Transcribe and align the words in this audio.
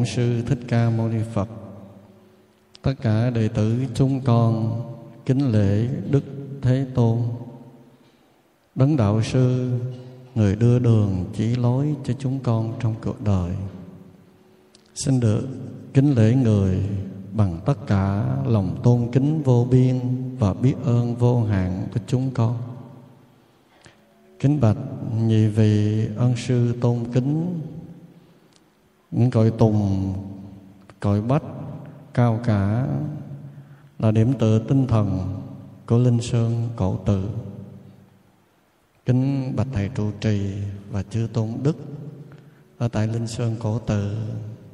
Bổn 0.00 0.06
sư 0.06 0.42
Thích 0.46 0.58
Ca 0.68 0.90
Mâu 0.90 1.08
Ni 1.08 1.18
Phật. 1.32 1.48
Tất 2.82 2.92
cả 3.02 3.30
đệ 3.30 3.48
tử 3.48 3.84
chúng 3.94 4.20
con 4.20 4.82
kính 5.26 5.52
lễ 5.52 5.88
Đức 6.10 6.24
Thế 6.62 6.86
Tôn. 6.94 7.18
Đấng 8.74 8.96
đạo 8.96 9.22
sư, 9.22 9.70
người 10.34 10.56
đưa 10.56 10.78
đường 10.78 11.24
chỉ 11.36 11.56
lối 11.56 11.94
cho 12.04 12.14
chúng 12.18 12.38
con 12.38 12.74
trong 12.80 12.94
cuộc 13.04 13.24
đời. 13.24 13.52
Xin 14.94 15.20
được 15.20 15.48
kính 15.94 16.14
lễ 16.14 16.34
người 16.34 16.78
bằng 17.32 17.60
tất 17.66 17.86
cả 17.86 18.36
lòng 18.46 18.80
tôn 18.82 19.08
kính 19.12 19.42
vô 19.42 19.66
biên 19.70 20.00
và 20.38 20.54
biết 20.54 20.74
ơn 20.84 21.14
vô 21.16 21.42
hạn 21.42 21.86
của 21.94 22.00
chúng 22.06 22.30
con. 22.34 22.58
Kính 24.38 24.60
bạch 24.60 24.78
nhị 25.26 25.46
vị 25.46 26.06
ân 26.16 26.34
sư 26.36 26.74
tôn 26.80 26.98
kính 27.12 27.60
cõi 29.32 29.52
tùng 29.58 30.14
cõi 31.00 31.22
bách, 31.22 31.42
cao 32.14 32.40
cả 32.44 32.86
là 33.98 34.10
điểm 34.10 34.32
tựa 34.38 34.58
tinh 34.58 34.86
thần 34.86 35.40
của 35.86 35.98
linh 35.98 36.20
sơn 36.20 36.68
cổ 36.76 36.98
tự. 37.06 37.28
Kính 39.06 39.52
bạch 39.56 39.66
thầy 39.72 39.88
trụ 39.88 40.10
trì 40.20 40.52
và 40.90 41.02
chư 41.02 41.28
tôn 41.32 41.48
đức 41.62 41.76
ở 42.78 42.88
tại 42.88 43.06
linh 43.06 43.26
sơn 43.26 43.56
cổ 43.58 43.78
tự, 43.78 44.16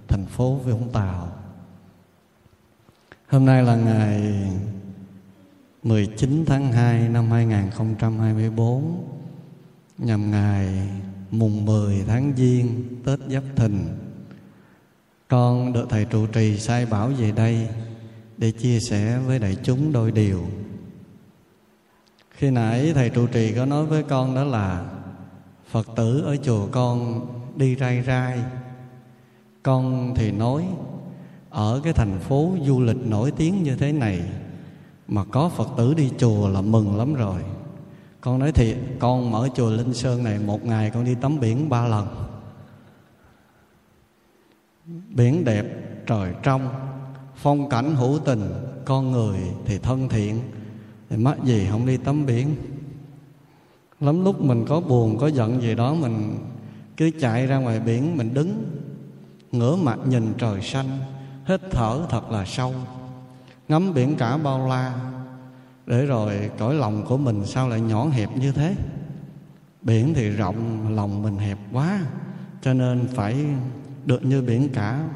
thành 0.08 0.26
phố 0.26 0.54
vũng 0.54 0.88
tàu. 0.92 1.28
Hôm 3.28 3.46
nay 3.46 3.62
là 3.62 3.76
ngày 3.76 4.50
19 5.82 6.44
tháng 6.46 6.72
2 6.72 7.08
năm 7.08 7.30
2024 7.30 9.04
nhằm 9.98 10.30
ngày 10.30 10.88
mùng 11.30 11.64
10 11.64 12.04
tháng 12.06 12.32
Giêng, 12.36 12.84
Tết 13.04 13.18
Giáp 13.28 13.42
Thìn 13.56 14.05
con 15.28 15.72
được 15.72 15.86
thầy 15.88 16.04
trụ 16.04 16.26
trì 16.26 16.58
sai 16.58 16.86
bảo 16.86 17.08
về 17.08 17.32
đây 17.32 17.68
để 18.38 18.50
chia 18.50 18.78
sẻ 18.80 19.18
với 19.26 19.38
đại 19.38 19.56
chúng 19.62 19.92
đôi 19.92 20.12
điều. 20.12 20.40
Khi 22.30 22.50
nãy 22.50 22.92
thầy 22.94 23.10
trụ 23.10 23.26
trì 23.26 23.52
có 23.52 23.66
nói 23.66 23.86
với 23.86 24.02
con 24.02 24.34
đó 24.34 24.44
là 24.44 24.84
Phật 25.70 25.86
tử 25.96 26.22
ở 26.22 26.36
chùa 26.36 26.66
con 26.66 27.26
đi 27.56 27.76
rai 27.76 28.02
rai. 28.06 28.38
Con 29.62 30.14
thì 30.16 30.30
nói 30.30 30.64
ở 31.50 31.80
cái 31.84 31.92
thành 31.92 32.18
phố 32.20 32.52
du 32.64 32.80
lịch 32.80 33.06
nổi 33.06 33.30
tiếng 33.30 33.62
như 33.62 33.76
thế 33.76 33.92
này 33.92 34.20
mà 35.08 35.24
có 35.24 35.48
Phật 35.48 35.68
tử 35.76 35.94
đi 35.94 36.10
chùa 36.18 36.48
là 36.48 36.60
mừng 36.60 36.96
lắm 36.96 37.14
rồi. 37.14 37.42
Con 38.20 38.38
nói 38.38 38.52
thiệt, 38.52 38.76
con 38.98 39.30
mở 39.30 39.48
chùa 39.54 39.70
Linh 39.70 39.94
Sơn 39.94 40.24
này 40.24 40.38
một 40.38 40.64
ngày 40.64 40.90
con 40.90 41.04
đi 41.04 41.14
tắm 41.14 41.40
biển 41.40 41.68
ba 41.68 41.86
lần 41.86 42.25
biển 45.08 45.44
đẹp, 45.44 45.66
trời 46.06 46.32
trong, 46.42 46.68
phong 47.36 47.68
cảnh 47.68 47.94
hữu 47.94 48.18
tình, 48.18 48.52
con 48.84 49.12
người 49.12 49.38
thì 49.64 49.78
thân 49.78 50.08
thiện. 50.08 50.40
Thì 51.10 51.16
mắc 51.16 51.44
gì 51.44 51.66
không 51.70 51.86
đi 51.86 51.96
tắm 51.96 52.26
biển? 52.26 52.56
Lắm 54.00 54.24
lúc 54.24 54.40
mình 54.40 54.64
có 54.68 54.80
buồn, 54.80 55.18
có 55.18 55.26
giận 55.26 55.62
gì 55.62 55.74
đó, 55.74 55.94
mình 55.94 56.38
cứ 56.96 57.10
chạy 57.20 57.46
ra 57.46 57.56
ngoài 57.56 57.80
biển, 57.80 58.16
mình 58.16 58.34
đứng, 58.34 58.64
ngửa 59.52 59.76
mặt 59.76 59.98
nhìn 60.08 60.34
trời 60.38 60.62
xanh, 60.62 60.98
hít 61.46 61.60
thở 61.70 62.06
thật 62.08 62.30
là 62.30 62.44
sâu. 62.44 62.74
Ngắm 63.68 63.94
biển 63.94 64.16
cả 64.16 64.36
bao 64.36 64.68
la, 64.68 64.94
để 65.86 66.06
rồi 66.06 66.50
cõi 66.58 66.74
lòng 66.74 67.04
của 67.06 67.16
mình 67.16 67.46
sao 67.46 67.68
lại 67.68 67.80
nhỏ 67.80 68.08
hẹp 68.08 68.36
như 68.36 68.52
thế? 68.52 68.74
Biển 69.82 70.14
thì 70.14 70.28
rộng, 70.30 70.94
lòng 70.96 71.22
mình 71.22 71.36
hẹp 71.36 71.58
quá, 71.72 72.00
cho 72.62 72.74
nên 72.74 73.08
phải 73.14 73.46
được 74.06 74.24
như 74.24 74.42
biển 74.42 74.68
cả 74.74 75.08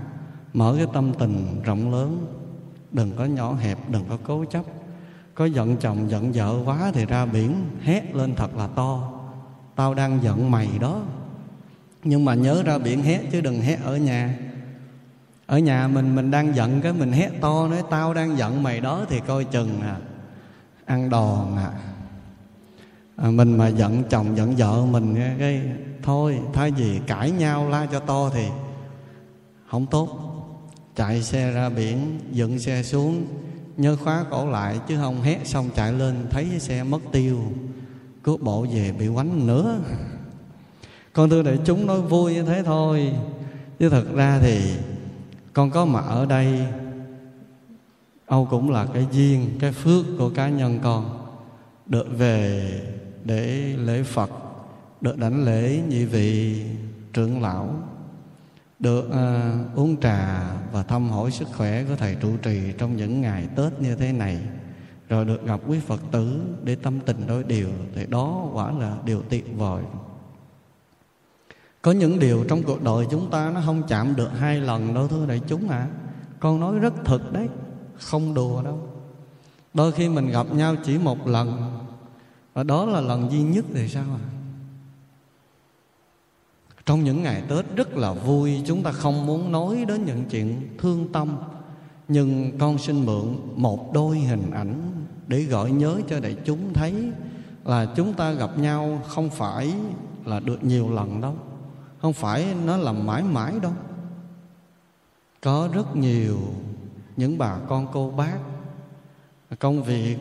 mở 0.53 0.75
cái 0.77 0.87
tâm 0.93 1.13
tình 1.19 1.63
rộng 1.65 1.93
lớn. 1.93 2.27
Đừng 2.93 3.13
có 3.17 3.25
nhỏ 3.25 3.55
hẹp 3.55 3.79
đừng 3.91 4.05
có 4.09 4.19
cố 4.25 4.45
chấp. 4.45 4.65
Có 5.35 5.45
giận 5.45 5.77
chồng 5.77 6.11
giận 6.11 6.33
vợ 6.33 6.57
quá 6.65 6.91
thì 6.95 7.07
ra 7.07 7.27
biển 7.27 7.55
hét 7.83 8.15
lên 8.15 8.35
thật 8.35 8.57
là 8.57 8.67
to. 8.67 9.13
Tao 9.77 9.95
đang 9.95 10.23
giận 10.23 10.51
mày 10.51 10.69
đó. 10.81 11.03
Nhưng 12.05 12.25
mà 12.25 12.35
nhớ 12.35 12.63
ra 12.63 12.79
biển 12.79 13.03
hét 13.03 13.21
chứ 13.33 13.41
đừng 13.41 13.61
hét 13.61 13.79
ở 13.85 13.97
nhà. 13.97 14.39
Ở 15.47 15.59
nhà 15.59 15.89
mình 15.89 16.15
mình 16.15 16.31
đang 16.31 16.57
giận 16.57 16.81
cái 16.81 16.93
mình 16.93 17.13
hét 17.13 17.31
to 17.41 17.69
nói 17.69 17.83
tao 17.91 18.15
đang 18.15 18.39
giận 18.39 18.63
mày 18.63 18.81
đó 18.81 19.05
thì 19.09 19.21
coi 19.27 19.45
chừng 19.45 19.81
à. 19.81 19.97
Ăn 20.85 21.11
đòn 21.11 21.57
à, 21.57 21.71
à 23.17 23.31
mình 23.31 23.57
mà 23.57 23.69
giận 23.69 24.03
chồng 24.11 24.37
giận 24.37 24.55
vợ 24.57 24.85
mình 24.91 25.17
cái 25.39 25.63
thôi 26.03 26.39
thay 26.53 26.71
vì 26.71 27.01
cãi 27.07 27.31
nhau 27.31 27.69
la 27.69 27.87
cho 27.87 28.01
to 28.01 28.31
thì 28.35 28.49
không 29.71 29.87
tốt. 29.87 30.09
Chạy 30.97 31.23
xe 31.23 31.53
ra 31.53 31.69
biển, 31.69 32.21
dựng 32.33 32.59
xe 32.59 32.83
xuống, 32.83 33.27
nhớ 33.77 33.97
khóa 33.97 34.25
cổ 34.31 34.51
lại, 34.51 34.81
chứ 34.89 34.97
không 34.97 35.23
hét 35.23 35.39
xong 35.45 35.71
chạy 35.77 35.93
lên 35.93 36.27
thấy 36.31 36.47
xe 36.59 36.83
mất 36.83 37.01
tiêu. 37.13 37.41
Cướp 38.23 38.41
bộ 38.41 38.67
về 38.73 38.93
bị 38.99 39.09
quánh 39.15 39.47
nữa 39.47 39.81
con 41.13 41.31
thưa 41.31 41.43
đại 41.43 41.59
chúng, 41.65 41.87
nói 41.87 42.01
vui 42.01 42.35
như 42.35 42.43
thế 42.43 42.63
thôi. 42.63 43.13
Chứ 43.79 43.89
thật 43.89 44.05
ra 44.15 44.39
thì 44.43 44.61
con 45.53 45.71
có 45.71 45.85
mặt 45.85 46.05
ở 46.09 46.27
đây, 46.27 46.67
âu 48.27 48.47
cũng 48.51 48.71
là 48.71 48.87
cái 48.95 49.07
duyên, 49.13 49.51
cái 49.59 49.73
phước 49.73 50.07
của 50.19 50.31
cá 50.31 50.49
nhân 50.49 50.79
con. 50.83 51.27
Được 51.87 52.07
về 52.19 52.71
để 53.25 53.75
lễ 53.79 54.03
phật, 54.03 54.31
được 55.01 55.19
đảnh 55.19 55.45
lễ 55.45 55.83
nhị 55.89 56.05
vị 56.05 56.63
trưởng 57.13 57.43
lão 57.43 57.75
được 58.81 59.05
uh, 59.09 59.77
uống 59.79 60.01
trà 60.01 60.53
và 60.73 60.83
thăm 60.83 61.11
hỏi 61.11 61.31
sức 61.31 61.49
khỏe 61.57 61.85
của 61.85 61.97
thầy 61.97 62.15
trụ 62.15 62.37
trì 62.43 62.73
trong 62.79 62.97
những 62.97 63.21
ngày 63.21 63.49
Tết 63.57 63.81
như 63.81 63.95
thế 63.95 64.13
này. 64.13 64.39
Rồi 65.09 65.25
được 65.25 65.47
gặp 65.47 65.61
quý 65.67 65.81
Phật 65.81 66.01
tử 66.11 66.41
để 66.65 66.75
tâm 66.75 67.01
tình 67.01 67.27
đối 67.27 67.45
điều 67.45 67.69
thì 67.95 68.07
đó 68.07 68.49
quả 68.53 68.73
là 68.73 68.97
điều 69.05 69.23
tuyệt 69.23 69.47
vời. 69.57 69.83
Có 71.83 71.93
những 71.93 72.19
điều 72.19 72.45
trong 72.49 72.63
cuộc 72.63 72.83
đời 72.83 73.07
chúng 73.11 73.31
ta 73.31 73.51
nó 73.55 73.63
không 73.67 73.83
chạm 73.89 74.17
được 74.17 74.31
hai 74.39 74.61
lần 74.61 74.95
đâu 74.95 75.09
thưa 75.09 75.27
đại 75.27 75.41
chúng 75.49 75.69
ạ. 75.69 75.79
À. 75.79 75.89
con 76.41 76.61
nói 76.61 76.79
rất 76.79 76.95
thật 77.05 77.33
đấy 77.33 77.49
không 77.99 78.35
đùa 78.35 78.63
đâu. 78.63 78.79
Đôi 79.75 79.93
khi 79.93 80.09
mình 80.09 80.31
gặp 80.31 80.47
nhau 80.55 80.77
chỉ 80.85 80.99
một 80.99 81.27
lần 81.27 81.81
và 82.55 82.63
đó 82.63 82.85
là 82.85 83.01
lần 83.01 83.31
duy 83.31 83.43
nhất 83.43 83.65
thì 83.75 83.89
sao 83.89 84.05
à 84.05 84.40
trong 86.91 87.05
những 87.05 87.23
ngày 87.23 87.43
Tết 87.49 87.65
rất 87.77 87.97
là 87.97 88.13
vui, 88.13 88.63
Chúng 88.67 88.83
ta 88.83 88.93
không 88.93 89.27
muốn 89.27 89.53
nói 89.53 89.85
đến 89.89 90.05
những 90.05 90.25
chuyện 90.31 90.69
thương 90.79 91.13
tâm. 91.13 91.37
Nhưng 92.09 92.59
con 92.59 92.79
xin 92.79 93.07
mượn 93.07 93.37
một 93.57 93.93
đôi 93.93 94.19
hình 94.19 94.51
ảnh 94.51 94.93
Để 95.27 95.43
gợi 95.43 95.71
nhớ 95.71 96.01
cho 96.09 96.21
đại 96.21 96.37
chúng 96.45 96.73
thấy 96.75 97.13
Là 97.65 97.87
chúng 97.97 98.15
ta 98.15 98.33
gặp 98.33 98.59
nhau 98.59 99.03
không 99.07 99.31
phải 99.31 99.75
là 100.25 100.41
được 100.41 100.65
nhiều 100.65 100.91
lần 100.91 101.21
đâu. 101.21 101.35
Không 101.99 102.13
phải 102.13 102.55
nó 102.65 102.77
là 102.77 102.93
mãi 102.93 103.23
mãi 103.23 103.55
đâu. 103.63 103.73
Có 105.43 105.69
rất 105.73 105.97
nhiều 105.97 106.39
những 107.17 107.39
bà 107.39 107.59
con 107.69 107.87
cô 107.93 108.11
bác, 108.11 108.39
Công 109.59 109.83
việc 109.83 110.17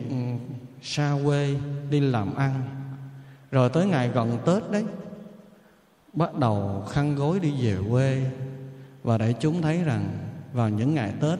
xa 0.82 1.16
quê, 1.24 1.56
đi 1.90 2.00
làm 2.00 2.34
ăn. 2.34 2.62
Rồi 3.50 3.68
tới 3.68 3.86
ngày 3.86 4.08
gần 4.08 4.38
Tết 4.46 4.70
đấy 4.70 4.84
bắt 6.12 6.34
đầu 6.34 6.86
khăn 6.90 7.14
gối 7.14 7.40
đi 7.40 7.52
về 7.60 7.76
quê. 7.90 8.30
Và 9.02 9.18
để 9.18 9.32
chúng 9.40 9.62
thấy 9.62 9.84
rằng 9.84 10.18
vào 10.52 10.68
những 10.68 10.94
ngày 10.94 11.12
Tết 11.20 11.38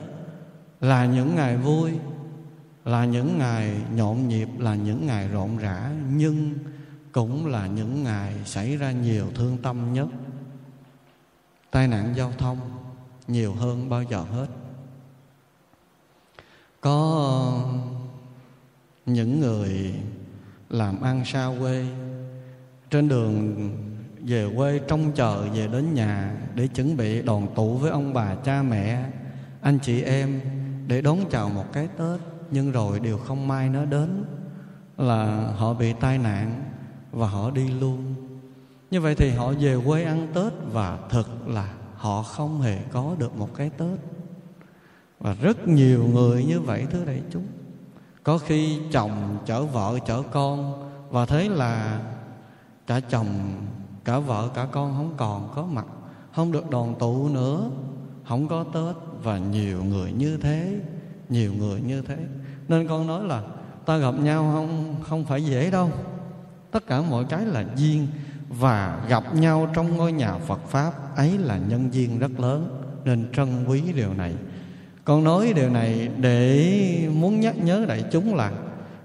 là 0.81 1.05
những 1.05 1.35
ngày 1.35 1.57
vui, 1.57 1.91
là 2.85 3.05
những 3.05 3.37
ngày 3.37 3.75
nhộn 3.95 4.27
nhịp, 4.27 4.49
là 4.57 4.75
những 4.75 5.07
ngày 5.07 5.27
rộn 5.27 5.57
rã, 5.57 5.91
nhưng 6.11 6.53
cũng 7.11 7.47
là 7.47 7.67
những 7.67 8.03
ngày 8.03 8.33
xảy 8.45 8.77
ra 8.77 8.91
nhiều 8.91 9.25
thương 9.35 9.57
tâm 9.57 9.93
nhất. 9.93 10.07
Tai 11.71 11.87
nạn 11.87 12.13
giao 12.17 12.31
thông 12.37 12.57
nhiều 13.27 13.53
hơn 13.53 13.89
bao 13.89 14.03
giờ 14.03 14.23
hết. 14.23 14.47
Có 16.81 17.63
những 19.05 19.39
người 19.39 19.95
làm 20.69 21.01
ăn 21.01 21.25
xa 21.25 21.49
quê, 21.59 21.85
trên 22.89 23.07
đường 23.07 23.71
về 24.25 24.49
quê 24.55 24.79
trông 24.87 25.11
chờ 25.11 25.47
về 25.53 25.67
đến 25.67 25.93
nhà 25.93 26.37
để 26.55 26.67
chuẩn 26.67 26.97
bị 26.97 27.21
đoàn 27.21 27.47
tụ 27.55 27.77
với 27.77 27.91
ông 27.91 28.13
bà 28.13 28.35
cha 28.35 28.61
mẹ. 28.61 29.05
Anh 29.61 29.79
chị 29.79 30.01
em, 30.01 30.41
để 30.87 31.01
đón 31.01 31.17
chào 31.29 31.49
một 31.49 31.65
cái 31.73 31.87
tết, 31.97 32.19
nhưng 32.51 32.71
rồi 32.71 32.99
điều 32.99 33.17
không 33.17 33.47
may 33.47 33.69
nó 33.69 33.85
đến, 33.85 34.23
là 34.97 35.51
họ 35.57 35.73
bị 35.73 35.93
tai 35.93 36.17
nạn 36.17 36.63
và 37.11 37.27
họ 37.27 37.51
đi 37.51 37.69
luôn. 37.69 38.15
Như 38.91 39.01
vậy 39.01 39.15
thì 39.15 39.29
họ 39.29 39.53
về 39.59 39.77
quê 39.85 40.03
ăn 40.03 40.27
tết 40.33 40.53
và 40.71 40.99
thực 41.09 41.47
là 41.47 41.73
họ 41.95 42.23
không 42.23 42.61
hề 42.61 42.77
có 42.91 43.15
được 43.17 43.35
một 43.35 43.49
cái 43.55 43.69
tết. 43.69 43.99
Và 45.19 45.35
rất 45.41 45.67
nhiều 45.67 46.07
người 46.13 46.45
như 46.45 46.59
vậy 46.59 46.87
thưa 46.91 47.05
đại 47.05 47.21
chúng. 47.31 47.45
Có 48.23 48.37
khi 48.37 48.79
chồng 48.91 49.37
chở 49.45 49.65
vợ 49.65 49.99
chở 50.07 50.21
con, 50.31 50.89
và 51.09 51.25
thấy 51.25 51.49
là 51.49 51.99
cả 52.87 52.99
chồng 52.99 53.27
cả 54.05 54.19
vợ, 54.19 54.49
cả 54.53 54.67
con 54.71 54.93
không 54.97 55.13
còn 55.17 55.51
có 55.55 55.65
mặt, 55.65 55.85
không 56.35 56.51
được 56.51 56.69
đoàn 56.69 56.95
tụ 56.99 57.29
nữa. 57.29 57.69
Không 58.27 58.47
có 58.47 58.63
tết 58.63 58.95
và 59.23 59.37
nhiều 59.37 59.83
người 59.83 60.11
như 60.11 60.37
thế, 60.37 60.79
nhiều 61.29 61.53
người 61.53 61.81
như 61.81 62.01
thế. 62.01 62.17
Nên 62.67 62.87
con 62.87 63.07
nói 63.07 63.23
là, 63.23 63.43
ta 63.85 63.97
gặp 63.97 64.11
nhau 64.11 64.51
không 64.53 64.95
không 65.09 65.25
phải 65.25 65.45
dễ 65.45 65.71
đâu. 65.71 65.89
Tất 66.71 66.87
cả 66.87 67.01
mọi 67.01 67.23
cái 67.23 67.45
là 67.45 67.65
duyên 67.75 68.07
và 68.49 69.05
gặp 69.09 69.35
nhau 69.35 69.69
trong 69.73 69.97
ngôi 69.97 70.11
nhà 70.11 70.37
Phật 70.37 70.59
pháp 70.67 71.15
ấy 71.15 71.37
là 71.37 71.57
nhân 71.57 71.93
duyên 71.93 72.19
rất 72.19 72.39
lớn, 72.39 72.81
nên 73.05 73.31
trân 73.33 73.65
quý 73.65 73.81
điều 73.95 74.13
này. 74.13 74.33
Con 75.05 75.23
nói 75.23 75.53
điều 75.55 75.69
này 75.69 76.09
để 76.17 77.09
muốn 77.13 77.39
nhắc 77.39 77.57
nhớ 77.57 77.85
đại 77.87 78.03
chúng 78.11 78.35
là, 78.35 78.51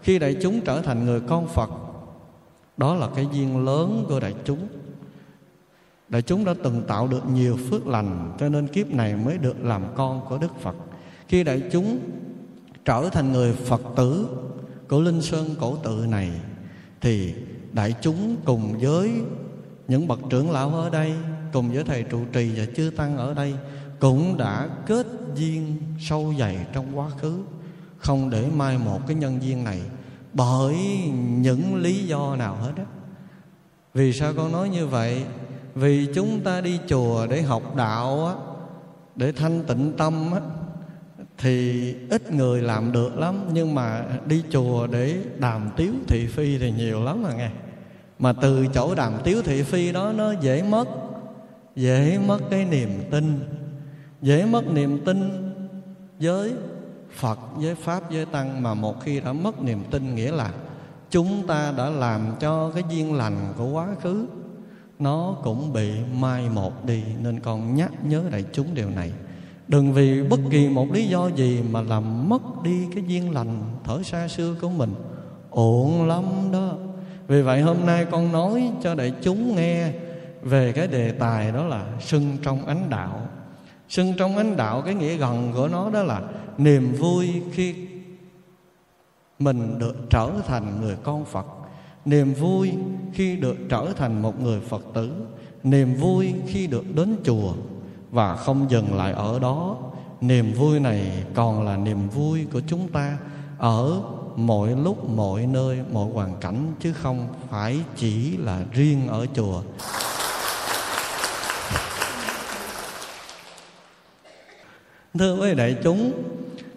khi 0.03 0.19
đại 0.19 0.37
chúng 0.43 0.61
trở 0.61 0.83
thành 0.83 1.05
người 1.05 1.21
con 1.21 1.49
Phật, 1.49 1.71
đó 2.77 2.95
là 2.95 3.09
cái 3.17 3.27
duyên 3.33 3.65
lớn 3.65 4.05
của 4.09 4.21
đại 4.21 4.35
chúng. 4.45 4.69
Đại 6.09 6.23
chúng 6.23 6.45
đã 6.45 6.55
từng 6.65 6.83
tạo 6.89 7.09
được 7.09 7.27
nhiều 7.33 7.59
phước 7.71 7.87
lành, 7.87 8.33
Cho 8.39 8.49
nên 8.49 8.69
kiếp 8.69 8.87
này 8.87 9.17
mới 9.17 9.39
được 9.39 9.65
làm 9.65 9.83
con 9.97 10.27
của 10.29 10.39
Đức 10.39 10.61
Phật. 10.61 10.77
Khi 11.29 11.45
đại 11.45 11.63
chúng 11.73 11.99
trở 12.85 13.09
thành 13.13 13.33
người 13.33 13.53
Phật 13.53 13.83
tử 13.97 14.27
Của 14.89 15.01
Linh 15.01 15.23
Sơn 15.23 15.55
Cổ 15.61 15.77
Tự 15.77 16.07
này, 16.09 16.31
Thì 17.01 17.35
đại 17.73 17.95
chúng 18.01 18.37
cùng 18.45 18.79
với 18.81 19.11
những 19.89 20.09
bậc 20.09 20.21
trưởng 20.31 20.51
lão 20.51 20.75
ở 20.75 20.91
đây, 20.91 21.15
Cùng 21.53 21.73
với 21.73 21.85
thầy 21.85 22.03
trụ 22.03 22.21
trì 22.33 22.51
và 22.57 22.65
chư 22.77 22.91
tăng 22.97 23.17
ở 23.17 23.35
đây, 23.35 23.55
Cũng 23.99 24.37
đã 24.37 24.69
kết 24.87 25.07
duyên 25.35 25.77
sâu 26.01 26.35
dày 26.39 26.67
trong 26.73 26.99
quá 26.99 27.11
khứ. 27.21 27.39
Không 27.99 28.31
để 28.31 28.49
mai 28.57 28.79
một 28.79 29.01
cái 29.07 29.17
nhân 29.17 29.39
duyên 29.43 29.65
này 29.65 29.81
Bởi 30.33 30.77
những 31.39 31.77
lý 31.77 32.07
do 32.07 32.37
nào 32.37 32.57
hết 32.57 32.73
á. 32.77 32.85
Vì 33.95 34.13
sao 34.13 34.33
con 34.37 34.53
nói 34.53 34.69
như 34.69 34.87
vậy? 34.87 35.25
Vì 35.77 36.09
chúng 36.15 36.41
ta 36.41 36.61
đi 36.61 36.79
chùa 36.87 37.27
để 37.27 37.43
học 37.43 37.77
đạo 37.77 38.27
á, 38.27 38.35
để 39.17 39.33
thanh 39.33 39.65
tịnh 39.65 39.93
tâm 39.97 40.33
á, 40.33 40.41
thì 41.39 41.95
ít 42.11 42.33
người 42.33 42.63
làm 42.63 42.93
được 42.93 43.19
lắm. 43.19 43.41
Nhưng 43.53 43.75
mà 43.75 44.05
đi 44.27 44.43
chùa 44.51 44.87
để 44.87 45.17
đàm 45.39 45.71
tiếu 45.77 45.93
thị 46.09 46.27
phi 46.27 46.59
thì 46.59 46.71
nhiều 46.71 47.05
lắm 47.05 47.23
mà 47.23 47.33
nghe. 47.33 47.51
Mà 48.19 48.33
từ 48.33 48.67
chỗ 48.75 48.95
đàm 48.95 49.13
tiếu 49.25 49.43
thị 49.43 49.63
phi 49.63 49.93
đó, 49.93 50.13
nó 50.13 50.33
dễ 50.33 50.63
mất 50.63 50.89
dễ 51.77 52.19
mất 52.27 52.39
cái 52.51 52.65
niềm 52.65 52.91
tin, 53.11 53.41
dễ 54.23 54.47
mất 54.47 54.67
niềm 54.67 55.05
tin 55.05 55.53
với 56.21 56.53
phật, 57.13 57.39
với 57.57 57.75
pháp, 57.75 58.11
với 58.11 58.27
tăng. 58.27 58.63
Mà 58.63 58.75
một 58.75 59.05
khi 59.05 59.21
đã 59.21 59.33
mất 59.33 59.63
niềm 59.63 59.85
tin, 59.91 60.15
nghĩa 60.15 60.33
là 60.33 60.51
chúng 61.11 61.47
ta 61.47 61.73
đã 61.77 61.91
làm 61.91 62.21
cho 62.41 62.71
cái 62.71 62.83
duyên 62.91 63.15
lành 63.15 63.53
của 63.57 63.67
quá 63.67 63.87
khứ 64.03 64.27
nó 64.99 65.37
cũng 65.43 65.73
bị 65.73 65.91
mai 66.21 66.49
một 66.49 66.85
đi, 66.85 67.03
nên 67.23 67.41
con 67.41 67.75
nhắc 67.75 67.93
nhớ 68.05 68.23
đại 68.33 68.45
chúng 68.53 68.75
điều 68.75 68.91
này. 68.91 69.13
Đừng 69.69 69.93
vì 69.93 70.23
bất 70.23 70.41
kỳ 70.51 70.69
một 70.69 70.93
lý 70.93 71.07
do 71.09 71.27
gì 71.27 71.63
mà 71.71 71.81
làm 71.81 72.29
mất 72.29 72.43
đi 72.63 72.87
cái 72.95 73.05
duyên 73.07 73.31
lành 73.31 73.63
thở 73.85 74.03
xa 74.03 74.29
xưa 74.29 74.55
của 74.61 74.69
mình. 74.69 74.95
Ổn 75.51 76.09
lắm 76.09 76.25
đó. 76.53 76.73
Vì 77.27 77.43
vậy 77.43 77.61
hôm 77.61 77.87
nay 77.87 78.07
con 78.11 78.33
nói 78.33 78.71
cho 78.83 78.95
đại 78.95 79.13
chúng 79.23 79.57
nghe 79.57 79.93
về 80.43 80.73
cái 80.73 80.87
đề 80.87 81.13
tài 81.13 81.53
đó 81.53 81.65
là 81.65 81.87
sưng 82.01 82.37
trong 82.43 82.67
ánh 82.67 82.91
đạo. 82.91 83.21
Sưng 83.89 84.15
trong 84.19 84.37
ánh 84.37 84.57
đạo, 84.57 84.83
cái 84.83 84.95
nghĩa 84.95 85.17
gần 85.17 85.53
của 85.55 85.69
nó 85.69 85.91
đó 85.91 86.03
là 86.03 86.23
niềm 86.59 86.93
vui 86.93 87.43
khi 87.53 87.75
mình 89.39 89.79
được 89.79 89.97
trở 90.11 90.31
thành 90.47 90.81
người 90.81 90.97
con 91.03 91.25
phật 91.25 91.47
niềm 92.07 92.35
vui 92.35 92.73
khi 93.13 93.37
được 93.37 93.57
trở 93.69 93.93
thành 93.97 94.23
một 94.23 94.41
người 94.41 94.61
phật 94.61 94.83
tử, 94.95 95.11
niềm 95.63 95.95
vui 95.95 96.35
khi 96.47 96.67
được 96.67 96.95
đến 96.95 97.17
chùa 97.25 97.53
và 98.11 98.37
không 98.37 98.71
dừng 98.71 98.95
lại 98.95 99.13
ở 99.13 99.39
đó. 99.39 99.77
Niềm 100.21 100.53
vui 100.53 100.81
này 100.81 101.25
còn 101.35 101.65
là 101.65 101.77
niềm 101.77 102.09
vui 102.09 102.47
của 102.53 102.61
chúng 102.67 102.89
ta 102.89 103.19
ở 103.59 104.03
mọi 104.37 104.71
lúc 104.71 105.09
mọi 105.11 105.47
nơi 105.47 105.79
mọi 105.93 106.11
hoàn 106.13 106.41
cảnh, 106.41 106.73
chứ 106.81 106.93
không 106.93 107.29
phải 107.51 107.81
chỉ 107.97 108.37
là 108.37 108.65
riêng 108.73 109.09
ở 109.09 109.27
chùa. 109.35 109.63
Thưa 115.19 115.37
với 115.37 115.55
đại 115.55 115.77
chúng 115.83 116.13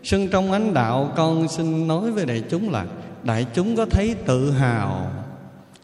sưng 0.04 0.28
trong 0.28 0.52
ánh 0.52 0.74
đạo 0.74 1.12
con 1.16 1.48
xin 1.48 1.88
nói 1.88 2.12
với 2.12 2.26
đại 2.26 2.44
chúng 2.50 2.70
là 2.70 2.86
đại 3.24 3.46
chúng 3.54 3.76
có 3.76 3.86
thấy 3.86 4.16
tự 4.26 4.52
hào, 4.52 5.12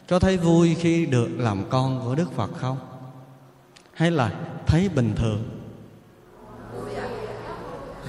có 0.08 0.18
thấy 0.18 0.36
vui 0.36 0.74
khi 0.74 1.06
được 1.06 1.28
làm 1.36 1.64
con 1.70 2.00
của 2.04 2.14
đức 2.14 2.32
phật 2.32 2.50
không? 2.56 2.78
Hay 3.92 4.10
là 4.10 4.32
thấy 4.66 4.88
bình 4.88 5.14
thường? 5.16 5.42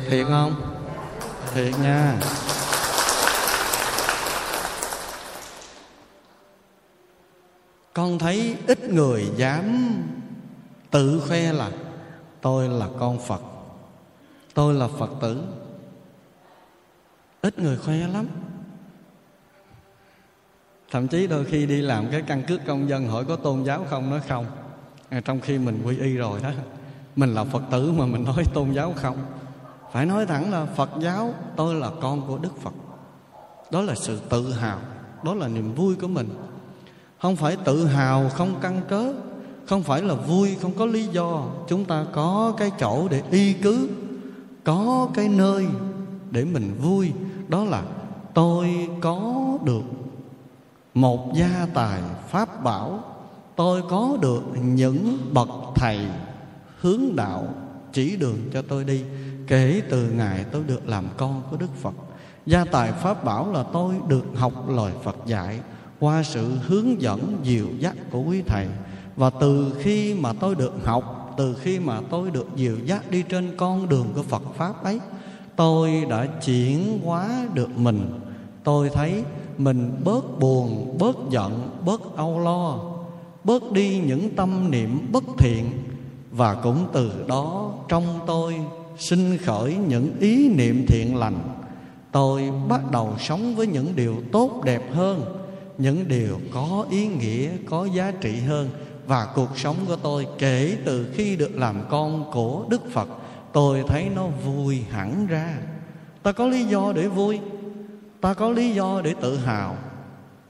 Thiệt 0.09 0.27
không? 0.27 0.55
Thiệt 1.53 1.73
nha. 1.79 2.19
Con 7.93 8.19
thấy 8.19 8.57
ít 8.67 8.89
người 8.89 9.31
dám 9.35 9.93
tự 10.91 11.21
khoe 11.27 11.53
là 11.53 11.71
tôi 12.41 12.69
là 12.69 12.87
con 12.99 13.19
phật, 13.19 13.41
tôi 14.53 14.73
là 14.73 14.87
phật 14.87 15.09
tử. 15.21 15.43
Ít 17.41 17.59
người 17.59 17.77
khoe 17.77 17.97
lắm 17.97 18.27
thậm 20.91 21.07
chí 21.07 21.27
đôi 21.27 21.45
khi 21.45 21.65
đi 21.65 21.81
làm 21.81 22.07
cái 22.11 22.21
căn 22.21 22.43
cước 22.43 22.65
công 22.65 22.89
dân 22.89 23.07
hỏi 23.07 23.25
có 23.25 23.35
tôn 23.35 23.63
giáo 23.63 23.85
không 23.89 24.09
nói 24.09 24.19
không. 24.27 24.45
À, 25.09 25.21
trong 25.25 25.39
khi 25.39 25.57
mình 25.57 25.81
quy 25.85 25.97
y 25.97 26.15
rồi 26.15 26.39
đó 26.43 26.49
mình 27.15 27.33
là 27.33 27.43
phật 27.43 27.63
tử 27.71 27.91
mà 27.91 28.05
mình 28.05 28.23
nói 28.23 28.43
tôn 28.53 28.71
giáo 28.71 28.93
không. 28.95 29.17
Phải 29.93 30.05
nói 30.05 30.25
thẳng 30.25 30.51
là 30.51 30.65
phật 30.65 30.89
giáo 30.99 31.33
tôi 31.55 31.75
là 31.75 31.91
con 32.01 32.27
của 32.27 32.37
đức 32.37 32.61
phật. 32.61 32.73
Đó 33.71 33.81
là 33.81 33.95
sự 33.95 34.19
tự 34.29 34.51
hào 34.51 34.79
đó 35.23 35.33
là 35.33 35.47
niềm 35.47 35.75
vui 35.75 35.95
của 35.95 36.07
mình. 36.07 36.29
Không 37.21 37.35
phải 37.35 37.57
tự 37.65 37.85
hào 37.85 38.29
không 38.29 38.55
căn 38.61 38.81
cớ 38.89 39.13
không 39.65 39.83
phải 39.83 40.01
là 40.01 40.13
vui 40.13 40.55
không 40.61 40.73
có 40.73 40.85
lý 40.85 41.07
do. 41.07 41.45
Chúng 41.67 41.85
ta 41.85 42.05
có 42.13 42.53
cái 42.57 42.71
chỗ 42.79 43.07
để 43.07 43.21
y 43.31 43.53
cứ 43.53 43.89
có 44.63 45.09
cái 45.13 45.29
nơi 45.29 45.67
để 46.31 46.45
mình 46.45 46.75
vui. 46.81 47.11
Đó 47.47 47.63
là 47.63 47.83
tôi 48.33 48.89
có 49.01 49.43
được 49.65 49.81
một 51.01 51.33
gia 51.35 51.67
tài 51.73 52.01
pháp 52.29 52.63
bảo, 52.63 52.99
tôi 53.55 53.81
có 53.89 54.17
được 54.21 54.43
những 54.63 55.17
bậc 55.33 55.49
thầy 55.75 55.99
hướng 56.79 57.15
đạo 57.15 57.47
chỉ 57.93 58.15
đường 58.15 58.37
cho 58.53 58.61
tôi 58.61 58.83
đi. 58.83 59.03
Kể 59.47 59.81
từ 59.89 60.11
ngày 60.11 60.45
tôi 60.51 60.63
được 60.63 60.87
làm 60.87 61.05
con 61.17 61.41
của 61.51 61.57
đức 61.57 61.69
phật, 61.81 61.93
gia 62.45 62.65
tài 62.65 62.91
pháp 62.91 63.23
bảo 63.23 63.51
là 63.51 63.63
tôi 63.73 63.95
được 64.07 64.25
học 64.35 64.69
lời 64.69 64.91
phật 65.03 65.15
dạy 65.25 65.59
qua 65.99 66.23
sự 66.23 66.51
hướng 66.67 67.01
dẫn 67.01 67.37
dìu 67.43 67.67
dắt 67.79 67.95
của 68.11 68.21
quý 68.21 68.41
thầy. 68.47 68.67
Và 69.15 69.29
từ 69.29 69.75
khi 69.79 70.13
mà 70.13 70.33
tôi 70.33 70.55
được 70.55 70.73
học, 70.85 71.33
từ 71.37 71.53
khi 71.61 71.79
mà 71.79 72.01
tôi 72.09 72.31
được 72.31 72.47
dìu 72.55 72.77
dắt 72.85 73.11
đi 73.11 73.23
trên 73.29 73.57
con 73.57 73.89
đường 73.89 74.07
của 74.15 74.23
phật 74.23 74.43
pháp 74.57 74.83
ấy, 74.83 74.99
tôi 75.55 76.05
đã 76.09 76.25
chuyển 76.45 76.99
hóa 77.05 77.45
được 77.53 77.69
mình. 77.77 78.19
Tôi 78.63 78.89
thấy 78.89 79.23
mình 79.57 80.01
bớt 80.03 80.39
buồn, 80.39 80.97
bớt 80.99 81.17
giận, 81.29 81.69
bớt 81.85 82.15
âu 82.15 82.39
lo, 82.39 82.79
bớt 83.43 83.71
đi 83.71 84.01
những 84.05 84.35
tâm 84.35 84.71
niệm 84.71 85.11
bất 85.11 85.23
thiện, 85.37 85.65
và 86.31 86.53
cũng 86.53 86.85
từ 86.93 87.11
đó 87.27 87.73
trong 87.87 88.19
tôi 88.27 88.55
sinh 88.97 89.37
khởi 89.37 89.75
những 89.87 90.11
ý 90.19 90.49
niệm 90.49 90.85
thiện 90.87 91.15
lành. 91.15 91.39
Tôi 92.11 92.51
bắt 92.69 92.91
đầu 92.91 93.13
sống 93.19 93.55
với 93.55 93.67
những 93.67 93.95
điều 93.95 94.15
tốt 94.31 94.61
đẹp 94.65 94.93
hơn, 94.93 95.21
những 95.77 96.07
điều 96.07 96.39
có 96.51 96.85
ý 96.89 97.07
nghĩa, 97.07 97.49
có 97.69 97.85
giá 97.85 98.11
trị 98.21 98.39
hơn. 98.39 98.69
Và 99.07 99.27
cuộc 99.35 99.57
sống 99.57 99.75
của 99.87 99.95
tôi 99.95 100.27
kể 100.39 100.77
từ 100.85 101.07
khi 101.13 101.35
được 101.35 101.55
làm 101.55 101.75
con 101.89 102.31
của 102.31 102.65
đức 102.69 102.81
phật, 102.91 103.09
tôi 103.53 103.83
thấy 103.87 104.09
nó 104.15 104.27
vui 104.27 104.81
hẳn 104.89 105.27
ra. 105.27 105.57
Ta 106.23 106.31
có 106.31 106.47
lý 106.47 106.63
do 106.63 106.93
để 106.95 107.07
vui? 107.07 107.39
Ta 108.21 108.33
có 108.33 108.49
lý 108.49 108.73
do 108.73 109.01
để 109.03 109.13
tự 109.21 109.37
hào. 109.37 109.75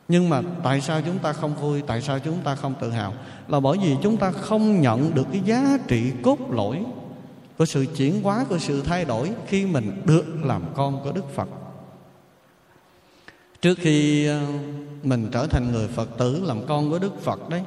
Nhưng 0.07 0.29
mà 0.29 0.41
tại 0.63 0.81
sao 0.81 1.01
chúng 1.05 1.19
ta 1.19 1.33
không 1.33 1.55
vui, 1.55 1.81
tại 1.81 2.01
sao 2.01 2.19
chúng 2.19 2.41
ta 2.43 2.55
không 2.55 2.73
tự 2.81 2.91
hào? 2.91 3.13
Là 3.47 3.59
bởi 3.59 3.77
vì 3.77 3.95
chúng 4.03 4.17
ta 4.17 4.31
không 4.31 4.81
nhận 4.81 5.13
được 5.13 5.27
cái 5.31 5.41
giá 5.45 5.77
trị 5.87 6.11
cốt 6.23 6.39
lõi 6.49 6.85
của 7.57 7.65
sự 7.65 7.85
chuyển 7.97 8.21
hóa, 8.23 8.45
của 8.49 8.57
sự 8.57 8.81
thay 8.81 9.05
đổi 9.05 9.31
khi 9.47 9.65
mình 9.65 10.01
được 10.05 10.25
làm 10.43 10.63
con 10.75 11.03
của 11.03 11.11
đức 11.11 11.33
phật. 11.35 11.49
Trước 13.61 13.77
khi 13.81 14.27
ờ, 14.27 14.41
mình 15.03 15.29
trở 15.31 15.47
thành 15.47 15.71
người 15.71 15.87
phật 15.87 16.09
tử 16.17 16.43
làm 16.45 16.65
con 16.67 16.89
của 16.89 16.99
đức 16.99 17.21
phật 17.21 17.49
đấy, 17.49 17.63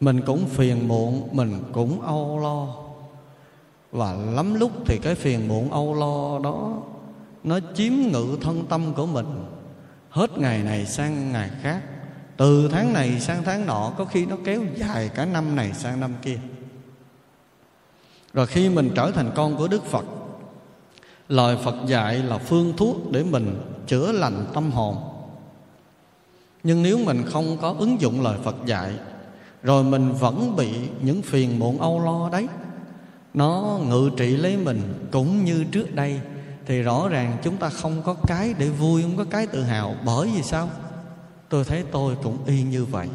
mình 0.00 0.20
cũng 0.26 0.46
phiền 0.46 0.88
muộn, 0.88 1.28
mình 1.32 1.62
cũng 1.72 2.00
âu 2.00 2.38
lo. 2.38 2.68
Và 3.92 4.12
lắm 4.12 4.54
lúc 4.54 4.70
thì 4.86 4.98
cái 4.98 5.14
phiền 5.14 5.48
muộn 5.48 5.70
âu 5.70 5.94
lo 5.94 6.38
đó 6.38 6.82
nó 7.44 7.58
chiếm 7.74 7.92
ngự 7.92 8.36
thân 8.40 8.66
tâm 8.68 8.94
của 8.94 9.06
mình. 9.06 9.26
Hết 10.10 10.38
ngày 10.38 10.62
này 10.62 10.86
sang 10.86 11.32
ngày 11.32 11.50
khác. 11.62 11.82
Từ 12.36 12.68
tháng 12.72 12.92
này 12.92 13.20
sang 13.20 13.42
tháng 13.44 13.66
nọ, 13.66 13.92
có 13.98 14.04
khi 14.04 14.26
nó 14.26 14.36
kéo 14.44 14.62
dài 14.76 15.10
cả 15.14 15.24
năm 15.24 15.56
này 15.56 15.72
sang 15.72 16.00
năm 16.00 16.14
kia. 16.22 16.38
Rồi 18.32 18.46
khi 18.46 18.68
mình 18.68 18.90
trở 18.94 19.10
thành 19.10 19.30
con 19.34 19.56
của 19.56 19.68
đức 19.68 19.84
phật, 19.84 20.04
lời 21.28 21.56
phật 21.64 21.74
dạy 21.86 22.18
là 22.18 22.38
phương 22.38 22.72
thuốc 22.76 22.96
để 23.10 23.24
mình 23.24 23.60
chữa 23.86 24.12
lành 24.12 24.46
tâm 24.54 24.70
hồn. 24.70 24.96
Nhưng 26.62 26.82
nếu 26.82 26.98
mình 26.98 27.22
không 27.26 27.56
có 27.60 27.74
ứng 27.78 28.00
dụng 28.00 28.22
lời 28.22 28.38
phật 28.44 28.56
dạy, 28.66 28.92
rồi 29.62 29.84
mình 29.84 30.12
vẫn 30.12 30.56
bị 30.56 30.70
những 31.02 31.22
phiền 31.22 31.58
muộn 31.58 31.78
âu 31.78 32.00
lo 32.04 32.28
đấy, 32.32 32.48
nó 33.34 33.78
ngự 33.88 34.10
trị 34.16 34.36
lấy 34.36 34.56
mình 34.56 35.08
cũng 35.10 35.44
như 35.44 35.64
trước 35.64 35.94
đây 35.94 36.20
thì 36.66 36.82
rõ 36.82 37.08
ràng 37.08 37.36
chúng 37.42 37.56
ta 37.56 37.68
không 37.68 38.02
có 38.02 38.14
cái 38.26 38.54
để 38.58 38.68
vui, 38.68 39.02
không 39.02 39.16
có 39.16 39.24
cái 39.30 39.46
tự 39.46 39.62
hào. 39.62 39.94
Bởi 40.04 40.30
vì 40.34 40.42
sao? 40.42 40.68
Tôi 41.48 41.64
thấy 41.64 41.84
tôi 41.92 42.16
cũng 42.22 42.38
y 42.46 42.62
như 42.62 42.84
vậy. 42.84 43.08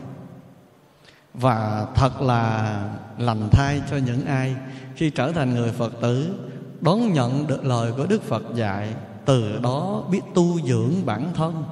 Và 1.34 1.88
thật 1.96 2.22
là 2.22 2.84
lành 3.18 3.50
thay 3.52 3.82
cho 3.90 3.98
những 3.98 4.26
ai 4.26 4.56
khi 4.96 5.10
trở 5.10 5.32
thành 5.32 5.56
người 5.56 5.72
phật 5.72 5.94
tử, 6.02 6.36
đón 6.82 7.14
nhận 7.14 7.48
được 7.48 7.66
lời 7.66 7.92
của 7.98 8.06
đức 8.06 8.24
phật 8.24 8.44
dạy, 8.56 8.94
từ 9.26 9.60
đó 9.64 10.04
biết 10.12 10.22
tu 10.34 10.62
dưỡng 10.62 11.06
bản 11.06 11.32
thân. 11.34 11.64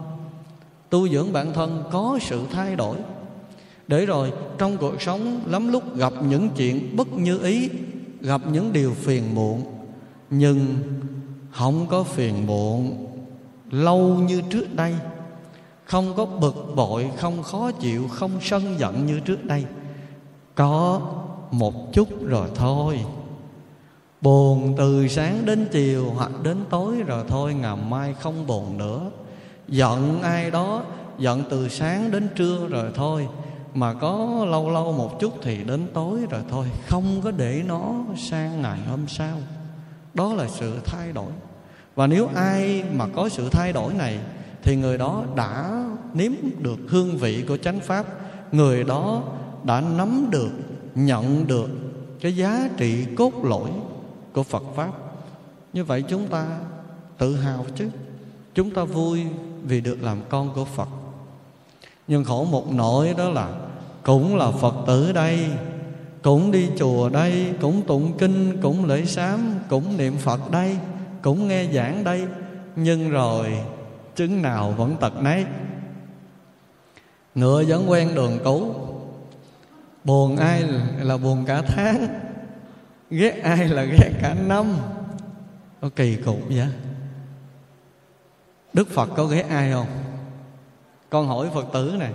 Tu 0.89 1.10
dưỡng 1.10 1.34
bản 1.34 1.53
thân 1.53 1.84
có 1.91 2.19
sự 2.22 2.41
thay 2.51 2.75
đổi. 2.75 2.98
Để 3.88 4.05
rồi 4.05 4.31
trong 4.57 4.77
cuộc 4.77 5.01
sống 5.01 5.41
lắm 5.46 5.72
lúc 5.72 5.96
gặp 5.96 6.13
những 6.29 6.50
chuyện 6.50 6.96
bất 6.96 7.07
như 7.07 7.39
ý, 7.39 7.69
gặp 8.22 8.41
những 8.51 8.74
điều 8.74 8.93
phiền 8.93 9.36
muộn, 9.36 9.63
nhưng 10.29 10.75
không 11.57 11.87
có 11.87 12.03
phiền 12.03 12.47
muộn, 12.47 13.07
lâu 13.71 13.99
như 13.99 14.41
trước 14.49 14.75
đây. 14.75 14.95
Không 15.85 16.13
có 16.15 16.25
bực 16.25 16.73
bội, 16.75 17.11
không 17.17 17.43
khó 17.43 17.71
chịu, 17.71 18.07
không 18.07 18.31
sân 18.41 18.79
giận 18.79 19.05
như 19.05 19.19
trước 19.19 19.45
đây. 19.45 19.65
Có 20.55 21.01
một 21.51 21.93
chút 21.93 22.07
rồi 22.25 22.49
thôi. 22.55 22.99
Buồn 24.21 24.75
từ 24.77 25.07
sáng 25.07 25.45
đến 25.45 25.67
chiều 25.71 26.11
hoặc 26.15 26.31
đến 26.43 26.57
tối 26.69 27.01
rồi 27.01 27.23
thôi, 27.27 27.53
ngày 27.53 27.75
mai 27.75 28.13
không 28.13 28.47
buồn 28.47 28.77
nữa. 28.77 29.11
Giận 29.67 30.21
ai 30.21 30.51
đó, 30.51 30.83
giận 31.19 31.43
từ 31.49 31.69
sáng 31.69 32.11
đến 32.11 32.27
trưa 32.35 32.67
rồi 32.67 32.91
thôi. 32.95 33.27
Mà 33.73 33.93
có 33.93 34.45
lâu 34.49 34.69
lâu 34.69 34.91
một 34.91 35.19
chút 35.19 35.33
thì 35.41 35.63
đến 35.63 35.87
tối 35.93 36.19
rồi 36.29 36.41
thôi. 36.49 36.67
Không 36.87 37.21
có 37.23 37.31
để 37.31 37.63
nó 37.67 37.93
sang 38.17 38.61
ngày 38.61 38.79
hôm 38.89 39.07
sau. 39.07 39.37
Đó 40.13 40.33
là 40.33 40.47
sự 40.47 40.79
thay 40.85 41.11
đổi 41.11 41.31
và 41.98 42.08
nếu 42.08 42.30
ai 42.36 42.84
mà 42.94 43.08
có 43.16 43.30
sự 43.30 43.50
thay 43.50 43.74
đổi 43.74 43.94
này, 43.94 44.20
thì 44.63 44.75
người 44.75 44.98
đó 44.98 45.24
đã 45.36 45.84
nếm 46.13 46.32
được 46.60 46.80
hương 46.88 47.18
vị 47.18 47.44
của 47.48 47.58
chánh 47.58 47.80
pháp. 47.80 48.06
Người 48.51 48.84
đó 48.84 49.24
đã 49.63 49.82
nắm 49.82 50.27
được, 50.30 50.50
nhận 50.96 51.48
được 51.48 51.70
cái 52.22 52.36
giá 52.36 52.70
trị 52.77 53.06
cốt 53.16 53.34
lõi 53.44 53.70
của 54.34 54.44
phật 54.44 54.63
pháp. 54.75 54.89
Như 55.74 55.84
vậy 55.84 56.04
chúng 56.08 56.27
ta 56.27 56.46
tự 57.18 57.36
hào 57.36 57.66
chứ. 57.75 57.89
Chúng 58.56 58.72
ta 58.72 58.84
vui 58.84 59.24
vì 59.63 59.82
được 59.82 59.98
làm 60.01 60.18
con 60.30 60.54
của 60.56 60.66
phật. 60.66 60.89
Nhưng 62.08 62.24
khổ 62.24 62.46
một 62.46 62.74
nỗi 62.74 63.13
đó 63.18 63.30
là 63.30 63.50
cũng 64.04 64.36
là 64.36 64.51
phật 64.51 64.75
tử 64.88 65.12
đây, 65.12 65.39
cũng 66.22 66.51
đi 66.51 66.68
chùa 66.77 67.10
đây, 67.10 67.54
cũng 67.62 67.82
tụng 67.82 68.18
kinh, 68.18 68.58
cũng 68.62 68.86
lễ 68.86 69.06
sám, 69.06 69.39
cũng 69.70 69.98
niệm 69.98 70.16
phật 70.18 70.51
đây 70.51 70.77
cũng 71.21 71.47
nghe 71.47 71.65
giảng 71.74 72.03
đây, 72.03 72.27
nhưng 72.75 73.09
rồi 73.09 73.57
chứng 74.15 74.41
nào 74.41 74.71
vẫn 74.71 74.97
tật 75.00 75.13
nấy. 75.21 75.45
Ngựa 77.36 77.63
vẫn 77.67 77.89
quen 77.89 78.15
đường 78.15 78.39
cũ. 78.43 78.75
Buồn 80.03 80.38
ai 80.38 80.63
là 81.01 81.17
buồn 81.17 81.45
cả 81.45 81.62
tháng, 81.62 82.07
ghét 83.09 83.41
ai 83.43 83.67
là 83.67 83.83
ghét 83.83 84.12
cả 84.21 84.36
năm. 84.47 84.77
Có 85.81 85.89
kỳ 85.95 86.15
cục 86.15 86.39
vậy? 86.50 86.67
Đức 88.74 88.89
phật 88.89 89.09
có 89.15 89.25
ghét 89.25 89.45
ai 89.50 89.71
không? 89.71 89.88
Con 91.09 91.27
hỏi 91.27 91.50
phật 91.53 91.65
tử 91.74 91.95
này 92.00 92.12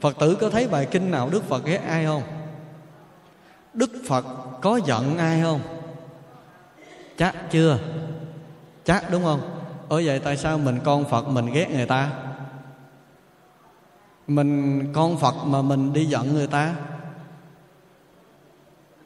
phật 0.00 0.16
tử 0.20 0.36
có 0.40 0.50
thấy 0.50 0.68
bài 0.68 0.86
kinh 0.90 1.10
nào 1.10 1.30
đức 1.30 1.44
phật 1.44 1.64
ghét 1.64 1.80
ai 1.88 2.04
không? 2.04 2.22
Đức 3.74 3.90
phật 4.08 4.24
có 4.62 4.80
giận 4.86 5.18
ai 5.18 5.42
không? 5.42 5.60
Chắc 7.18 7.34
chưa? 7.50 7.78
Chắc, 8.86 9.10
đúng 9.10 9.22
không? 9.22 9.40
Ở 9.88 10.02
vậy 10.04 10.18
tại 10.18 10.36
sao 10.36 10.58
mình 10.58 10.78
con 10.84 11.04
phật 11.04 11.28
mình 11.28 11.46
ghét 11.46 11.70
người 11.70 11.86
ta? 11.86 12.10
Mình, 14.26 14.82
con 14.92 15.18
phật 15.18 15.34
mà 15.44 15.62
mình 15.62 15.92
đi 15.92 16.04
giận 16.04 16.34
người 16.34 16.46
ta? 16.46 16.74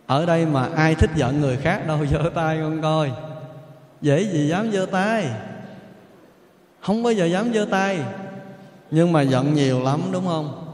Ở 0.07 0.27
đây 0.27 0.47
mà 0.47 0.69
ai 0.77 0.95
thích 0.95 1.11
giận 1.17 1.41
người 1.41 1.57
khác 1.57 1.87
đâu, 1.87 2.07
giơ 2.11 2.31
tay 2.35 2.59
con 2.63 2.83
coi. 2.83 3.13
Dễ 4.01 4.23
gì 4.23 4.49
dám 4.49 4.73
giơ 4.73 4.87
tay? 4.87 5.31
Không 6.81 7.03
bao 7.03 7.13
giờ 7.13 7.25
dám 7.25 7.53
giơ 7.53 7.67
tay. 7.71 8.05
Nhưng 8.91 9.13
mà 9.13 9.23
giận 9.23 9.55
nhiều 9.55 9.83
lắm, 9.83 10.01
đúng 10.13 10.27
không? 10.27 10.67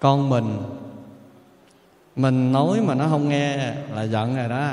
Con 0.00 0.28
mình 0.28 0.58
mình 2.16 2.52
nói 2.52 2.80
mà 2.80 2.94
nó 2.94 3.08
không 3.08 3.28
nghe 3.28 3.74
là 3.94 4.02
giận 4.02 4.36
rồi 4.36 4.48
đó 4.48 4.72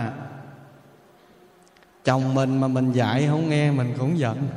chồng 2.08 2.34
mình 2.34 2.60
mà 2.60 2.68
mình 2.68 2.92
dạy 2.92 3.28
không 3.28 3.50
nghe, 3.50 3.72
mình 3.72 3.94
cũng 4.00 4.20
giận. 4.20 4.48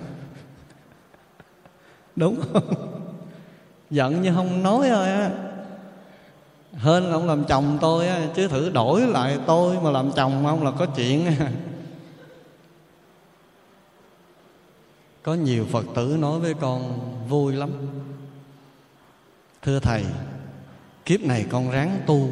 Đúng 2.16 2.40
không? 2.52 2.62
Giận 3.90 4.22
như 4.22 4.34
không 4.34 4.62
nói 4.62 4.88
thôi 4.88 5.08
á. 5.08 5.30
Hơn 6.72 7.12
ông 7.12 7.26
làm 7.26 7.44
chồng 7.44 7.78
tôi 7.80 8.08
á, 8.08 8.28
chứ 8.34 8.48
thử 8.48 8.70
đổi 8.70 9.00
lại 9.00 9.38
tôi 9.46 9.76
mà 9.82 9.90
làm 9.90 10.12
chồng 10.12 10.46
ông 10.46 10.64
là 10.64 10.70
có 10.70 10.86
chuyện. 10.86 11.32
Có 15.22 15.34
nhiều 15.34 15.66
phật 15.70 15.84
tử 15.94 16.16
nói 16.20 16.40
với 16.40 16.54
con, 16.54 17.00
vui 17.28 17.52
lắm. 17.52 17.70
Thưa 19.62 19.80
thầy, 19.80 20.04
kiếp 21.04 21.20
này 21.20 21.46
con 21.50 21.70
ráng 21.70 22.00
tu. 22.06 22.28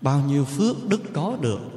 Bao 0.00 0.20
nhiêu 0.20 0.44
phước 0.44 0.76
đức 0.88 1.00
có 1.12 1.36
được 1.40 1.75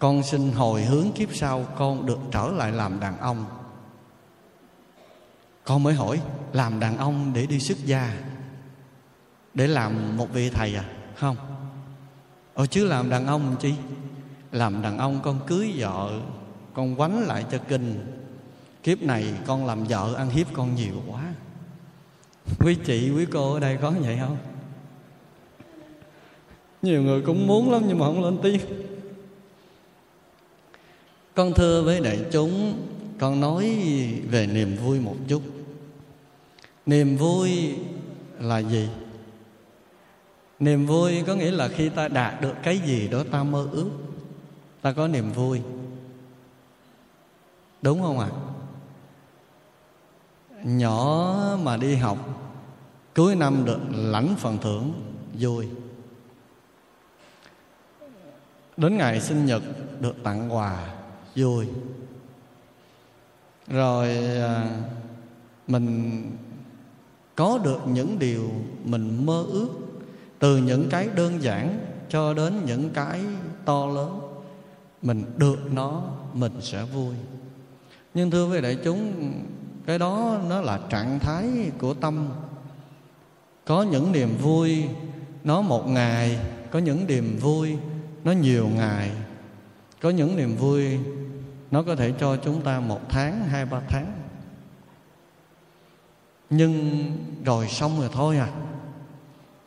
con 0.00 0.22
xin 0.22 0.52
hồi 0.52 0.82
hướng 0.82 1.12
kiếp 1.12 1.28
sau 1.34 1.66
con 1.76 2.06
được 2.06 2.18
trở 2.32 2.48
lại 2.48 2.72
làm 2.72 3.00
đàn 3.00 3.18
ông. 3.18 3.44
Con 5.64 5.82
mới 5.82 5.94
hỏi 5.94 6.20
làm 6.52 6.80
đàn 6.80 6.96
ông 6.96 7.32
để 7.34 7.46
đi 7.46 7.60
xuất 7.60 7.78
gia 7.84 8.16
để 9.54 9.66
làm 9.66 10.16
một 10.16 10.32
vị 10.32 10.50
thầy 10.50 10.74
à? 10.74 10.84
Không. 11.14 11.36
Ồ 12.54 12.66
chứ 12.66 12.84
làm 12.84 13.10
đàn 13.10 13.26
ông 13.26 13.56
chi? 13.60 13.74
Làm 14.52 14.82
đàn 14.82 14.98
ông 14.98 15.20
con 15.22 15.40
cưới 15.46 15.72
vợ 15.76 16.20
Con 16.74 16.96
quánh 16.96 17.26
lại 17.26 17.44
cho 17.50 17.58
kinh. 17.68 18.06
Kiếp 18.82 19.02
này 19.02 19.34
con 19.46 19.66
làm 19.66 19.84
vợ 19.84 20.14
ăn 20.16 20.30
hiếp 20.30 20.46
con 20.52 20.74
nhiều 20.74 20.94
quá. 21.08 21.22
Quý 22.58 22.76
chị, 22.84 23.10
quý 23.10 23.26
cô 23.32 23.54
ở 23.54 23.60
đây 23.60 23.78
có 23.82 23.90
vậy 24.00 24.18
không? 24.20 24.36
Nhiều 26.82 27.02
người 27.02 27.22
cũng 27.22 27.46
muốn 27.46 27.72
lắm 27.72 27.82
nhưng 27.88 27.98
mà 27.98 28.06
không 28.06 28.24
lên 28.24 28.38
tiếng. 28.42 28.60
Con 31.34 31.54
thưa 31.54 31.82
với 31.82 32.00
đại 32.00 32.24
chúng, 32.32 32.74
Con 33.18 33.40
nói 33.40 33.64
về 34.30 34.46
niềm 34.46 34.76
vui 34.76 35.00
một 35.00 35.16
chút 35.28 35.42
Niềm 36.86 37.16
vui 37.16 37.74
là 38.38 38.58
gì? 38.58 38.88
Niềm 40.58 40.86
vui 40.86 41.22
có 41.26 41.34
nghĩa 41.34 41.50
là 41.50 41.68
khi 41.68 41.88
ta 41.88 42.08
đạt 42.08 42.40
được 42.40 42.54
cái 42.62 42.78
gì 42.78 43.08
đó 43.08 43.24
ta 43.30 43.42
mơ 43.42 43.68
ước, 43.72 43.90
Ta 44.82 44.92
có 44.92 45.08
niềm 45.08 45.32
vui 45.32 45.60
Đúng 47.82 48.02
không 48.02 48.18
ạ? 48.18 48.28
À? 48.30 48.40
Nhỏ 50.64 51.36
mà 51.62 51.76
đi 51.76 51.94
học, 51.94 52.18
Cuối 53.14 53.34
năm 53.34 53.64
được 53.64 53.80
lãnh 53.90 54.34
phần 54.38 54.58
thưởng, 54.58 54.92
Vui 55.34 55.68
Đến 58.76 58.96
ngày 58.96 59.20
sinh 59.20 59.46
nhật 59.46 59.62
Được 60.00 60.14
tặng 60.22 60.54
quà 60.54 60.99
Vui 61.36 61.66
Rồi 63.68 64.08
à, 64.40 64.70
Mình 65.66 66.22
Có 67.36 67.58
được 67.64 67.80
những 67.86 68.18
điều 68.18 68.50
Mình 68.84 69.26
mơ 69.26 69.44
ước 69.48 69.68
từ 70.38 70.56
những 70.56 70.88
cái 70.90 71.08
đơn 71.14 71.42
giản 71.42 71.78
cho 72.08 72.34
đến 72.34 72.64
những 72.66 72.90
cái 72.90 73.20
to 73.64 73.86
lớn. 73.86 74.20
Mình 75.02 75.24
được 75.36 75.72
nó 75.72 76.02
mình 76.34 76.52
sẽ 76.60 76.84
vui. 76.84 77.14
Nhưng 78.14 78.30
thưa 78.30 78.46
với 78.46 78.60
đại 78.60 78.78
chúng 78.84 79.32
cái 79.86 79.98
đó 79.98 80.38
nó 80.48 80.60
là 80.60 80.80
trạng 80.90 81.18
thái 81.18 81.70
của 81.78 81.94
tâm. 81.94 82.28
Có 83.64 83.82
những 83.82 84.12
niềm 84.12 84.36
vui 84.42 84.84
nó 85.44 85.62
một 85.62 85.88
ngày 85.88 86.38
có 86.70 86.78
những 86.78 87.06
niềm 87.06 87.38
vui 87.40 87.76
nó 88.24 88.32
nhiều 88.32 88.68
ngày 88.68 89.10
có 90.00 90.10
những 90.10 90.36
niềm 90.36 90.56
vui 90.56 90.98
nó 91.70 91.82
có 91.82 91.96
thể 91.96 92.12
cho 92.18 92.36
chúng 92.36 92.62
ta 92.62 92.80
một 92.80 93.00
tháng 93.08 93.44
hai 93.44 93.64
ba 93.64 93.80
tháng. 93.88 94.12
Nhưng 96.50 97.04
rồi 97.44 97.68
xong 97.68 98.00
rồi 98.00 98.08
thôi 98.12 98.36
à. 98.36 98.48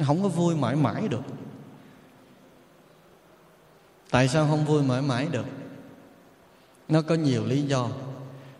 Không 0.06 0.24
có 0.24 0.30
vui 0.30 0.56
mãi 0.56 0.76
mãi 0.76 1.08
được. 1.08 1.24
Tại 4.12 4.28
sao 4.28 4.48
không 4.48 4.66
vui 4.66 4.84
mãi 4.84 5.02
mãi 5.02 5.28
được? 5.32 5.46
Nó 6.90 7.02
có 7.02 7.16
nhiều 7.16 7.46
lý 7.46 7.62
do. 7.62 7.90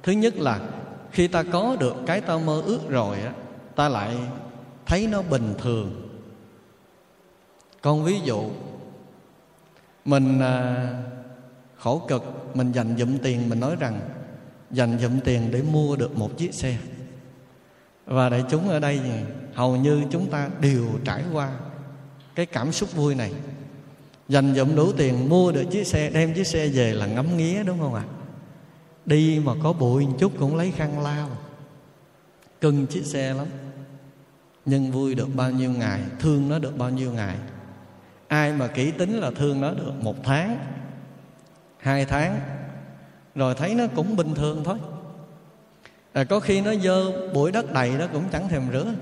Thứ 0.04 0.12
nhất 0.12 0.36
là 0.36 0.60
khi 1.12 1.28
ta 1.28 1.44
có 1.44 1.76
được 1.80 1.96
cái 2.06 2.22
ta 2.22 2.38
mơ 2.38 2.62
ước 2.66 2.90
rồi 2.90 3.20
á 3.20 3.34
ta 3.76 3.90
lại 3.90 4.18
thấy 4.86 5.08
nó 5.08 5.22
bình 5.22 5.54
thường. 5.58 6.10
Con 7.82 8.04
ví 8.04 8.20
dụ 8.20 8.50
mình 10.06 10.40
à, 10.40 10.88
khổ 11.84 12.02
cực, 12.08 12.56
mình 12.56 12.72
dành 12.72 12.96
dụm 12.98 13.18
tiền, 13.18 13.50
mình 13.50 13.60
nói 13.60 13.76
rằng, 13.80 14.00
dành 14.72 15.00
dụm 15.00 15.20
tiền 15.20 15.52
để 15.52 15.62
mua 15.62 15.96
được 15.96 16.18
một 16.18 16.38
chiếc 16.38 16.54
xe. 16.54 16.78
Và 18.06 18.30
đại 18.30 18.44
chúng 18.50 18.70
ở 18.70 18.80
đây 18.80 19.00
hầu 19.54 19.76
như 19.76 20.04
chúng 20.12 20.30
ta 20.30 20.50
đều 20.62 20.86
trải 21.06 21.24
qua 21.34 21.52
cái 22.36 22.46
cảm 22.46 22.72
xúc 22.72 22.96
vui 22.96 23.16
này. 23.16 23.34
Dành 24.30 24.56
dụm 24.56 24.76
đủ 24.76 24.92
tiền 24.92 25.30
mua 25.30 25.52
được 25.52 25.64
chiếc 25.72 25.88
xe, 25.88 26.10
đem 26.10 26.34
chiếc 26.34 26.48
xe 26.48 26.68
về 26.68 26.94
là 26.94 27.06
ngắm 27.06 27.38
nghía, 27.38 27.64
đúng 27.64 27.80
không 27.80 27.94
ạ? 27.94 28.04
Đi 29.06 29.42
mà 29.44 29.54
có 29.64 29.74
bụi 29.74 30.06
một 30.06 30.14
chút 30.20 30.32
cũng 30.40 30.56
lấy 30.56 30.72
khăn 30.72 31.04
lao 31.04 31.30
cưng 32.62 32.86
chiếc 32.86 33.06
xe 33.06 33.34
lắm. 33.34 33.48
Nhưng 34.66 34.92
vui 34.92 35.16
được 35.16 35.36
bao 35.36 35.52
nhiêu 35.52 35.72
ngày, 35.72 36.02
thương 36.20 36.50
nó 36.50 36.60
được 36.60 36.78
bao 36.78 36.90
nhiêu 36.90 37.12
ngày. 37.12 37.36
Ai 38.28 38.54
mà 38.54 38.68
kỹ 38.68 38.92
tính 38.92 39.20
là 39.20 39.32
thương 39.32 39.62
nó 39.62 39.72
được 39.72 39.94
một 40.02 40.24
tháng 40.24 40.58
hai 41.84 42.06
tháng. 42.06 42.40
Rồi 43.36 43.56
thấy 43.56 43.76
nó 43.76 43.84
cũng 43.96 44.16
bình 44.16 44.36
thường 44.36 44.64
thôi. 44.64 44.78
À, 46.14 46.24
có 46.24 46.40
khi 46.40 46.62
nó 46.62 46.76
dơ 46.76 47.28
bụi 47.34 47.52
đất 47.52 47.74
đầy 47.74 47.98
đó 47.98 48.06
cũng 48.14 48.24
chẳng 48.32 48.50
thèm 48.50 48.64
rửa. 48.72 48.94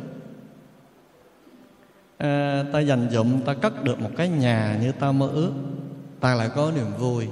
À, 2.17 2.63
ta 2.73 2.79
dành 2.79 3.09
dụm 3.11 3.41
ta 3.41 3.53
cất 3.53 3.83
được 3.83 3.99
một 3.99 4.09
cái 4.17 4.29
nhà 4.29 4.77
như 4.81 4.91
ta 4.91 5.11
mơ 5.11 5.27
ước. 5.27 5.51
Ta 6.19 6.35
lại 6.35 6.49
có 6.55 6.71
niềm 6.75 6.97
vui. 6.97 7.27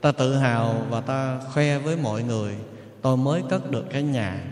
Ta 0.00 0.12
tự 0.12 0.36
hào 0.36 0.86
và 0.90 1.00
ta 1.00 1.40
khoe 1.52 1.78
với 1.78 1.96
mọi 1.96 2.22
người 2.22 2.54
tôi 3.02 3.16
mới 3.16 3.42
cất 3.48 3.70
được 3.70 3.84
cái 3.90 4.02
nhà. 4.02 4.44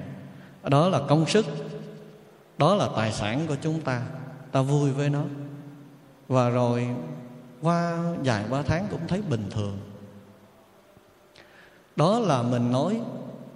Đó 0.63 0.89
là 0.89 1.01
công 1.09 1.27
sức. 1.27 1.47
Đó 2.59 2.75
là 2.75 2.89
tài 2.97 3.13
sản 3.13 3.41
của 3.49 3.57
chúng 3.63 3.81
ta. 3.81 4.03
Ta 4.53 4.63
vui 4.63 4.91
với 4.91 5.11
nó. 5.11 5.23
Và 6.29 6.49
rồi 6.49 6.89
qua 7.63 7.99
vài 8.25 8.45
ba 8.51 8.63
tháng 8.63 8.87
cũng 8.91 9.01
thấy 9.09 9.23
bình 9.23 9.45
thường 9.51 9.79
đó 11.97 12.19
là 12.19 12.43
mình 12.43 12.73
nói, 12.73 13.01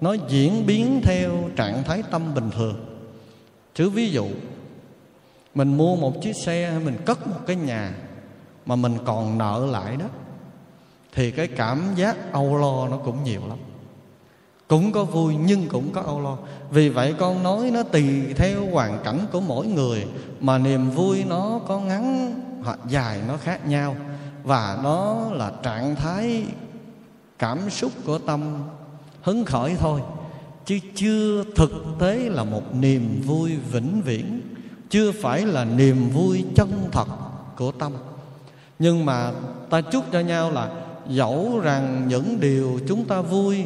nó 0.00 0.16
diễn 0.28 0.66
biến 0.66 1.00
theo 1.04 1.30
trạng 1.56 1.84
thái 1.84 2.02
tâm 2.10 2.34
bình 2.34 2.50
thường. 2.56 2.84
Chứ 3.74 3.90
ví 3.90 4.10
dụ, 4.10 4.26
mình 5.54 5.76
mua 5.76 5.96
một 5.96 6.22
chiếc 6.22 6.36
xe 6.36 6.70
hay 6.70 6.80
mình 6.84 6.96
cất 7.04 7.26
một 7.26 7.40
cái 7.46 7.56
nhà 7.56 7.94
mà 8.66 8.76
mình 8.76 8.98
còn 9.04 9.38
nợ 9.38 9.66
lại 9.70 9.96
đó, 9.96 10.06
thì 11.14 11.30
cái 11.30 11.46
cảm 11.46 11.94
giác 11.96 12.32
âu 12.32 12.56
lo 12.56 12.88
nó 12.88 12.96
cũng 12.96 13.24
nhiều 13.24 13.40
lắm. 13.48 13.58
Cũng 14.68 14.92
có 14.92 15.04
vui 15.04 15.36
nhưng 15.36 15.68
cũng 15.68 15.92
có 15.92 16.00
âu 16.00 16.20
lo. 16.20 16.36
Vì 16.70 16.88
vậy 16.88 17.14
con 17.18 17.42
nói 17.42 17.70
nó 17.70 17.82
tùy 17.82 18.34
theo 18.36 18.66
hoàn 18.70 18.98
cảnh 19.04 19.18
của 19.32 19.40
mỗi 19.40 19.66
người, 19.66 20.06
mà 20.40 20.58
niềm 20.58 20.90
vui 20.90 21.24
nó 21.24 21.60
có 21.68 21.80
ngắn 21.80 22.34
hoặc 22.64 22.78
dài 22.88 23.20
nó 23.28 23.36
khác 23.36 23.66
nhau, 23.66 23.96
và 24.42 24.78
nó 24.82 25.30
là 25.30 25.52
trạng 25.62 25.94
thái 25.94 26.44
cảm 27.38 27.70
xúc 27.70 27.92
của 28.04 28.18
tâm 28.18 28.40
hứng 29.22 29.44
khởi 29.44 29.76
thôi. 29.78 30.00
Chứ 30.64 30.78
chưa 30.94 31.44
thực 31.56 31.72
tế 31.98 32.16
là 32.16 32.44
một 32.44 32.74
niềm 32.74 33.22
vui 33.26 33.56
vĩnh 33.72 34.02
viễn, 34.02 34.40
chưa 34.90 35.12
phải 35.12 35.46
là 35.46 35.64
niềm 35.64 36.10
vui 36.10 36.44
chân 36.54 36.88
thật 36.92 37.08
của 37.56 37.72
tâm. 37.72 37.92
Nhưng 38.78 39.06
mà 39.06 39.32
ta 39.70 39.80
chúc 39.80 40.04
cho 40.12 40.20
nhau 40.20 40.50
là 40.50 40.70
dẫu 41.08 41.60
rằng 41.62 42.04
những 42.08 42.40
điều 42.40 42.80
chúng 42.88 43.04
ta 43.04 43.20
vui 43.20 43.64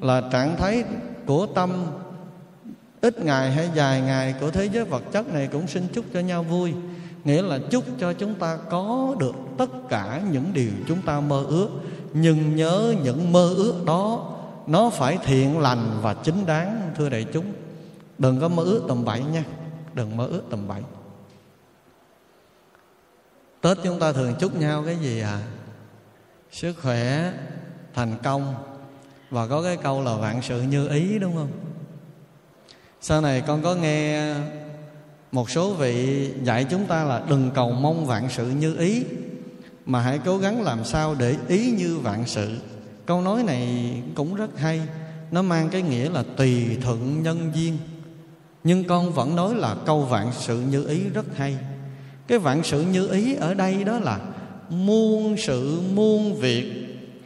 là 0.00 0.22
trạng 0.32 0.56
thái 0.56 0.84
của 1.26 1.46
tâm, 1.46 1.86
ít 3.00 3.24
ngày 3.24 3.52
hay 3.52 3.70
dài 3.74 4.00
ngày 4.00 4.34
của 4.40 4.50
thế 4.50 4.68
giới 4.72 4.84
vật 4.84 5.02
chất 5.12 5.34
này 5.34 5.48
cũng 5.52 5.66
xin 5.66 5.82
chúc 5.92 6.04
cho 6.14 6.20
nhau 6.20 6.42
vui. 6.42 6.74
Nghĩa 7.24 7.42
là 7.42 7.58
chúc 7.70 7.84
cho 8.00 8.12
chúng 8.12 8.34
ta 8.34 8.56
có 8.70 9.14
được 9.18 9.34
tất 9.58 9.88
cả 9.88 10.22
những 10.32 10.44
điều 10.52 10.70
chúng 10.88 11.02
ta 11.02 11.20
mơ 11.20 11.44
ước 11.48 11.68
nhưng 12.12 12.56
nhớ 12.56 12.94
những 13.02 13.32
mơ 13.32 13.54
ước 13.56 13.82
đó, 13.86 14.34
nó 14.66 14.90
phải 14.90 15.18
thiện 15.24 15.58
lành 15.58 15.98
và 16.02 16.14
chính 16.14 16.46
đáng, 16.46 16.92
thưa 16.96 17.08
đại 17.08 17.26
chúng. 17.32 17.52
Đừng 18.18 18.40
có 18.40 18.48
mơ 18.48 18.62
ước 18.62 18.84
tầm 18.88 19.04
bậy 19.04 19.22
nha. 19.24 19.44
Đừng 19.94 20.16
mơ 20.16 20.26
ước 20.26 20.42
tầm 20.50 20.68
bậy. 20.68 20.82
Tết 23.60 23.78
chúng 23.84 23.98
ta 23.98 24.12
thường 24.12 24.34
chúc 24.38 24.56
nhau 24.56 24.82
cái 24.86 24.96
gì 24.96 25.20
à 25.20 25.42
sức 26.52 26.72
khỏe, 26.82 27.32
thành 27.94 28.16
công. 28.22 28.54
Và 29.30 29.46
có 29.46 29.62
cái 29.62 29.76
câu 29.76 30.02
là 30.02 30.16
vạn 30.16 30.42
sự 30.42 30.62
như 30.62 30.88
ý, 30.88 31.18
đúng 31.18 31.36
không? 31.36 31.50
Sau 33.00 33.20
này 33.20 33.42
con 33.46 33.62
có 33.62 33.74
nghe 33.74 34.34
một 35.32 35.50
số 35.50 35.72
vị 35.72 36.30
dạy 36.42 36.64
chúng 36.64 36.86
ta 36.86 37.04
là 37.04 37.22
đừng 37.28 37.50
cầu 37.54 37.72
mong 37.72 38.06
vạn 38.06 38.28
sự 38.30 38.46
như 38.46 38.76
ý 38.76 39.04
mà 39.88 40.00
hãy 40.00 40.18
cố 40.24 40.38
gắng 40.38 40.62
làm 40.62 40.84
sao 40.84 41.14
để 41.18 41.36
ý 41.48 41.70
như 41.70 41.98
vạn 41.98 42.26
sự. 42.26 42.56
Câu 43.06 43.20
nói 43.20 43.42
này 43.42 43.94
cũng 44.14 44.34
rất 44.34 44.58
hay. 44.58 44.80
Nó 45.30 45.42
mang 45.42 45.68
cái 45.70 45.82
nghĩa 45.82 46.10
là 46.10 46.24
tùy 46.36 46.76
thuận 46.82 47.22
nhân 47.22 47.50
duyên. 47.54 47.78
Nhưng 48.64 48.84
con 48.84 49.12
vẫn 49.12 49.36
nói 49.36 49.54
là 49.54 49.76
câu 49.86 50.02
vạn 50.02 50.30
sự 50.38 50.60
như 50.60 50.86
ý 50.86 51.00
rất 51.14 51.36
hay. 51.36 51.56
Cái 52.26 52.38
vạn 52.38 52.62
sự 52.64 52.82
như 52.82 53.08
ý 53.08 53.34
ở 53.34 53.54
đây 53.54 53.84
đó 53.84 53.98
là 53.98 54.20
muôn 54.70 55.36
sự 55.38 55.80
muôn 55.94 56.34
việc 56.34 56.72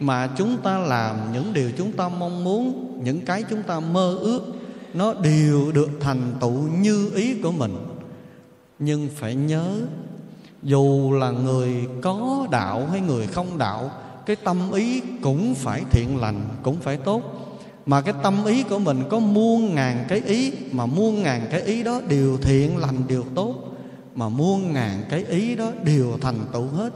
mà 0.00 0.26
chúng 0.36 0.56
ta 0.62 0.78
làm, 0.78 1.16
những 1.32 1.52
điều 1.52 1.70
chúng 1.78 1.92
ta 1.92 2.08
mong 2.08 2.44
muốn, 2.44 2.96
những 3.04 3.20
cái 3.20 3.44
chúng 3.50 3.62
ta 3.62 3.80
mơ 3.80 4.16
ước, 4.20 4.42
nó 4.94 5.14
đều 5.14 5.72
được 5.72 5.88
thành 6.00 6.32
tựu 6.40 6.68
như 6.80 7.10
ý 7.14 7.34
của 7.42 7.52
mình. 7.52 7.76
Nhưng 8.78 9.08
phải 9.16 9.34
nhớ 9.34 9.80
dù 10.62 11.12
là 11.12 11.30
người 11.30 11.88
có 12.02 12.46
đạo 12.50 12.86
hay 12.86 13.00
người 13.00 13.26
không 13.26 13.58
đạo, 13.58 13.90
cái 14.26 14.36
tâm 14.36 14.72
ý 14.72 15.00
cũng 15.22 15.54
phải 15.54 15.82
thiện 15.90 16.20
lành, 16.20 16.48
cũng 16.62 16.76
phải 16.80 16.96
tốt. 16.96 17.22
Mà 17.86 18.00
cái 18.00 18.14
tâm 18.22 18.44
ý 18.44 18.62
của 18.62 18.78
mình 18.78 19.02
có 19.10 19.18
muôn 19.18 19.74
ngàn 19.74 20.04
cái 20.08 20.22
ý, 20.26 20.52
mà 20.72 20.86
muôn 20.86 21.22
ngàn 21.22 21.46
cái 21.50 21.60
ý 21.60 21.82
đó 21.82 22.00
đều 22.08 22.38
thiện 22.38 22.76
lành, 22.76 22.96
đều 23.08 23.24
tốt. 23.34 23.54
Mà 24.14 24.28
muôn 24.28 24.72
ngàn 24.72 25.04
cái 25.10 25.24
ý 25.24 25.56
đó 25.56 25.70
đều 25.84 26.18
thành 26.20 26.38
tựu 26.52 26.66
hết, 26.66 26.92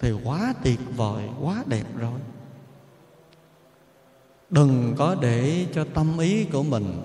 thì 0.00 0.12
quá 0.24 0.54
tuyệt 0.64 0.80
vời, 0.96 1.24
quá 1.42 1.62
đẹp 1.66 1.84
rồi. 1.98 2.20
Đừng 4.50 4.94
có 4.98 5.16
để 5.20 5.66
cho 5.74 5.84
tâm 5.94 6.18
ý 6.18 6.44
của 6.44 6.62
mình 6.62 7.02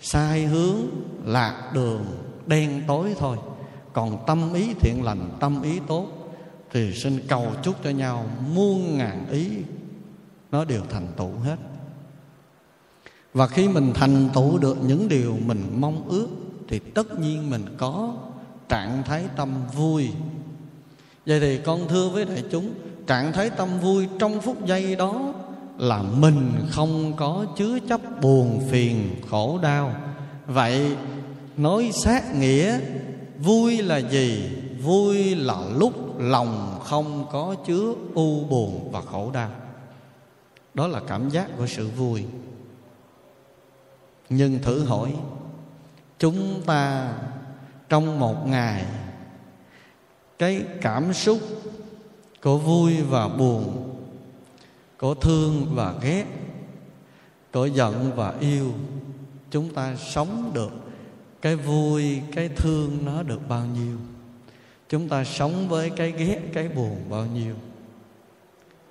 sai 0.00 0.46
hướng, 0.46 0.76
lạc 1.24 1.70
đường, 1.74 2.04
đen 2.46 2.82
tối 2.86 3.14
thôi 3.18 3.36
còn 3.92 4.24
tâm 4.26 4.54
ý 4.54 4.74
thiện 4.74 5.04
lành, 5.04 5.30
tâm 5.40 5.62
ý 5.62 5.80
tốt, 5.86 6.06
thì 6.72 6.94
xin 6.94 7.18
cầu 7.28 7.46
chúc 7.62 7.74
cho 7.84 7.90
nhau 7.90 8.26
muôn 8.54 8.98
ngàn 8.98 9.26
ý, 9.30 9.48
nó 10.50 10.64
đều 10.64 10.82
thành 10.90 11.06
tựu 11.16 11.30
hết. 11.44 11.56
Và 13.34 13.46
khi 13.46 13.68
mình 13.68 13.92
thành 13.94 14.28
tựu 14.34 14.58
được 14.58 14.76
những 14.82 15.08
điều 15.08 15.36
mình 15.46 15.76
mong 15.80 16.08
ước, 16.08 16.28
thì 16.68 16.78
tất 16.78 17.18
nhiên 17.18 17.50
mình 17.50 17.64
có 17.76 18.14
trạng 18.68 19.02
thái 19.04 19.24
tâm 19.36 19.48
vui. 19.74 20.08
Vậy 21.26 21.40
thì 21.40 21.58
con 21.58 21.88
thưa 21.88 22.08
với 22.08 22.24
đại 22.24 22.44
chúng, 22.50 22.74
trạng 23.06 23.32
thái 23.32 23.50
tâm 23.50 23.68
vui 23.80 24.08
trong 24.18 24.40
phút 24.40 24.66
giây 24.66 24.96
đó 24.96 25.34
là 25.78 26.02
mình 26.02 26.52
không 26.70 27.12
có 27.16 27.46
chứa 27.56 27.78
chấp 27.88 28.00
buồn 28.20 28.68
phiền, 28.70 29.10
khổ 29.30 29.58
đau. 29.62 29.94
Vậy 30.46 30.96
nói 31.56 31.90
sát 31.92 32.34
nghĩa 32.34 32.80
vui 33.38 33.82
là 33.82 33.96
gì? 33.96 34.50
Vui 34.82 35.34
là 35.34 35.56
lúc 35.76 36.20
lòng 36.20 36.80
không 36.84 37.26
có 37.32 37.54
chứa 37.66 37.94
u 38.14 38.44
buồn 38.44 38.88
và 38.92 39.00
khổ 39.00 39.30
đau. 39.34 39.50
Đó 40.74 40.86
là 40.86 41.00
cảm 41.08 41.28
giác 41.28 41.50
của 41.58 41.66
sự 41.66 41.88
vui. 41.88 42.24
Nhưng 44.28 44.58
thử 44.62 44.84
hỏi, 44.84 45.14
chúng 46.18 46.62
ta 46.66 47.12
trong 47.88 48.20
một 48.20 48.46
ngày, 48.46 48.84
cái 50.38 50.62
cảm 50.80 51.12
xúc 51.12 51.38
của 52.42 52.58
vui 52.58 53.02
và 53.02 53.28
buồn, 53.28 53.94
của 54.98 55.14
thương 55.14 55.66
và 55.74 55.94
ghét, 56.02 56.24
của 57.52 57.66
giận 57.66 58.12
và 58.16 58.34
yêu, 58.40 58.72
chúng 59.50 59.74
ta 59.74 59.96
sống 59.96 60.50
được 60.54 60.70
cái 61.42 61.56
vui, 61.56 62.20
cái 62.34 62.48
thương 62.48 62.98
nó 63.04 63.22
được 63.22 63.48
bao 63.48 63.66
nhiêu? 63.66 63.96
Chúng 64.88 65.08
ta 65.08 65.24
sống 65.24 65.68
với 65.68 65.90
cái 65.90 66.12
ghét, 66.12 66.40
cái 66.52 66.68
buồn 66.68 66.96
bao 67.10 67.26
nhiêu? 67.26 67.54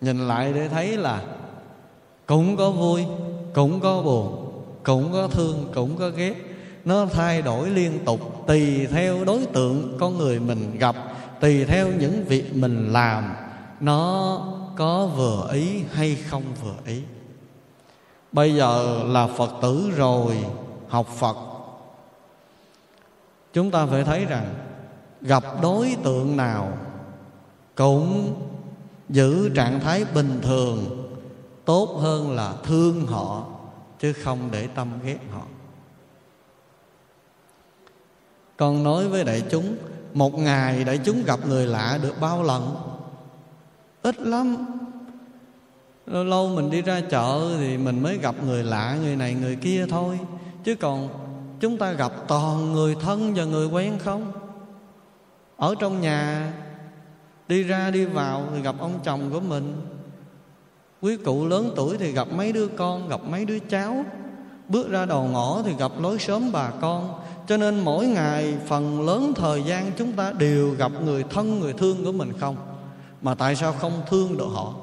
Nhìn 0.02 0.28
lại 0.28 0.54
để 0.54 0.68
thấy 0.68 0.98
là 0.98 1.24
cũng 2.26 2.58
có 2.58 2.72
vui, 2.72 3.06
cũng 3.54 3.80
có 3.80 4.02
buồn, 4.02 4.52
cũng 4.84 5.14
có 5.14 5.28
thương, 5.28 5.72
cũng 5.76 5.98
có 5.98 6.10
ghét. 6.10 6.36
Nó 6.86 7.06
thay 7.06 7.42
đổi 7.42 7.70
liên 7.70 8.00
tục, 8.06 8.48
tùy 8.48 8.88
theo 8.88 9.26
đối 9.26 9.46
tượng 9.46 9.98
con 10.00 10.18
người 10.18 10.40
mình 10.40 10.78
gặp, 10.78 10.96
tùy 11.42 11.66
theo 11.66 11.88
những 12.00 12.26
việc 12.26 12.56
mình 12.56 12.94
làm. 12.94 13.34
Nó 13.80 14.42
có 14.76 15.08
vừa 15.08 15.50
ý 15.54 15.84
hay 15.92 16.16
không 16.16 16.44
vừa 16.64 16.76
ý? 16.86 17.02
Bây 18.32 18.56
giờ 18.56 19.04
là 19.06 19.28
phật 19.28 19.52
tử 19.62 19.92
rồi, 19.96 20.38
học 20.88 21.08
phật 21.08 21.38
chúng 23.58 23.72
ta 23.72 23.86
phải 23.86 24.04
thấy 24.04 24.26
rằng, 24.26 24.56
gặp 25.22 25.44
đối 25.62 25.96
tượng 26.04 26.38
nào 26.38 26.78
cũng 27.76 28.36
giữ 29.10 29.50
trạng 29.50 29.80
thái 29.80 30.06
bình 30.14 30.40
thường, 30.42 31.08
tốt 31.66 31.98
hơn 32.02 32.32
là 32.32 32.54
thương 32.64 33.06
họ, 33.06 33.46
chứ 34.00 34.14
không 34.14 34.40
để 34.52 34.68
tâm 34.68 34.88
ghét 35.04 35.18
họ. 35.32 35.42
Con 38.58 38.84
nói 38.84 39.08
với 39.08 39.24
đại 39.24 39.44
chúng, 39.50 39.76
một 40.14 40.40
ngày 40.40 40.84
đại 40.84 41.00
chúng 41.06 41.24
gặp 41.24 41.40
người 41.48 41.68
lạ 41.68 42.00
được 42.04 42.14
bao 42.22 42.44
lần? 42.44 42.76
Ít 44.02 44.20
lắm. 44.20 44.58
Lâu 46.06 46.24
lâu 46.24 46.50
mình 46.50 46.70
đi 46.70 46.82
ra 46.82 47.02
chợ 47.10 47.56
thì 47.60 47.78
mình 47.78 48.04
mới 48.04 48.18
gặp 48.18 48.36
người 48.46 48.64
lạ, 48.64 48.98
người 49.02 49.16
này 49.16 49.34
người 49.34 49.56
kia 49.56 49.86
thôi. 49.90 50.20
Chứ 50.64 50.76
còn 50.76 51.27
chúng 51.60 51.78
ta 51.78 51.92
gặp 51.92 52.12
toàn 52.28 52.74
người 52.74 52.96
thân 52.96 53.34
và 53.36 53.44
người 53.44 53.68
quen 53.68 54.00
không? 54.00 54.32
Ở 55.58 55.76
trong 55.80 56.02
nhà, 56.02 56.54
đi 57.48 57.64
ra 57.64 57.92
đi 57.92 58.06
vào 58.06 58.44
thì 58.56 58.62
gặp 58.62 58.76
ông 58.80 59.00
chồng 59.04 59.30
của 59.32 59.40
mình. 59.40 59.82
Quý 61.02 61.18
cụ 61.18 61.46
lớn 61.46 61.72
tuổi 61.76 61.98
thì 61.98 62.12
gặp 62.12 62.28
mấy 62.32 62.52
đứa 62.52 62.68
con, 62.68 63.10
gặp 63.10 63.22
mấy 63.30 63.46
đứa 63.46 63.60
cháu. 63.60 64.06
Bước 64.70 64.90
ra 64.90 65.06
đầu 65.06 65.24
ngõ 65.24 65.62
thì 65.66 65.74
gặp 65.80 65.92
lối 66.00 66.20
sớm 66.20 66.52
bà 66.52 66.72
con. 66.82 67.20
Cho 67.48 67.58
nên 67.58 67.80
mỗi 67.80 68.08
ngày, 68.08 68.58
phần 68.68 69.06
lớn 69.06 69.34
thời 69.36 69.64
gian 69.64 69.92
chúng 69.98 70.12
ta 70.12 70.32
đều 70.32 70.70
gặp 70.70 70.92
người 71.06 71.24
thân, 71.24 71.60
người 71.60 71.74
thương 71.74 72.06
của 72.06 72.12
mình 72.12 72.34
không? 72.40 72.56
Mà 73.22 73.36
tại 73.36 73.56
sao 73.56 73.74
không 73.74 74.02
thương 74.10 74.38
được 74.38 74.50
họ? 74.54 74.74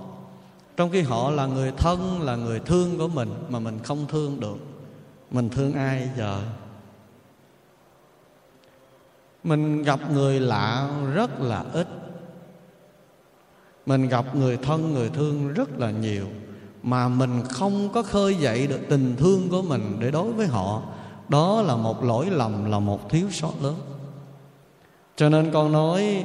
Trong 0.76 0.90
khi 0.90 1.02
họ 1.02 1.30
là 1.30 1.46
người 1.46 1.72
thân, 1.76 2.22
là 2.22 2.36
người 2.36 2.60
thương 2.60 2.98
của 2.98 3.08
mình 3.08 3.34
mà 3.48 3.58
mình 3.58 3.78
không 3.82 4.06
thương 4.08 4.40
được. 4.40 4.56
Mình 5.30 5.48
thương 5.48 5.72
ai 5.74 6.10
giờ? 6.18 6.40
Mình 9.44 9.82
gặp 9.82 10.00
người 10.12 10.40
lạ 10.40 10.88
rất 11.14 11.40
là 11.40 11.64
ít. 11.72 11.88
Mình 13.86 14.08
gặp 14.08 14.36
người 14.36 14.56
thân, 14.56 14.94
người 14.94 15.08
thương 15.08 15.48
rất 15.48 15.78
là 15.78 15.90
nhiều. 15.90 16.26
Mà 16.82 17.08
mình 17.08 17.42
không 17.50 17.88
có 17.94 18.02
khơi 18.02 18.34
dậy 18.34 18.66
được 18.66 18.80
tình 18.88 19.14
thương 19.18 19.48
của 19.50 19.62
mình 19.62 19.96
để 20.00 20.10
đối 20.10 20.32
với 20.32 20.46
họ. 20.46 20.82
Đó 21.28 21.62
là 21.62 21.76
một 21.76 22.04
lỗi 22.04 22.26
lầm, 22.30 22.70
là 22.70 22.78
một 22.78 23.10
thiếu 23.10 23.30
sót 23.30 23.52
lớn. 23.62 23.74
Cho 25.16 25.28
nên 25.28 25.50
con 25.52 25.72
nói, 25.72 26.24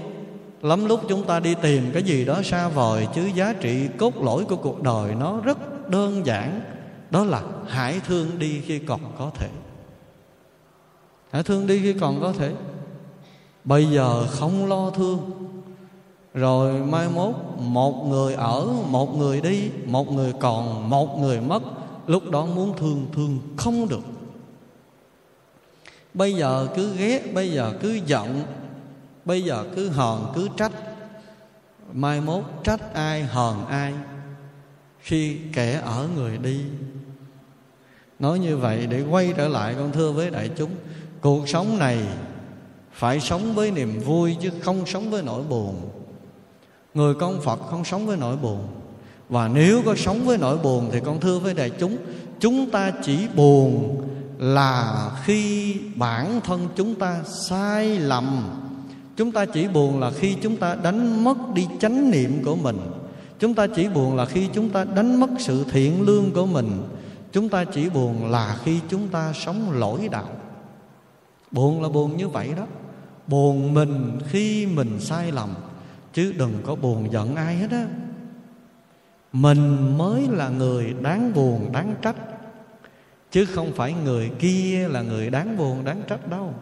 lắm 0.62 0.86
lúc 0.86 1.02
chúng 1.10 1.24
ta 1.24 1.40
đi 1.40 1.56
tìm 1.62 1.92
cái 1.94 2.04
gì 2.04 2.26
đó 2.26 2.42
xa 2.44 2.68
vời, 2.68 3.08
chứ 3.16 3.26
giá 3.36 3.54
trị 3.54 3.88
cốt 3.98 4.22
lõi 4.22 4.46
của 4.46 4.56
cuộc 4.56 4.82
đời 4.82 5.16
nó 5.16 5.42
rất 5.44 5.90
đơn 5.90 6.26
giản. 6.26 6.62
Đó 7.10 7.24
là 7.24 7.42
hãy 7.68 8.02
thương 8.08 8.40
đi 8.40 8.62
khi 8.62 8.80
còn 8.80 9.00
có 9.18 9.32
thể. 9.36 9.50
Hãy 11.32 11.44
thương 11.44 11.68
đi 11.68 11.80
khi 11.80 11.94
còn 11.94 12.22
có 12.22 12.34
thể 12.34 12.54
bây 13.70 13.86
giờ 13.86 14.28
không 14.28 14.68
lo 14.68 14.90
thương. 14.90 15.32
Rồi 16.34 16.74
mai 16.74 17.08
mốt 17.10 17.36
một 17.58 18.08
người 18.10 18.34
ở, 18.34 18.68
một 18.90 19.18
người 19.18 19.42
đi, 19.42 19.70
một 19.86 20.12
người 20.12 20.34
còn, 20.40 20.90
một 20.90 21.20
người 21.20 21.42
mất. 21.42 21.64
Lúc 22.08 22.30
đó 22.30 22.46
muốn 22.46 22.78
thương 22.78 23.06
thương 23.14 23.40
không 23.58 23.88
được. 23.88 24.04
Bây 26.14 26.34
giờ 26.34 26.68
cứ 26.76 26.96
ghét, 26.96 27.34
bây 27.34 27.52
giờ 27.52 27.74
cứ 27.82 28.00
giận, 28.06 28.44
bây 29.26 29.44
giờ 29.44 29.66
cứ 29.76 29.90
hờn, 29.90 30.26
cứ 30.36 30.48
trách. 30.58 30.72
Mai 31.94 32.22
mốt 32.22 32.44
trách 32.64 32.94
ai, 32.94 33.24
hờn 33.24 33.66
ai? 33.66 33.94
Khi 35.00 35.38
kẻ 35.54 35.82
ở 35.86 36.08
người 36.16 36.38
đi. 36.38 36.62
Nói 38.20 38.40
như 38.40 38.58
vậy 38.58 38.88
để 38.88 39.04
quay 39.10 39.34
trở 39.38 39.48
lại 39.48 39.76
con 39.78 39.92
thưa 39.92 40.12
với 40.12 40.30
đại 40.30 40.50
chúng. 40.58 40.72
Cuộc 41.22 41.50
sống 41.50 41.80
này 41.80 41.98
phải 43.00 43.20
sống 43.20 43.56
với 43.56 43.72
niềm 43.72 44.00
vui 44.00 44.38
chứ 44.42 44.50
không 44.62 44.86
sống 44.86 45.10
với 45.10 45.24
nỗi 45.24 45.44
buồn. 45.44 45.76
Người 46.94 47.14
con 47.14 47.42
phật 47.42 47.60
không 47.70 47.86
sống 47.86 48.06
với 48.08 48.18
nỗi 48.18 48.38
buồn. 48.38 48.68
Và 49.30 49.48
nếu 49.48 49.82
có 49.86 49.96
sống 49.96 50.26
với 50.26 50.38
nỗi 50.38 50.58
buồn 50.58 50.90
thì 50.92 51.00
con 51.06 51.20
thưa 51.20 51.40
với 51.40 51.54
đại 51.54 51.70
chúng 51.80 51.98
chúng 52.40 52.70
ta 52.70 52.92
chỉ 53.04 53.28
buồn 53.36 54.02
là 54.38 55.12
khi 55.26 55.76
bản 55.96 56.42
thân 56.44 56.68
chúng 56.76 56.96
ta 56.96 57.24
sai 57.24 58.00
lầm. 58.00 58.50
Chúng 59.18 59.32
ta 59.32 59.46
chỉ 59.46 59.68
buồn 59.68 60.00
là 60.00 60.12
khi 60.12 60.36
chúng 60.42 60.58
ta 60.58 60.76
đánh 60.76 61.24
mất 61.24 61.38
đi 61.54 61.68
chánh 61.80 62.12
niệm 62.12 62.44
của 62.46 62.56
mình. 62.56 62.78
Chúng 63.40 63.54
ta 63.54 63.68
chỉ 63.76 63.88
buồn 63.88 64.16
là 64.16 64.26
khi 64.26 64.48
chúng 64.54 64.70
ta 64.70 64.84
đánh 64.84 65.20
mất 65.20 65.30
sự 65.40 65.66
thiện 65.72 66.02
lương 66.02 66.32
của 66.32 66.46
mình. 66.46 66.82
Chúng 67.32 67.50
ta 67.50 67.64
chỉ 67.64 67.90
buồn 67.90 68.32
là 68.32 68.58
khi 68.64 68.80
chúng 68.90 69.08
ta 69.08 69.34
sống 69.34 69.72
lỗi 69.72 70.08
đạo. 70.12 70.30
Buồn 71.52 71.82
là 71.82 71.90
buồn 71.90 72.18
như 72.18 72.28
vậy 72.28 72.50
đó 72.58 72.64
buồn 73.30 73.74
mình 73.74 74.20
khi 74.30 74.66
mình 74.66 75.00
sai 75.00 75.32
lầm, 75.32 75.56
chứ 76.14 76.34
đừng 76.38 76.54
có 76.66 76.76
buồn 76.76 77.12
giận 77.12 77.36
ai 77.36 77.56
hết 77.56 77.72
á. 77.72 77.86
Mình 79.34 79.98
mới 79.98 80.28
là 80.32 80.50
người 80.50 80.96
đáng 81.02 81.34
buồn, 81.34 81.72
đáng 81.72 81.96
trách, 82.02 82.16
chứ 83.32 83.46
không 83.46 83.72
phải 83.76 83.94
người 83.94 84.32
kia 84.40 84.88
là 84.90 85.02
người 85.02 85.30
đáng 85.30 85.58
buồn, 85.58 85.86
đáng 85.86 86.02
trách 86.08 86.28
đâu. 86.30 86.54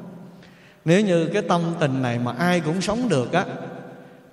Nếu 0.86 1.01
như 1.01 1.30
cái 1.34 1.41
tâm 1.41 1.62
tình 1.80 2.01
này 2.01 2.19
mà 2.19 2.32
ai 2.32 2.60
cũng 2.60 2.82
sống 2.82 3.10
được 3.10 3.32
á, 3.32 3.45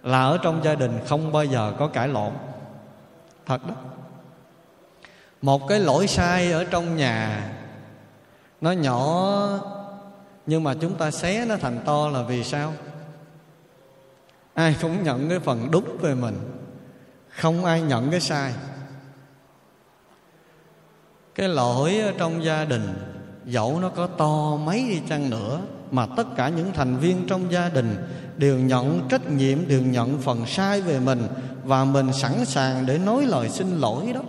là 0.03 0.25
ở 0.25 0.38
trong 0.42 0.64
gia 0.64 0.75
đình 0.75 0.92
không 1.07 1.33
bao 1.33 1.44
giờ 1.44 1.73
có 1.79 1.88
cãi 1.88 2.09
lộn. 2.09 2.33
Thật 3.47 3.68
đó. 3.68 3.75
Một 5.42 5.68
cái 5.68 5.81
lỗi 5.81 6.07
sai 6.07 6.53
ở 6.53 6.64
trong 6.64 6.97
nhà, 6.97 7.53
nó 8.61 8.73
nhỏ 8.73 9.84
nhưng 10.46 10.64
mà 10.64 10.74
chúng 10.74 10.94
ta 10.94 11.11
xé 11.11 11.46
nó 11.46 11.57
thành 11.57 11.80
to 11.85 12.09
là 12.09 12.22
vì 12.22 12.44
sao? 12.44 12.72
Ai 14.54 14.76
cũng 14.83 15.02
nhận 15.02 15.28
cái 15.28 15.38
phần 15.38 15.70
đúng 15.70 15.98
về 16.00 16.14
mình. 16.14 16.37
Không 17.28 17.64
ai 17.64 17.83
nhận 17.83 18.11
cái 18.11 18.20
sai. 18.20 18.52
Cái 21.35 21.48
lỗi 21.48 21.98
ở 21.98 22.12
trong 22.18 22.44
gia 22.44 22.64
đình, 22.64 22.94
dẫu 23.44 23.78
nó 23.80 23.88
có 23.88 24.07
to 24.07 24.57
mấy 24.57 24.87
đi 24.88 25.00
chăng 25.09 25.30
nữa, 25.30 25.61
mà 25.90 26.07
tất 26.16 26.26
cả 26.37 26.48
những 26.48 26.72
thành 26.72 26.96
viên 26.96 27.26
trong 27.26 27.52
gia 27.52 27.68
đình 27.68 27.96
đều 28.37 28.59
nhận 28.59 29.00
trách 29.09 29.30
nhiệm, 29.30 29.68
đều 29.68 29.83
nhận 29.83 30.18
phần 30.18 30.46
sai 30.46 30.80
về 30.80 31.00
mình 31.00 31.26
và 31.64 31.85
mình 31.85 32.12
sẵn 32.12 32.44
sàng 32.44 32.87
để 32.87 32.98
nói 32.98 33.26
lời 33.26 33.48
xin 33.48 33.78
lỗi 33.78 34.12
đó. 34.14 34.20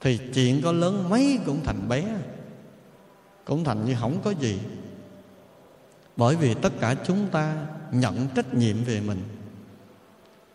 Thì 0.00 0.20
chuyện 0.34 0.62
có 0.64 0.72
lớn 0.72 1.10
mấy 1.10 1.38
cũng 1.46 1.60
thành 1.64 1.88
bé 1.88 2.04
cũng 3.44 3.64
thành 3.64 3.84
như 3.84 3.96
không 4.00 4.18
có 4.24 4.30
gì. 4.30 4.58
Bởi 6.16 6.36
vì 6.36 6.54
tất 6.54 6.72
cả 6.80 6.94
chúng 7.06 7.26
ta 7.32 7.66
nhận 7.92 8.28
trách 8.34 8.54
nhiệm 8.54 8.84
về 8.84 9.00
mình. 9.00 9.22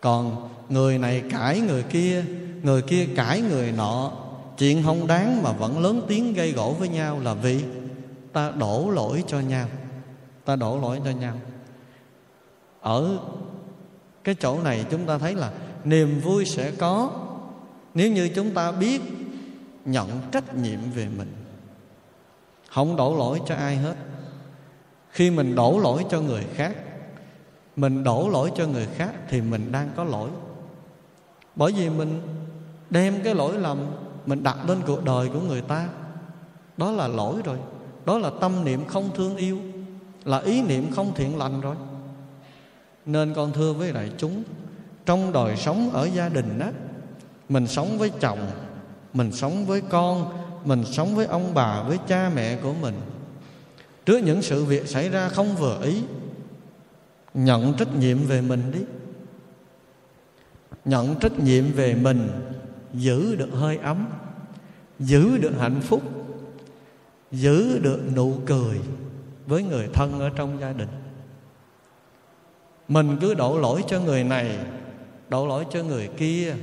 Còn 0.01 0.49
người 0.69 0.97
này 0.97 1.23
cãi 1.29 1.59
người 1.59 1.83
kia 1.83 2.25
người 2.63 2.81
kia 2.81 3.07
cãi 3.15 3.41
người 3.41 3.71
nọ, 3.71 4.11
chuyện 4.57 4.83
không 4.83 5.07
đáng 5.07 5.43
mà 5.43 5.51
vẫn 5.51 5.79
lớn 5.79 6.05
tiếng 6.07 6.33
gây 6.33 6.51
gỗ 6.51 6.75
với 6.79 6.89
nhau 6.89 7.19
là 7.19 7.33
vì 7.33 7.63
ta 8.33 8.51
đổ 8.51 8.91
lỗi 8.91 9.23
cho 9.27 9.39
nhau. 9.39 9.67
Ta 10.45 10.55
đổ 10.55 10.79
lỗi 10.79 11.01
cho 11.05 11.11
nhau. 11.11 11.35
Ở 12.81 13.17
cái 14.23 14.35
chỗ 14.35 14.61
này 14.63 14.85
chúng 14.91 15.05
ta 15.05 15.17
thấy 15.17 15.35
là 15.35 15.51
niềm 15.83 16.19
vui 16.19 16.45
sẽ 16.45 16.71
có 16.71 17.11
nếu 17.93 18.11
như 18.11 18.29
chúng 18.35 18.51
ta 18.51 18.71
biết 18.71 19.01
nhận 19.85 20.09
trách 20.31 20.55
nhiệm 20.55 20.79
về 20.95 21.07
mình 21.17 21.33
không 22.79 22.95
đổ 22.95 23.15
lỗi 23.17 23.41
cho 23.45 23.55
ai 23.55 23.77
hết. 23.77 23.95
Khi 25.11 25.31
mình 25.31 25.55
đổ 25.55 25.79
lỗi 25.79 26.05
cho 26.09 26.21
người 26.21 26.43
khác, 26.53 26.75
mình 27.75 28.03
đổ 28.03 28.29
lỗi 28.29 28.51
cho 28.55 28.67
người 28.67 28.87
khác 28.95 29.11
thì 29.29 29.41
mình 29.41 29.71
đang 29.71 29.89
có 29.95 30.03
lỗi. 30.03 30.29
Bởi 31.55 31.71
vì 31.71 31.89
mình 31.89 32.21
đem 32.89 33.23
cái 33.23 33.35
lỗi 33.35 33.57
lầm 33.57 33.77
mình 34.25 34.43
đặt 34.43 34.69
lên 34.69 34.77
cuộc 34.87 35.03
đời 35.03 35.29
của 35.33 35.39
người 35.39 35.61
ta, 35.61 35.87
đó 36.77 36.91
là 36.91 37.07
lỗi 37.07 37.41
rồi. 37.43 37.57
Đó 38.05 38.17
là 38.17 38.31
tâm 38.41 38.65
niệm 38.65 38.85
không 38.87 39.09
thương 39.15 39.37
yêu, 39.37 39.59
là 40.25 40.39
ý 40.39 40.61
niệm 40.61 40.91
không 40.91 41.13
thiện 41.15 41.37
lành 41.37 41.61
rồi. 41.61 41.75
Nên 43.05 43.33
con 43.33 43.51
thưa 43.51 43.73
với 43.73 43.91
đại 43.91 44.11
chúng, 44.17 44.43
trong 45.05 45.33
đời 45.33 45.57
sống 45.57 45.89
ở 45.93 46.09
gia 46.13 46.29
đình 46.29 46.59
á, 46.59 46.71
mình 47.49 47.67
sống 47.67 47.97
với 47.97 48.11
chồng, 48.19 48.39
mình 49.13 49.31
sống 49.31 49.65
với 49.65 49.81
con 49.81 50.31
mình 50.69 50.85
sống 50.85 51.15
với 51.15 51.25
ông 51.25 51.53
bà, 51.53 51.83
với 51.83 51.97
cha 52.07 52.31
mẹ 52.35 52.55
của 52.55 52.73
mình. 52.73 52.95
Trước 54.05 54.17
những 54.23 54.41
sự 54.41 54.65
việc 54.65 54.87
xảy 54.87 55.09
ra 55.09 55.29
không 55.29 55.55
vừa 55.55 55.81
ý, 55.83 56.03
nhận 57.33 57.73
trách 57.73 57.95
nhiệm 57.95 58.17
về 58.17 58.41
mình 58.41 58.71
đi. 58.71 58.79
Nhận 60.85 61.15
trách 61.19 61.39
nhiệm 61.39 61.71
về 61.71 61.95
mình, 61.95 62.29
giữ 62.93 63.35
được 63.35 63.49
hơi 63.53 63.77
ấm, 63.77 64.07
giữ 64.99 65.37
được 65.37 65.53
hạnh 65.59 65.81
phúc, 65.81 66.01
giữ 67.31 67.79
được 67.79 67.99
nụ 68.15 68.33
cười 68.45 68.79
với 69.47 69.63
người 69.63 69.87
thân 69.93 70.19
ở 70.19 70.29
trong 70.35 70.59
gia 70.61 70.73
đình. 70.73 70.89
Mình 72.87 73.17
cứ 73.21 73.33
đổ 73.33 73.59
lỗi 73.59 73.83
cho 73.87 73.99
người 73.99 74.23
này, 74.23 74.57
đổ 75.29 75.47
lỗi 75.47 75.65
cho 75.71 75.83
người 75.83 76.09
kia 76.17 76.55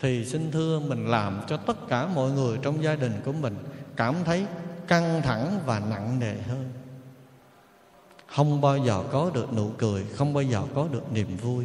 thì 0.00 0.24
xin 0.24 0.50
thưa 0.50 0.80
mình 0.80 1.06
làm 1.06 1.40
cho 1.48 1.56
tất 1.56 1.88
cả 1.88 2.06
mọi 2.14 2.30
người 2.30 2.58
trong 2.62 2.82
gia 2.82 2.94
đình 2.94 3.12
của 3.24 3.32
mình 3.32 3.56
cảm 3.96 4.14
thấy 4.24 4.46
căng 4.88 5.22
thẳng 5.22 5.60
và 5.66 5.82
nặng 5.90 6.20
nề 6.20 6.34
hơn. 6.48 6.64
Không 8.26 8.60
bao 8.60 8.78
giờ 8.78 9.02
có 9.12 9.30
được 9.34 9.52
nụ 9.56 9.70
cười, 9.78 10.04
không 10.14 10.34
bao 10.34 10.42
giờ 10.42 10.62
có 10.74 10.86
được 10.92 11.12
niềm 11.12 11.36
vui. 11.42 11.64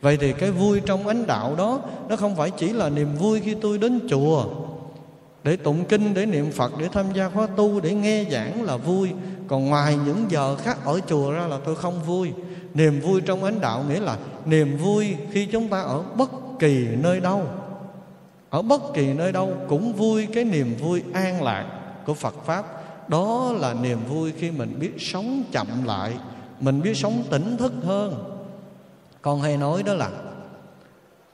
Vậy 0.00 0.16
thì 0.16 0.32
cái 0.32 0.50
vui 0.50 0.80
trong 0.80 1.06
ánh 1.06 1.26
đạo 1.26 1.54
đó, 1.56 1.80
nó 2.08 2.16
không 2.16 2.36
phải 2.36 2.50
chỉ 2.50 2.72
là 2.72 2.88
niềm 2.88 3.14
vui 3.14 3.40
khi 3.40 3.54
tôi 3.54 3.78
đến 3.78 4.00
chùa 4.10 4.46
để 5.44 5.56
tụng 5.56 5.84
kinh, 5.84 6.14
để 6.14 6.26
niệm 6.26 6.50
phật, 6.50 6.72
để 6.78 6.88
tham 6.92 7.12
gia 7.12 7.28
khóa 7.28 7.46
tu, 7.56 7.80
để 7.80 7.94
nghe 7.94 8.24
giảng 8.30 8.62
là 8.62 8.76
vui. 8.76 9.10
Còn 9.48 9.66
ngoài 9.66 9.98
những 10.06 10.24
giờ 10.28 10.56
khác 10.56 10.78
ở 10.84 11.00
chùa 11.08 11.32
ra 11.32 11.46
là 11.46 11.58
tôi 11.64 11.76
không 11.76 12.02
vui. 12.02 12.32
Niềm 12.74 13.00
vui 13.00 13.20
trong 13.20 13.44
ánh 13.44 13.60
đạo 13.60 13.84
nghĩa 13.88 14.00
là 14.00 14.16
niềm 14.44 14.76
vui 14.76 15.16
khi 15.32 15.46
chúng 15.46 15.68
ta 15.68 15.80
ở 15.80 16.02
bất 16.02 16.30
kỳ 16.58 16.86
nơi 17.02 17.20
đâu 17.20 17.46
ở 18.52 18.62
bất 18.62 18.82
kỳ 18.94 19.12
nơi 19.12 19.32
đâu 19.32 19.56
cũng 19.68 19.92
vui 19.92 20.26
cái 20.26 20.44
niềm 20.44 20.76
vui 20.80 21.02
an 21.12 21.42
lạc 21.42 21.66
của 22.06 22.14
phật 22.14 22.34
pháp. 22.44 22.64
Đó 23.08 23.52
là 23.52 23.74
niềm 23.74 23.98
vui 24.08 24.32
khi 24.38 24.50
mình 24.50 24.78
biết 24.78 24.92
sống 24.98 25.42
chậm 25.52 25.84
lại, 25.84 26.14
mình 26.60 26.82
biết 26.82 26.96
sống 26.96 27.22
tỉnh 27.30 27.56
thức 27.56 27.72
hơn. 27.84 28.38
Con 29.22 29.40
hay 29.40 29.56
nói 29.56 29.82
đó 29.82 29.94
là, 29.94 30.10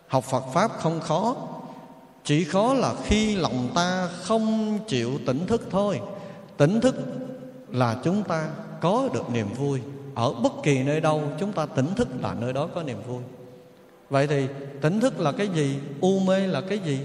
học 0.06 0.24
phật 0.24 0.44
pháp 0.54 0.70
không 0.78 1.00
khó, 1.00 1.36
chỉ 2.24 2.44
khó 2.44 2.74
là 2.74 2.94
khi 3.04 3.36
lòng 3.36 3.68
ta 3.74 4.08
không 4.22 4.78
chịu 4.88 5.10
tỉnh 5.26 5.46
thức 5.46 5.66
thôi. 5.70 6.00
Tỉnh 6.56 6.80
thức 6.80 6.96
là 7.68 7.96
chúng 8.04 8.22
ta 8.22 8.48
có 8.80 9.08
được 9.14 9.30
niềm 9.30 9.48
vui. 9.52 9.80
Ở 10.14 10.32
bất 10.32 10.52
kỳ 10.62 10.82
nơi 10.82 11.00
đâu, 11.00 11.22
chúng 11.40 11.52
ta 11.52 11.66
tỉnh 11.66 11.94
thức 11.94 12.08
là 12.22 12.34
nơi 12.34 12.52
đó 12.52 12.68
có 12.74 12.82
niềm 12.82 12.98
vui 13.06 13.22
vậy 14.10 14.26
thì 14.26 14.46
tỉnh 14.80 15.00
thức 15.00 15.20
là 15.20 15.32
cái 15.32 15.48
gì? 15.48 15.78
U 16.00 16.18
mê 16.18 16.46
là 16.46 16.60
cái 16.60 16.78
gì? 16.78 16.98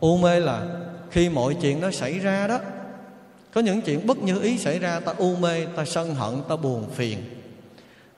U 0.00 0.16
mê 0.16 0.40
là 0.40 0.66
khi 1.10 1.28
mọi 1.28 1.56
chuyện 1.60 1.80
nó 1.80 1.90
xảy 1.90 2.18
ra 2.18 2.46
đó. 2.46 2.58
Có 3.54 3.60
những 3.60 3.80
chuyện 3.80 4.06
bất 4.06 4.18
như 4.18 4.40
ý 4.40 4.58
xảy 4.58 4.78
ra, 4.78 5.00
ta 5.00 5.14
u 5.18 5.36
mê, 5.36 5.66
ta 5.66 5.84
sân 5.84 6.14
hận, 6.14 6.34
ta 6.48 6.56
buồn 6.56 6.84
phiền. 6.94 7.18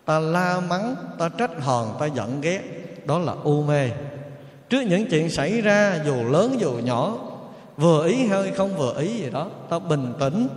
Ta 0.04 0.18
la 0.18 0.60
mắng, 0.60 0.96
ta 1.18 1.28
trách 1.28 1.50
hờn, 1.60 1.88
ta 2.00 2.06
giận 2.06 2.40
ghét. 2.40 2.62
Đó 3.06 3.18
là 3.18 3.32
u 3.44 3.62
mê. 3.62 3.90
Trước 4.68 4.80
những 4.80 5.06
chuyện 5.06 5.30
xảy 5.30 5.60
ra, 5.60 6.02
dù 6.06 6.24
lớn 6.28 6.56
dù 6.58 6.72
nhỏ, 6.72 7.18
vừa 7.76 8.06
ý 8.06 8.26
hay 8.26 8.50
không 8.50 8.76
vừa 8.76 9.00
ý 9.00 9.08
gì 9.08 9.30
đó, 9.30 9.50
ta 9.70 9.78
bình 9.78 10.12
tĩnh. 10.20 10.48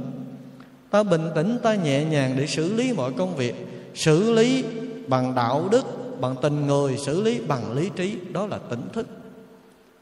Ta 0.90 1.04
bình 1.04 1.30
tĩnh, 1.36 1.60
ta 1.64 1.76
nhẹ 1.76 2.04
nhàng 2.06 2.36
để 2.38 2.48
xử 2.48 2.74
lý 2.74 2.94
mọi 2.94 3.12
công 3.18 3.36
việc. 3.36 3.56
Xử 3.96 4.34
lý 4.34 4.64
bằng 5.08 5.36
đạo 5.36 5.68
đức 5.72 5.86
bằng 6.20 6.36
tình 6.42 6.68
người 6.68 6.98
xử 6.98 7.22
lý 7.22 7.40
bằng 7.40 7.74
lý 7.74 7.90
trí, 7.96 8.18
đó 8.32 8.48
là 8.48 8.58
tỉnh 8.58 8.90
thức. 8.94 9.08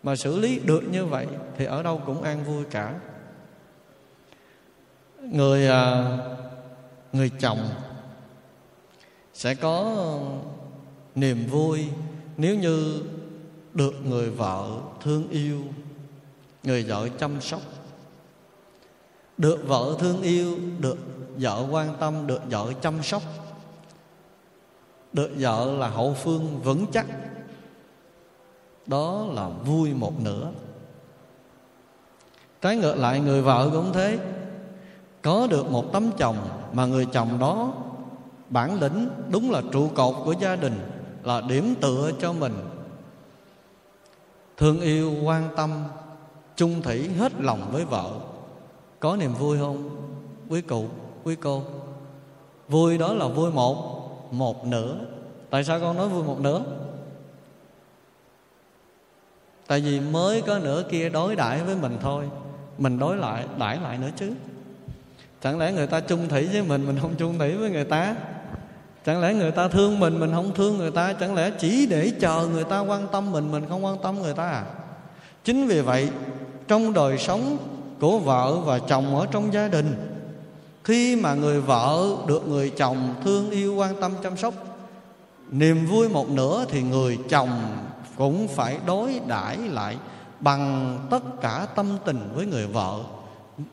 Mà 0.03 0.15
xử 0.15 0.39
lý 0.39 0.59
được 0.59 0.81
như 0.91 1.05
vậy 1.05 1.27
thì 1.57 1.65
ở 1.65 1.83
đâu 1.83 2.01
cũng 2.05 2.21
an 2.21 2.43
vui 2.43 2.63
cả. 2.71 2.99
Người 5.19 5.67
à, 5.67 6.17
người 7.13 7.31
chồng 7.39 7.59
sẽ 9.33 9.55
có 9.55 9.95
niềm 11.15 11.47
vui 11.47 11.85
nếu 12.37 12.55
như 12.55 13.03
được 13.73 13.93
người 14.05 14.29
vợ 14.29 14.79
thương 15.03 15.29
yêu, 15.29 15.61
người 16.63 16.83
vợ 16.83 17.09
chăm 17.19 17.41
sóc. 17.41 17.61
Được 19.37 19.67
vợ 19.67 19.95
thương 19.99 20.21
yêu, 20.21 20.57
được 20.79 20.97
vợ 21.37 21.67
quan 21.71 21.95
tâm, 21.99 22.27
được 22.27 22.41
vợ 22.49 22.73
chăm 22.81 23.03
sóc 23.03 23.21
được 25.15 25.31
vợ 25.39 25.75
là 25.79 25.89
hậu 25.89 26.13
phương 26.13 26.59
vững 26.63 26.85
chắc. 26.91 27.05
Đó 28.85 29.25
là 29.33 29.49
vui 29.49 29.93
một 29.93 30.19
nửa. 30.19 30.51
Trái 32.61 32.77
ngược 32.77 32.95
lại, 32.95 33.19
người 33.19 33.41
vợ 33.41 33.69
cũng 33.73 33.93
thế. 33.93 34.19
Có 35.21 35.47
được 35.47 35.71
một 35.71 35.93
tấm 35.93 36.11
chồng 36.17 36.37
mà 36.73 36.85
người 36.85 37.05
chồng 37.05 37.39
đó 37.39 37.73
bản 38.49 38.79
lĩnh 38.79 39.09
đúng 39.29 39.51
là 39.51 39.61
trụ 39.71 39.89
cột 39.95 40.15
của 40.25 40.31
gia 40.31 40.55
đình, 40.55 40.79
là 41.23 41.41
điểm 41.41 41.75
tựa 41.81 42.11
cho 42.19 42.33
mình. 42.33 42.53
Thương 44.57 44.81
yêu, 44.81 45.13
quan 45.23 45.49
tâm, 45.55 45.83
chung 46.55 46.81
thủy 46.81 47.09
hết 47.09 47.31
lòng 47.39 47.69
với 47.71 47.85
vợ. 47.85 48.11
Có 48.99 49.15
niềm 49.15 49.33
vui 49.33 49.57
không? 49.59 49.89
Quý 50.49 50.61
cụ, 50.61 50.85
quý 51.23 51.35
cô. 51.35 51.61
Vui 52.67 52.97
đó 52.97 53.13
là 53.13 53.27
vui 53.27 53.51
một 53.51 54.04
một 54.31 54.65
nửa. 54.65 54.97
Tại 55.49 55.63
sao 55.63 55.79
con 55.79 55.97
nói 55.97 56.09
vui 56.09 56.23
một 56.23 56.39
nửa? 56.39 56.63
Tại 59.67 59.81
vì 59.81 59.99
mới 59.99 60.41
có 60.41 60.59
nửa 60.59 60.83
kia 60.89 61.09
đối 61.09 61.35
đãi 61.35 61.63
với 61.63 61.75
mình 61.75 61.97
thôi. 62.01 62.25
Mình 62.77 62.99
đối 62.99 63.17
lại, 63.17 63.45
đãi 63.59 63.79
lại 63.83 63.97
nữa 63.97 64.09
chứ. 64.15 64.31
Chẳng 65.41 65.59
lẽ 65.59 65.71
người 65.71 65.87
ta 65.87 65.99
chung 65.99 66.27
thủy 66.29 66.49
với 66.51 66.63
mình 66.63 66.85
mình 66.87 66.97
không 67.01 67.15
chung 67.17 67.39
thủy 67.39 67.55
với 67.55 67.69
người 67.69 67.83
ta? 67.83 68.15
Chẳng 69.05 69.21
lẽ 69.21 69.33
người 69.33 69.51
ta 69.51 69.67
thương 69.67 69.99
mình 69.99 70.19
mình 70.19 70.31
không 70.33 70.53
thương 70.53 70.77
người 70.77 70.91
ta? 70.91 71.13
Chẳng 71.13 71.35
lẽ 71.35 71.51
chỉ 71.59 71.85
để 71.85 72.11
chờ 72.19 72.47
người 72.47 72.63
ta 72.63 72.79
quan 72.79 73.07
tâm 73.11 73.31
mình 73.31 73.51
mình 73.51 73.65
không 73.69 73.85
quan 73.85 73.97
tâm 74.03 74.21
người 74.21 74.33
ta 74.33 74.49
à? 74.49 74.65
Chính 75.43 75.67
vì 75.67 75.81
vậy, 75.81 76.09
trong 76.67 76.93
đời 76.93 77.17
sống 77.17 77.57
của 77.99 78.19
vợ 78.19 78.55
và 78.55 78.79
chồng 78.79 79.19
ở 79.19 79.25
trong 79.31 79.53
gia 79.53 79.67
đình 79.67 80.14
khi 80.85 81.15
mà 81.15 81.33
người 81.33 81.61
vợ 81.61 82.15
được 82.27 82.47
người 82.47 82.69
chồng 82.69 83.15
thương 83.23 83.49
yêu, 83.49 83.75
quan 83.75 84.01
tâm, 84.01 84.11
chăm 84.23 84.37
sóc, 84.37 84.53
niềm 85.51 85.85
vui 85.85 86.09
một 86.09 86.29
nửa 86.29 86.65
thì 86.69 86.81
người 86.81 87.19
chồng 87.29 87.49
cũng 88.17 88.47
phải 88.47 88.79
đối 88.85 89.19
đãi 89.27 89.57
lại 89.57 89.97
bằng 90.39 90.97
tất 91.09 91.41
cả 91.41 91.67
tâm 91.75 91.87
tình 92.05 92.19
với 92.35 92.45
người 92.45 92.67
vợ. 92.67 92.99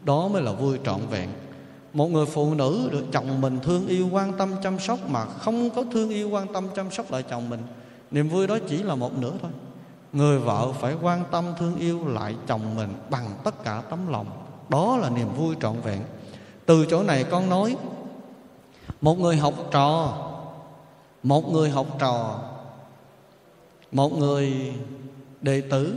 Đó 0.05 0.29
mới 0.29 0.42
là 0.42 0.53
vui 0.53 0.79
trọn 0.85 1.01
vẹn. 1.11 1.29
Một 1.92 2.09
người 2.09 2.27
phụ 2.27 2.55
nữ 2.55 2.88
được 2.92 3.05
chồng 3.12 3.40
mình 3.40 3.59
thương 3.62 3.87
yêu, 3.87 4.09
quan 4.12 4.33
tâm, 4.33 4.51
chăm 4.62 4.79
sóc 4.79 4.98
mà 5.09 5.25
không 5.25 5.70
có 5.70 5.85
thương 5.92 6.11
yêu, 6.11 6.29
quan 6.29 6.53
tâm, 6.53 6.68
chăm 6.77 6.90
sóc 6.90 7.12
lại 7.12 7.25
chồng 7.31 7.51
mình, 7.51 7.61
niềm 8.11 8.29
vui 8.29 8.46
đó 8.46 8.59
chỉ 8.68 8.83
là 8.83 8.94
một 8.94 9.18
nửa 9.18 9.33
thôi. 9.42 9.51
Người 10.12 10.38
vợ 10.38 10.72
phải 10.72 10.94
quan 11.03 11.25
tâm, 11.31 11.44
thương 11.59 11.77
yêu 11.77 12.09
lại 12.09 12.37
chồng 12.46 12.75
mình 12.77 12.94
bằng 13.11 13.27
tất 13.44 13.64
cả 13.64 13.83
tấm 13.90 13.98
lòng. 14.12 14.27
Đó 14.68 14.96
là 14.96 15.11
niềm 15.11 15.29
vui 15.37 15.57
trọn 15.61 15.81
vẹn 15.81 16.01
từ 16.66 16.87
chỗ 16.87 17.03
này 17.03 17.25
con 17.25 17.48
nói, 17.48 17.77
một 19.01 19.18
người 19.18 19.37
học 19.37 19.55
trò, 19.70 20.18
một 21.22 21.53
người 21.53 21.70
học 21.70 21.87
trò, 21.98 22.40
một 23.92 24.12
người 24.12 24.72
đệ 25.40 25.61
tử 25.61 25.94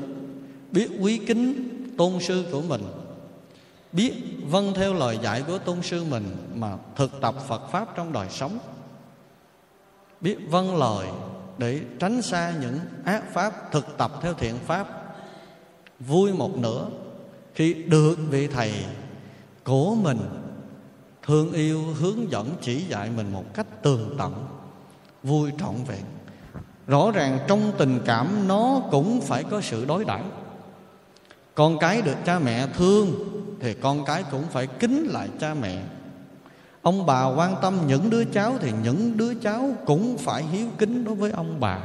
biết 0.72 0.90
quý 1.00 1.18
kính 1.18 1.72
tôn 1.98 2.20
sư 2.20 2.46
của 2.52 2.62
mình, 2.62 2.82
biết 3.92 4.14
vâng 4.50 4.74
theo 4.76 4.94
lời 4.94 5.20
dạy 5.22 5.44
của 5.48 5.58
tôn 5.58 5.82
sư 5.82 6.04
mình 6.04 6.26
mà 6.54 6.78
thực 6.96 7.22
tập 7.22 7.36
Phật 7.48 7.62
pháp 7.72 7.96
trong 7.96 8.14
đời 8.14 8.28
sống, 8.30 8.58
biết 10.22 10.38
vâng 10.50 10.78
lời 10.78 11.08
để 11.58 11.82
tránh 12.00 12.22
xa 12.22 12.54
những 12.62 12.80
ác 13.06 13.34
pháp 13.34 13.72
thực 13.72 13.98
tập 13.98 14.12
theo 14.22 14.34
thiện 14.34 14.56
pháp. 14.66 14.88
Vui 16.00 16.34
một 16.34 16.58
nửa 16.58 16.88
khi 17.54 17.74
được 17.74 18.16
vị 18.30 18.48
thầy 18.48 18.72
của 19.64 19.96
mình 19.96 20.20
thương 21.26 21.52
yêu 21.52 21.82
hướng 22.00 22.32
dẫn 22.32 22.50
chỉ 22.62 22.82
dạy 22.90 23.10
mình 23.16 23.32
một 23.32 23.54
cách 23.54 23.84
tường 23.84 24.16
tận, 24.18 24.46
vui 25.24 25.52
trọn 25.60 25.76
vẹn. 25.88 26.04
Rõ 26.88 27.12
ràng 27.12 27.40
trong 27.48 27.72
tình 27.78 28.00
cảm 28.06 28.48
nó 28.48 28.82
cũng 28.92 29.22
phải 29.22 29.44
có 29.44 29.62
sự 29.62 29.86
đối 29.86 30.06
đãi. 30.06 30.24
Con 31.56 31.80
cái 31.80 32.02
được 32.02 32.16
cha 32.26 32.40
mẹ 32.40 32.68
thương 32.78 33.14
thì 33.60 33.74
con 33.74 34.06
cái 34.06 34.24
cũng 34.32 34.44
phải 34.52 34.68
kính 34.68 35.08
lại 35.12 35.30
cha 35.40 35.54
mẹ. 35.54 35.84
Ông 36.82 37.06
bà 37.06 37.26
quan 37.26 37.56
tâm 37.62 37.80
những 37.88 38.10
đứa 38.10 38.24
cháu 38.24 38.58
thì 38.62 38.72
những 38.84 39.18
đứa 39.18 39.34
cháu 39.34 39.70
cũng 39.86 40.18
phải 40.18 40.44
hiếu 40.44 40.68
kính 40.78 41.04
đối 41.04 41.16
với 41.16 41.32
ông 41.32 41.60
bà. 41.60 41.80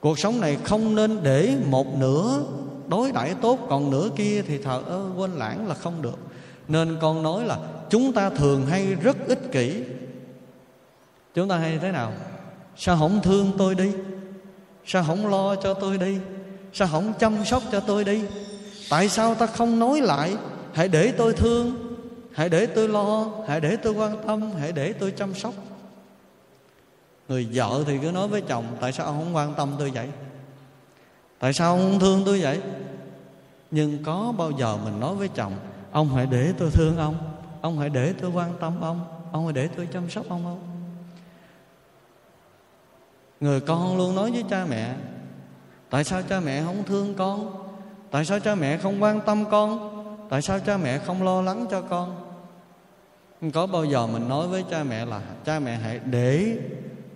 Cuộc 0.00 0.18
sống 0.18 0.40
này 0.40 0.58
không 0.64 0.94
nên 0.94 1.22
để 1.22 1.56
một 1.66 1.98
nửa 1.98 2.42
đối 2.88 3.12
đãi 3.12 3.34
tốt, 3.34 3.58
còn 3.68 3.90
nửa 3.90 4.08
kia 4.16 4.42
thì 4.42 4.58
thờ 4.58 4.82
ơ 4.86 5.10
quên 5.16 5.30
lãng 5.30 5.68
là 5.68 5.74
không 5.74 6.02
được 6.02 6.18
nên 6.70 6.96
con 7.00 7.22
nói 7.22 7.44
là 7.44 7.58
chúng 7.90 8.12
ta 8.12 8.30
thường 8.30 8.66
hay 8.66 8.94
rất 8.94 9.16
ích 9.26 9.52
kỷ. 9.52 9.82
Chúng 11.34 11.48
ta 11.48 11.56
hay 11.56 11.78
thế 11.78 11.92
nào? 11.92 12.12
Sao 12.76 12.96
không 12.98 13.20
thương 13.22 13.52
tôi 13.58 13.74
đi? 13.74 13.92
Sao 14.86 15.04
không 15.06 15.26
lo 15.26 15.54
cho 15.54 15.74
tôi 15.74 15.98
đi? 15.98 16.18
Sao 16.72 16.88
không 16.92 17.12
chăm 17.18 17.44
sóc 17.44 17.62
cho 17.72 17.80
tôi 17.80 18.04
đi? 18.04 18.22
Tại 18.90 19.08
sao 19.08 19.34
ta 19.34 19.46
không 19.46 19.78
nói 19.78 20.00
lại, 20.00 20.36
hãy 20.72 20.88
để 20.88 21.12
tôi 21.12 21.32
thương, 21.32 21.96
hãy 22.32 22.48
để 22.48 22.66
tôi 22.66 22.88
lo, 22.88 23.26
hãy 23.48 23.60
để 23.60 23.76
tôi 23.76 23.92
quan 23.92 24.16
tâm, 24.26 24.50
hãy 24.60 24.72
để 24.72 24.92
tôi 24.92 25.10
chăm 25.10 25.34
sóc. 25.34 25.54
Người 27.28 27.48
vợ 27.52 27.84
thì 27.86 27.98
cứ 28.02 28.10
nói 28.10 28.28
với 28.28 28.40
chồng, 28.40 28.64
tại 28.80 28.92
sao 28.92 29.06
ông 29.06 29.18
không 29.18 29.36
quan 29.36 29.54
tâm 29.54 29.72
tôi 29.78 29.90
vậy? 29.90 30.08
Tại 31.38 31.52
sao 31.52 31.70
ông 31.70 31.80
không 31.80 32.00
thương 32.00 32.22
tôi 32.26 32.40
vậy? 32.40 32.60
Nhưng 33.70 34.04
có 34.04 34.32
bao 34.38 34.50
giờ 34.50 34.76
mình 34.84 35.00
nói 35.00 35.14
với 35.14 35.28
chồng 35.28 35.52
ông 35.92 36.08
hãy 36.08 36.26
để 36.26 36.52
tôi 36.58 36.70
thương 36.70 36.96
ông. 36.96 37.16
Ông 37.60 37.78
hãy 37.78 37.88
để 37.88 38.14
tôi 38.20 38.30
quan 38.30 38.52
tâm 38.60 38.80
ông. 38.80 39.04
Ông 39.32 39.44
hãy 39.44 39.52
để 39.52 39.68
tôi 39.76 39.88
chăm 39.92 40.10
sóc 40.10 40.26
ông 40.28 40.42
không 40.44 40.70
người 43.40 43.60
con 43.60 43.96
luôn 43.96 44.14
nói 44.14 44.30
với 44.30 44.44
cha 44.50 44.66
mẹ, 44.70 44.94
tại 45.90 46.04
sao 46.04 46.22
cha 46.22 46.40
mẹ 46.40 46.62
không 46.64 46.84
thương 46.86 47.14
con? 47.14 47.66
Tại 48.10 48.24
sao 48.24 48.40
cha 48.40 48.54
mẹ 48.54 48.76
không 48.76 49.02
quan 49.02 49.20
tâm 49.20 49.44
con? 49.50 49.96
Tại 50.30 50.42
sao 50.42 50.58
cha 50.60 50.76
mẹ 50.76 50.98
không 50.98 51.22
lo 51.22 51.42
lắng 51.42 51.66
cho 51.70 51.82
con? 51.82 52.16
Có 53.54 53.66
bao 53.66 53.84
giờ 53.84 54.06
mình 54.06 54.28
nói 54.28 54.48
với 54.48 54.64
cha 54.70 54.84
mẹ 54.84 55.04
là, 55.06 55.20
cha 55.44 55.58
mẹ 55.58 55.76
hãy 55.76 56.00
để 56.04 56.58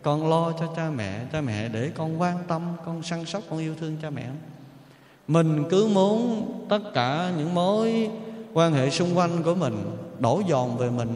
con 0.03 0.31
lo 0.31 0.53
cho 0.53 0.73
cha 0.77 0.91
mẹ. 0.91 1.21
Cha 1.33 1.41
mẹ 1.41 1.69
để 1.69 1.91
con 1.95 2.21
quan 2.21 2.39
tâm, 2.49 2.63
con 2.87 3.03
săn 3.03 3.27
sóc, 3.27 3.43
con 3.51 3.59
yêu 3.59 3.75
thương 3.81 3.97
cha 4.03 4.11
mẹ. 4.11 4.27
Mình 5.29 5.65
cứ 5.71 5.89
muốn 5.95 6.49
tất 6.69 6.81
cả 6.95 7.33
những 7.39 7.55
mối 7.55 8.11
quan 8.55 8.73
hệ 8.73 8.91
xung 8.91 9.19
quanh 9.19 9.43
của 9.43 9.55
mình 9.55 9.97
đổ 10.19 10.43
dồn 10.49 10.77
về 10.79 10.91
mình, 10.91 11.15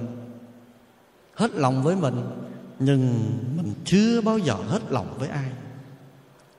hết 1.35 1.51
lòng 1.55 1.83
với 1.83 1.97
mình, 1.97 2.15
nhưng 2.79 3.01
mình 3.57 3.75
chưa 3.85 4.21
bao 4.21 4.39
giờ 4.39 4.55
hết 4.55 4.81
lòng 4.91 5.15
với 5.19 5.29
ai. 5.29 5.51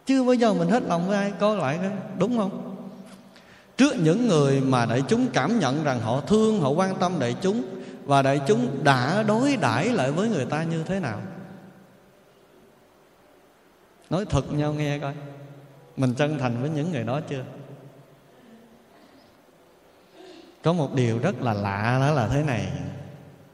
Chưa 0.05 0.23
bao 0.23 0.33
giờ 0.33 0.53
mình 0.53 0.69
hết 0.69 0.83
lòng 0.83 1.07
với 1.07 1.17
ai 1.17 1.33
coi 1.39 1.57
lại 1.57 1.77
đó, 1.77 1.89
đúng 2.19 2.37
không? 2.37 2.75
Trước 3.77 3.95
những 4.03 4.27
người 4.27 4.61
mà 4.61 4.85
đại 4.85 5.03
chúng 5.07 5.27
cảm 5.33 5.59
nhận 5.59 5.83
rằng 5.83 5.99
họ 5.99 6.21
thương, 6.21 6.61
họ 6.61 6.69
quan 6.69 6.95
tâm 6.99 7.19
đại 7.19 7.35
chúng, 7.41 7.63
và 8.05 8.21
đại 8.21 8.41
chúng 8.47 8.83
đã 8.83 9.23
đối 9.23 9.55
đãi 9.55 9.89
lại 9.89 10.11
với 10.11 10.29
người 10.29 10.45
ta 10.45 10.63
như 10.63 10.83
thế 10.83 10.99
nào? 10.99 11.21
Nói 14.09 14.25
thật 14.25 14.53
nhau 14.53 14.73
nghe 14.73 14.99
coi, 14.99 15.13
mình 15.97 16.13
chân 16.13 16.37
thành 16.37 16.61
với 16.61 16.69
những 16.69 16.91
người 16.91 17.03
đó 17.03 17.19
chưa? 17.29 17.43
Có 20.63 20.73
một 20.73 20.93
điều 20.95 21.19
rất 21.19 21.41
là 21.41 21.53
lạ 21.53 21.97
đó 22.01 22.11
là 22.11 22.27
thế 22.27 22.43
này. 22.43 22.71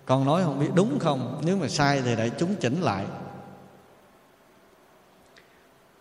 Con 0.05 0.25
nói 0.25 0.43
không 0.43 0.59
biết 0.59 0.69
đúng 0.75 0.99
không? 0.99 1.41
Nếu 1.45 1.57
mà 1.57 1.67
sai 1.67 2.01
thì 2.01 2.15
đại 2.15 2.31
chúng 2.37 2.55
chỉnh 2.55 2.81
lại. 2.81 3.05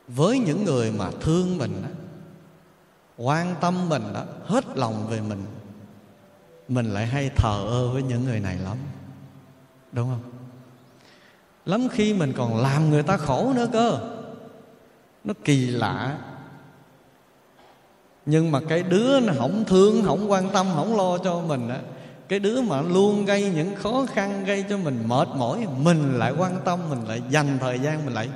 Với 0.09 0.38
những 0.38 0.64
người 0.64 0.93
mà 0.93 1.11
thương 1.21 1.59
mình 1.59 1.83
đó, 1.83 1.88
quan 3.17 3.55
tâm 3.61 3.88
mình 3.88 4.03
đó 4.14 4.25
hết 4.45 4.64
lòng 4.75 5.07
về 5.09 5.21
mình 5.21 5.45
mình 6.69 6.87
lại 6.87 7.07
hay 7.07 7.31
thờ 7.37 7.64
ơ 7.69 7.88
với 7.88 8.03
những 8.03 8.25
người 8.25 8.40
này 8.40 8.59
lắm. 8.59 8.77
Đúng 9.93 10.09
không? 10.09 10.33
Lắm 11.64 11.88
khi 11.90 12.14
mình 12.14 12.33
còn 12.37 12.57
làm 12.57 12.90
người 12.90 13.03
ta 13.03 13.17
khổ 13.17 13.53
nữa 13.57 13.67
cơ. 13.73 13.99
Nó 15.25 15.35
kỳ 15.45 15.67
lạ 15.67 16.19
nhưng 18.27 18.53
mà 18.53 18.61
cái 18.69 18.83
đứa 18.83 19.21
nó 19.21 19.33
không 19.39 19.65
thương, 19.67 20.03
không 20.05 20.31
quan 20.31 20.49
tâm, 20.53 20.67
không 20.75 20.97
lo 20.97 21.19
cho 21.19 21.41
mình 21.41 21.69
á, 21.69 21.79
cái 22.29 22.39
đứa 22.39 22.61
mà 22.61 22.83
luôn 22.83 23.25
gây 23.25 23.51
những 23.55 23.75
khó 23.75 24.07
khăn, 24.13 24.45
gây 24.45 24.65
cho 24.69 24.79
mình 24.79 24.99
mệt 25.07 25.29
mỏi, 25.37 25.67
mình 25.83 26.19
lại 26.19 26.33
quan 26.39 26.57
tâm, 26.65 26.79
mình 26.91 27.09
lại 27.09 27.23
dành 27.31 27.59
thời 27.61 27.79
gian, 27.79 28.05
mình 28.05 28.15
lại 28.15 28.29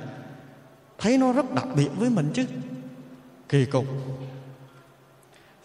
thấy 0.97 1.17
nó 1.17 1.33
rất 1.33 1.53
đặc 1.55 1.67
biệt 1.75 1.89
với 1.97 2.09
mình 2.09 2.31
chứ. 2.33 2.45
Kỳ 3.49 3.65
cục. 3.65 3.85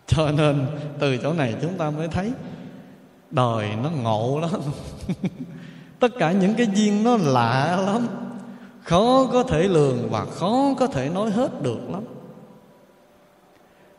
Cho 0.06 0.30
nên 0.30 0.66
từ 0.98 1.16
chỗ 1.16 1.32
này 1.32 1.54
chúng 1.62 1.78
ta 1.78 1.90
mới 1.90 2.08
thấy 2.08 2.32
đời 3.30 3.68
nó 3.82 3.90
ngộ 3.90 4.40
lắm. 4.40 4.60
Tất 6.00 6.08
cả 6.18 6.32
những 6.32 6.54
cái 6.54 6.66
duyên 6.74 7.04
nó 7.04 7.16
lạ 7.16 7.78
lắm. 7.86 8.06
Khó 8.82 9.26
có 9.32 9.42
thể 9.42 9.68
lường 9.68 10.10
và 10.10 10.24
khó 10.24 10.74
có 10.78 10.86
thể 10.86 11.08
nói 11.08 11.30
hết 11.30 11.62
được 11.62 11.90
lắm 11.92 12.02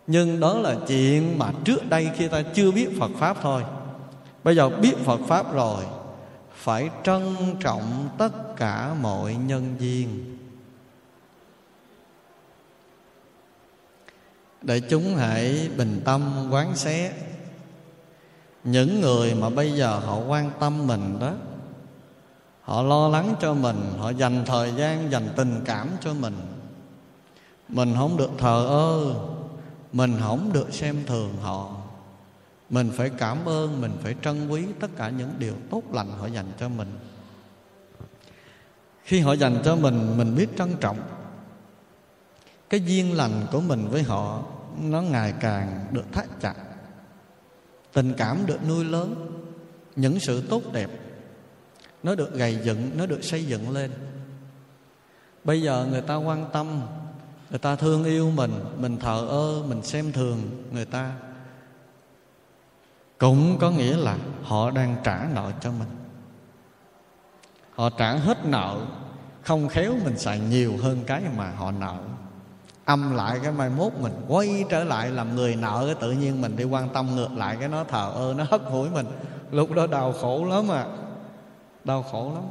nhưng 0.07 0.39
đó 0.39 0.53
là 0.53 0.75
chuyện 0.87 1.37
mà 1.37 1.51
trước 1.63 1.89
đây 1.89 2.09
khi 2.15 2.27
ta 2.27 2.41
chưa 2.41 2.71
biết 2.71 2.89
phật 2.99 3.11
pháp 3.17 3.37
thôi. 3.41 3.63
Bây 4.43 4.55
giờ 4.55 4.69
biết 4.69 4.93
phật 5.05 5.19
pháp 5.27 5.53
rồi, 5.53 5.83
phải 6.53 6.89
trân 7.03 7.35
trọng 7.59 8.09
tất 8.17 8.55
cả 8.57 8.93
mọi 9.01 9.35
nhân 9.35 9.75
duyên 9.79 10.37
để 14.61 14.79
chúng 14.79 15.15
hãy 15.15 15.69
bình 15.77 16.01
tâm 16.05 16.47
quán 16.51 16.75
xét, 16.75 17.11
những 18.63 19.01
người 19.01 19.35
mà 19.35 19.49
bây 19.49 19.71
giờ 19.71 19.99
họ 19.99 20.17
quan 20.17 20.51
tâm 20.59 20.87
mình 20.87 21.19
đó, 21.19 21.33
họ 22.61 22.81
lo 22.81 23.07
lắng 23.07 23.35
cho 23.41 23.53
mình, 23.53 23.93
họ 23.97 24.09
dành 24.09 24.43
thời 24.45 24.71
gian, 24.71 25.11
dành 25.11 25.29
tình 25.35 25.61
cảm 25.65 25.89
cho 26.01 26.13
mình 26.13 26.35
mình 27.69 27.93
không 27.97 28.17
được 28.17 28.29
thờ 28.37 28.65
ơ 28.69 29.15
mình 29.95 30.17
không 30.19 30.53
được 30.53 30.73
xem 30.73 30.95
thường 31.05 31.37
họ. 31.41 31.75
Mình 32.69 32.91
phải 32.97 33.09
cảm 33.09 33.45
ơn, 33.45 33.81
mình 33.81 33.91
phải 34.03 34.15
trân 34.21 34.49
quý 34.49 34.65
tất 34.79 34.87
cả 34.97 35.09
những 35.09 35.33
điều 35.39 35.53
tốt 35.69 35.83
lành 35.93 36.09
họ 36.09 36.27
dành 36.27 36.51
cho 36.59 36.69
mình. 36.69 36.87
Khi 39.03 39.19
họ 39.19 39.33
dành 39.33 39.61
cho 39.65 39.75
mình 39.75 40.17
mình 40.17 40.35
biết 40.35 40.47
trân 40.57 40.75
trọng. 40.79 40.99
Cái 42.69 42.81
duyên 42.85 43.13
lành 43.13 43.45
của 43.51 43.61
mình 43.61 43.87
với 43.87 44.03
họ, 44.03 44.43
nó 44.81 45.01
ngày 45.01 45.33
càng 45.39 45.85
được 45.91 46.05
thắt 46.11 46.25
chặt. 46.41 46.55
Tình 47.93 48.13
cảm 48.13 48.45
được 48.45 48.59
nuôi 48.67 48.85
lớn, 48.85 49.31
những 49.95 50.19
sự 50.19 50.47
tốt 50.49 50.61
đẹp, 50.73 50.89
nó 52.03 52.15
được 52.15 52.33
gầy 52.33 52.59
dựng, 52.63 52.91
nó 52.97 53.05
được 53.05 53.23
xây 53.23 53.45
dựng 53.45 53.69
lên. 53.69 53.91
Bây 55.43 55.61
giờ 55.61 55.87
người 55.91 56.01
ta 56.01 56.15
quan 56.15 56.49
tâm 56.53 56.81
người 57.49 57.59
ta 57.59 57.75
thương 57.75 58.03
yêu 58.03 58.31
mình 58.35 58.51
mình 58.77 58.97
thờ 58.97 59.27
ơ, 59.29 59.63
mình 59.67 59.83
xem 59.83 60.11
thường 60.11 60.41
người 60.71 60.85
ta. 60.85 61.11
Cũng 63.17 63.57
có 63.59 63.71
nghĩa 63.71 63.97
là 63.97 64.17
họ 64.43 64.71
đang 64.71 64.95
trả 65.03 65.27
nợ 65.33 65.51
cho 65.61 65.71
mình. 65.71 65.87
Họ 67.75 67.89
trả 67.89 68.11
hết 68.11 68.45
nợ, 68.45 68.77
không 69.41 69.67
khéo 69.67 69.93
mình 70.03 70.17
xài 70.17 70.39
nhiều 70.39 70.73
hơn 70.81 70.99
cái 71.07 71.21
mà 71.37 71.51
họ 71.51 71.71
nợ. 71.71 71.95
Âm 72.85 73.15
lại 73.15 73.39
cái 73.43 73.51
mai 73.51 73.69
mốt 73.69 73.93
mình, 73.93 74.13
quay 74.27 74.65
trở 74.69 74.83
lại 74.83 75.09
làm 75.09 75.35
người 75.35 75.55
nợ, 75.55 75.83
cái 75.85 75.95
tự 75.95 76.11
nhiên 76.11 76.41
mình 76.41 76.55
đi 76.55 76.63
quan 76.63 76.89
tâm 76.89 77.15
ngược 77.15 77.31
lại 77.35 77.57
cái 77.59 77.69
nó 77.69 77.83
thờ 77.83 78.11
ơ, 78.15 78.33
nó 78.37 78.45
hất 78.49 78.61
hủi 78.61 78.89
mình. 78.89 79.05
Lúc 79.51 79.71
đó 79.71 79.87
đau 79.87 80.13
khổ 80.13 80.45
lắm 80.45 80.71
à. 80.71 80.85
Đau 81.83 82.03
khổ 82.03 82.31
lắm. 82.33 82.43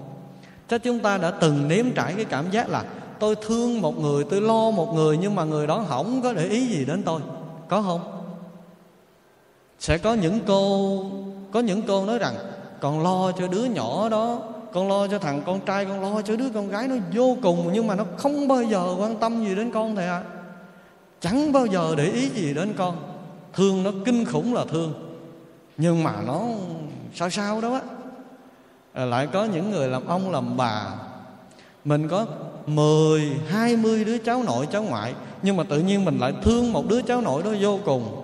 Chắc 0.69 0.83
chúng 0.83 1.01
ta 1.01 1.19
đã 1.19 1.31
từng 1.31 1.69
nếm 1.69 1.87
trải 1.95 2.15
cái 2.15 2.25
cảm 2.25 2.51
giác 2.51 2.69
là 2.69 2.85
tôi 3.25 3.37
thương 3.37 3.81
một 3.81 3.99
người, 3.99 4.25
tôi 4.25 4.41
lo 4.41 4.71
một 4.71 4.95
người, 4.95 5.17
nhưng 5.17 5.35
mà 5.35 5.45
người 5.45 5.67
đó 5.67 5.85
không 5.89 6.23
có 6.23 6.33
để 6.33 6.45
ý 6.45 6.67
gì 6.67 6.85
đến 6.85 7.03
tôi. 7.03 7.21
Có 7.69 7.83
không? 7.83 8.01
Sẽ 9.79 9.99
có 9.99 10.15
những 10.15 10.41
cô, 10.47 11.05
có 11.53 11.61
những 11.61 11.83
cô 11.83 12.07
nói 12.07 12.19
rằng 12.19 12.35
còn 12.81 13.03
lo 13.03 13.33
cho 13.33 13.49
đứa 13.49 13.65
nhỏ 13.65 14.09
đó, 14.09 14.39
con 14.73 14.89
lo 14.89 15.07
cho 15.07 15.19
thằng 15.19 15.43
con 15.47 15.61
trai, 15.61 15.85
con 15.85 16.03
lo 16.03 16.23
cho 16.23 16.37
đứa 16.37 16.49
con 16.55 16.69
gái 16.69 16.89
nó 16.89 16.95
vô 17.15 17.37
cùng, 17.43 17.71
nhưng 17.73 17.87
mà 17.87 17.95
nó 17.95 18.05
không 18.17 18.49
bao 18.49 18.63
giờ 18.63 18.95
quan 18.99 19.17
tâm 19.17 19.45
gì 19.45 19.55
đến 19.55 19.71
con 19.71 19.97
thầy 19.97 20.07
ạ. 20.07 20.23
À. 20.25 20.31
chẳng 21.21 21.53
bao 21.53 21.67
giờ 21.67 21.95
để 21.97 22.05
ý 22.05 22.29
gì 22.29 22.55
đến 22.55 22.75
con. 22.77 22.97
Thương 23.53 23.83
nó 23.83 23.91
kinh 24.05 24.25
khủng 24.25 24.55
là 24.55 24.65
thương. 24.71 24.93
Nhưng 25.77 26.05
mà 26.05 26.15
nó 26.27 26.43
sao 27.15 27.31
sao 27.31 27.61
đó 27.61 27.75
á. 27.75 27.81
À, 28.93 29.05
lại 29.05 29.27
có 29.33 29.45
những 29.45 29.71
người 29.71 29.89
làm 29.89 30.07
ông 30.07 30.31
làm 30.31 30.57
bà. 30.57 30.95
Mình 31.85 32.09
có 32.09 32.27
10, 32.66 33.33
20 33.48 34.05
đứa 34.05 34.18
cháu 34.18 34.42
nội 34.42 34.68
cháu 34.72 34.83
ngoại. 34.83 35.14
Nhưng 35.42 35.57
mà 35.57 35.64
tự 35.64 35.81
nhiên 35.81 36.05
mình 36.05 36.18
lại 36.18 36.33
thương 36.42 36.72
một 36.72 36.88
đứa 36.88 37.03
cháu 37.03 37.20
nội 37.20 37.42
đó 37.42 37.50
vô 37.61 37.79
cùng. 37.85 38.21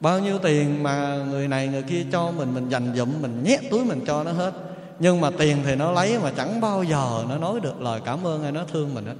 Bao 0.00 0.20
nhiêu 0.20 0.38
tiền 0.38 0.82
mà 0.82 1.24
người 1.30 1.48
này 1.48 1.68
người 1.68 1.82
kia 1.82 2.04
cho 2.12 2.30
mình 2.30 2.54
Mình 2.54 2.68
dành 2.68 2.92
dụm 2.96 3.22
mình 3.22 3.42
nhét 3.44 3.60
túi 3.70 3.84
mình 3.84 4.00
cho 4.06 4.24
nó 4.24 4.32
hết. 4.32 4.52
Nhưng 4.98 5.20
mà 5.20 5.30
tiền 5.38 5.56
thì 5.64 5.74
nó 5.74 5.92
lấy 5.92 6.18
mà 6.18 6.32
chẳng 6.36 6.60
bao 6.60 6.82
giờ 6.82 7.24
nó 7.28 7.38
nói 7.38 7.60
được 7.60 7.80
lời 7.80 8.00
cảm 8.04 8.26
ơn 8.26 8.42
hay 8.42 8.52
nó 8.52 8.64
thương 8.64 8.94
mình 8.94 9.06
hết. 9.06 9.14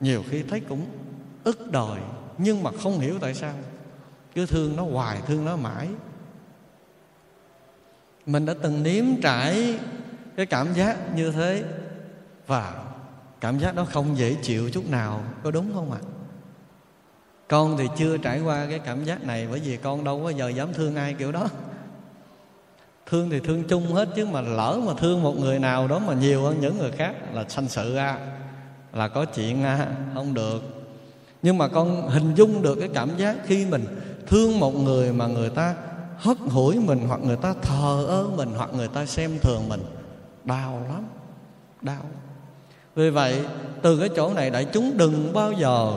Nhiều 0.00 0.22
khi 0.30 0.42
thấy 0.42 0.60
cũng 0.60 0.86
ức 1.44 1.70
đời 1.72 2.00
Nhưng 2.38 2.62
mà 2.62 2.70
không 2.82 2.98
hiểu 2.98 3.14
tại 3.20 3.34
sao. 3.34 3.54
Cứ 4.34 4.46
thương 4.46 4.76
nó 4.76 4.82
hoài 4.82 5.18
thương 5.26 5.44
nó 5.44 5.56
mãi. 5.56 5.88
Mình 8.26 8.46
đã 8.46 8.54
từng 8.62 8.82
nếm 8.82 9.04
trải 9.22 9.78
cái 10.36 10.46
cảm 10.46 10.74
giác 10.74 11.16
như 11.16 11.30
thế. 11.30 11.64
Và 12.46 12.85
cảm 13.40 13.58
giác 13.58 13.74
đó 13.74 13.86
không 13.92 14.18
dễ 14.18 14.36
chịu 14.42 14.70
chút 14.70 14.90
nào 14.90 15.22
có 15.42 15.50
đúng 15.50 15.70
không 15.74 15.92
ạ? 15.92 15.98
À? 16.02 16.16
con 17.48 17.76
thì 17.78 17.88
chưa 17.96 18.16
trải 18.16 18.40
qua 18.40 18.66
cái 18.70 18.78
cảm 18.78 19.04
giác 19.04 19.24
này 19.24 19.46
bởi 19.50 19.60
vì 19.60 19.76
con 19.76 20.04
đâu 20.04 20.20
có 20.24 20.30
giờ 20.30 20.48
dám 20.48 20.72
thương 20.72 20.96
ai 20.96 21.14
kiểu 21.14 21.32
đó. 21.32 21.48
Thương 23.06 23.30
thì 23.30 23.40
thương 23.40 23.64
chung 23.64 23.92
hết 23.92 24.08
chứ 24.16 24.26
mà 24.26 24.40
lỡ 24.40 24.80
mà 24.86 24.92
thương 24.98 25.22
một 25.22 25.38
người 25.38 25.58
nào 25.58 25.88
đó 25.88 25.98
mà 25.98 26.14
nhiều 26.14 26.42
hơn 26.42 26.60
những 26.60 26.78
người 26.78 26.90
khác 26.90 27.14
là 27.32 27.44
sanh 27.48 27.68
sự 27.68 27.94
ra 27.94 28.18
là 28.92 29.08
có 29.08 29.24
chuyện 29.24 29.64
à, 29.64 29.88
không 30.14 30.34
được. 30.34 30.62
Nhưng 31.42 31.58
mà 31.58 31.68
con 31.68 32.08
hình 32.08 32.34
dung 32.34 32.62
được 32.62 32.74
cái 32.80 32.88
cảm 32.94 33.16
giác 33.16 33.36
khi 33.44 33.66
mình 33.66 33.84
thương 34.26 34.60
một 34.60 34.74
người 34.74 35.12
mà 35.12 35.26
người 35.26 35.50
ta 35.50 35.74
hất 36.16 36.36
hủi 36.38 36.78
mình 36.78 37.08
hoặc 37.08 37.20
người 37.24 37.36
ta 37.36 37.54
thờ 37.62 38.04
ơ 38.08 38.26
mình 38.36 38.50
hoặc 38.56 38.70
người 38.74 38.88
ta 38.88 39.06
xem 39.06 39.38
thường 39.42 39.68
mình 39.68 39.80
đau 40.44 40.82
lắm 40.88 41.04
đau 41.82 42.02
vì 42.96 43.10
vậy, 43.10 43.40
từ 43.82 43.98
cái 43.98 44.08
chỗ 44.16 44.34
này 44.34 44.50
đại 44.50 44.64
chúng 44.64 44.96
đừng 44.96 45.32
bao 45.32 45.52
giờ 45.52 45.92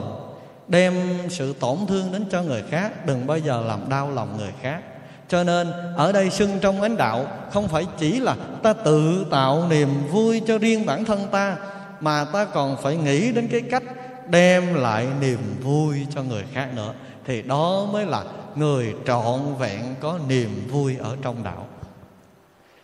đem 0.68 0.94
sự 1.28 1.52
tổn 1.52 1.76
thương 1.88 2.12
đến 2.12 2.24
cho 2.30 2.42
người 2.42 2.62
khác, 2.70 3.06
đừng 3.06 3.26
bao 3.26 3.38
giờ 3.38 3.62
làm 3.66 3.88
đau 3.88 4.10
lòng 4.10 4.36
người 4.38 4.52
khác. 4.62 4.80
Cho 5.28 5.44
nên, 5.44 5.72
ở 5.96 6.12
đây 6.12 6.30
xưng 6.30 6.58
trong 6.60 6.82
ánh 6.82 6.96
đạo 6.96 7.26
không 7.52 7.68
phải 7.68 7.86
chỉ 7.98 8.20
là 8.20 8.36
ta 8.62 8.72
tự 8.72 9.26
tạo 9.30 9.66
niềm 9.70 9.88
vui 10.10 10.42
cho 10.46 10.58
riêng 10.58 10.86
bản 10.86 11.04
thân 11.04 11.26
ta, 11.30 11.56
mà 12.00 12.24
ta 12.24 12.44
còn 12.44 12.76
phải 12.82 12.96
nghĩ 12.96 13.32
đến 13.32 13.48
cái 13.48 13.60
cách 13.60 13.82
đem 14.28 14.74
lại 14.74 15.06
niềm 15.20 15.38
vui 15.62 16.06
cho 16.14 16.22
người 16.22 16.44
khác 16.52 16.68
nữa. 16.76 16.92
Thì 17.26 17.42
đó 17.42 17.88
mới 17.92 18.06
là 18.06 18.24
người 18.54 18.94
trọn 19.06 19.40
vẹn 19.58 19.80
có 20.00 20.18
niềm 20.28 20.68
vui 20.70 20.96
ở 20.96 21.16
trong 21.22 21.42
đạo 21.42 21.66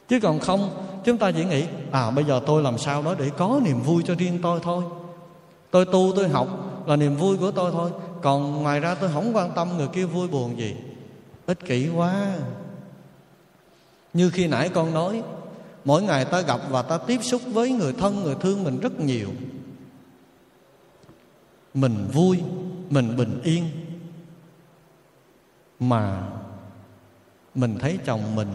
chứ 0.08 0.20
còn 0.20 0.40
không, 0.40 0.70
chúng 1.04 1.18
ta 1.18 1.32
chỉ 1.32 1.44
nghĩ 1.44 1.64
à 1.92 2.10
bây 2.10 2.24
giờ 2.24 2.40
tôi 2.46 2.62
làm 2.62 2.78
sao 2.78 3.02
đó 3.02 3.14
để 3.18 3.30
có 3.36 3.60
niềm 3.64 3.82
vui 3.82 4.02
cho 4.06 4.14
riêng 4.14 4.38
tôi 4.42 4.60
thôi. 4.62 4.84
Tôi 5.70 5.84
tu, 5.84 6.12
tôi 6.16 6.28
học 6.28 6.48
là 6.86 6.96
niềm 6.96 7.16
vui 7.16 7.36
của 7.36 7.50
tôi 7.50 7.72
thôi. 7.72 7.90
Còn 8.22 8.62
ngoài 8.62 8.80
ra 8.80 8.94
tôi 8.94 9.10
không 9.12 9.36
quan 9.36 9.52
tâm 9.54 9.76
người 9.76 9.88
kia 9.88 10.04
vui 10.04 10.28
buồn 10.28 10.58
gì. 10.58 10.76
Ích 11.46 11.58
kỷ 11.66 11.88
quá. 11.88 12.36
Như 14.14 14.30
khi 14.30 14.46
nãy 14.46 14.68
con 14.68 14.94
nói, 14.94 15.22
mỗi 15.84 16.02
ngày 16.02 16.24
ta 16.24 16.40
gặp 16.40 16.60
và 16.70 16.82
ta 16.82 16.98
tiếp 16.98 17.20
xúc 17.22 17.42
với 17.52 17.70
người 17.70 17.92
thân, 17.92 18.22
người 18.22 18.34
thương 18.40 18.64
mình 18.64 18.80
rất 18.80 19.00
nhiều. 19.00 19.28
Mình 21.74 22.08
vui, 22.12 22.42
mình 22.90 23.16
bình 23.16 23.40
yên. 23.44 23.68
Mà 25.80 26.28
mình 27.54 27.78
thấy 27.78 27.98
chồng 28.04 28.36
mình 28.36 28.48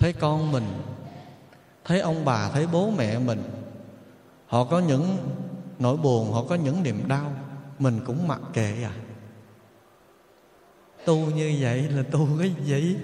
thấy 0.00 0.12
con 0.12 0.52
mình, 0.52 0.64
thấy 1.84 2.00
ông 2.00 2.24
bà, 2.24 2.50
thấy 2.50 2.66
bố 2.72 2.90
mẹ 2.90 3.18
mình, 3.18 3.42
họ 4.46 4.64
có 4.64 4.78
những 4.78 5.16
nỗi 5.78 5.96
buồn, 5.96 6.32
họ 6.32 6.44
có 6.48 6.54
những 6.54 6.82
niềm 6.82 7.08
đau, 7.08 7.32
mình 7.78 8.00
cũng 8.06 8.28
mặc 8.28 8.40
kệ 8.52 8.82
à. 8.82 8.94
Tu 11.04 11.16
như 11.16 11.56
vậy 11.60 11.82
là 11.82 12.02
tu 12.02 12.28
cái 12.38 12.54
gì? 12.64 12.96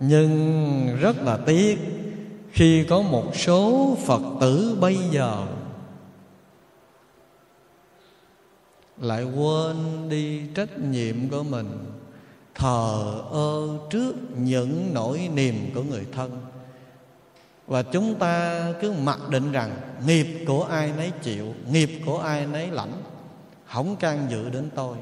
Nhưng 0.00 0.96
rất 1.00 1.16
là 1.22 1.36
tiếc, 1.46 1.78
khi 2.50 2.84
có 2.84 3.02
một 3.02 3.36
số 3.36 3.96
phật 4.06 4.22
tử 4.40 4.76
bây 4.80 4.96
giờ 4.96 5.46
lại 9.00 9.24
quên 9.24 10.08
đi 10.08 10.42
trách 10.54 10.78
nhiệm 10.78 11.28
của 11.28 11.42
mình 11.42 11.91
thờ 12.54 13.22
ơ 13.30 13.78
trước 13.90 14.14
những 14.36 14.90
nỗi 14.94 15.30
niềm 15.34 15.70
của 15.74 15.82
người 15.82 16.06
thân. 16.12 16.40
Và 17.66 17.82
chúng 17.82 18.14
ta 18.14 18.64
cứ 18.80 18.92
mặc 18.92 19.18
định 19.28 19.52
rằng 19.52 19.70
nghiệp 20.06 20.44
của 20.46 20.64
ai 20.64 20.92
nấy 20.96 21.12
chịu, 21.22 21.54
nghiệp 21.70 21.90
của 22.06 22.18
ai 22.18 22.46
nấy 22.46 22.70
lãnh, 22.70 22.92
không 23.66 23.96
can 23.96 24.26
dự 24.30 24.50
đến 24.50 24.70
tôi. 24.74 24.96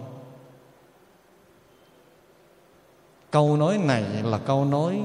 Câu 3.31 3.57
nói 3.57 3.79
này 3.79 4.05
là 4.23 4.39
câu 4.39 4.65
nói 4.65 5.01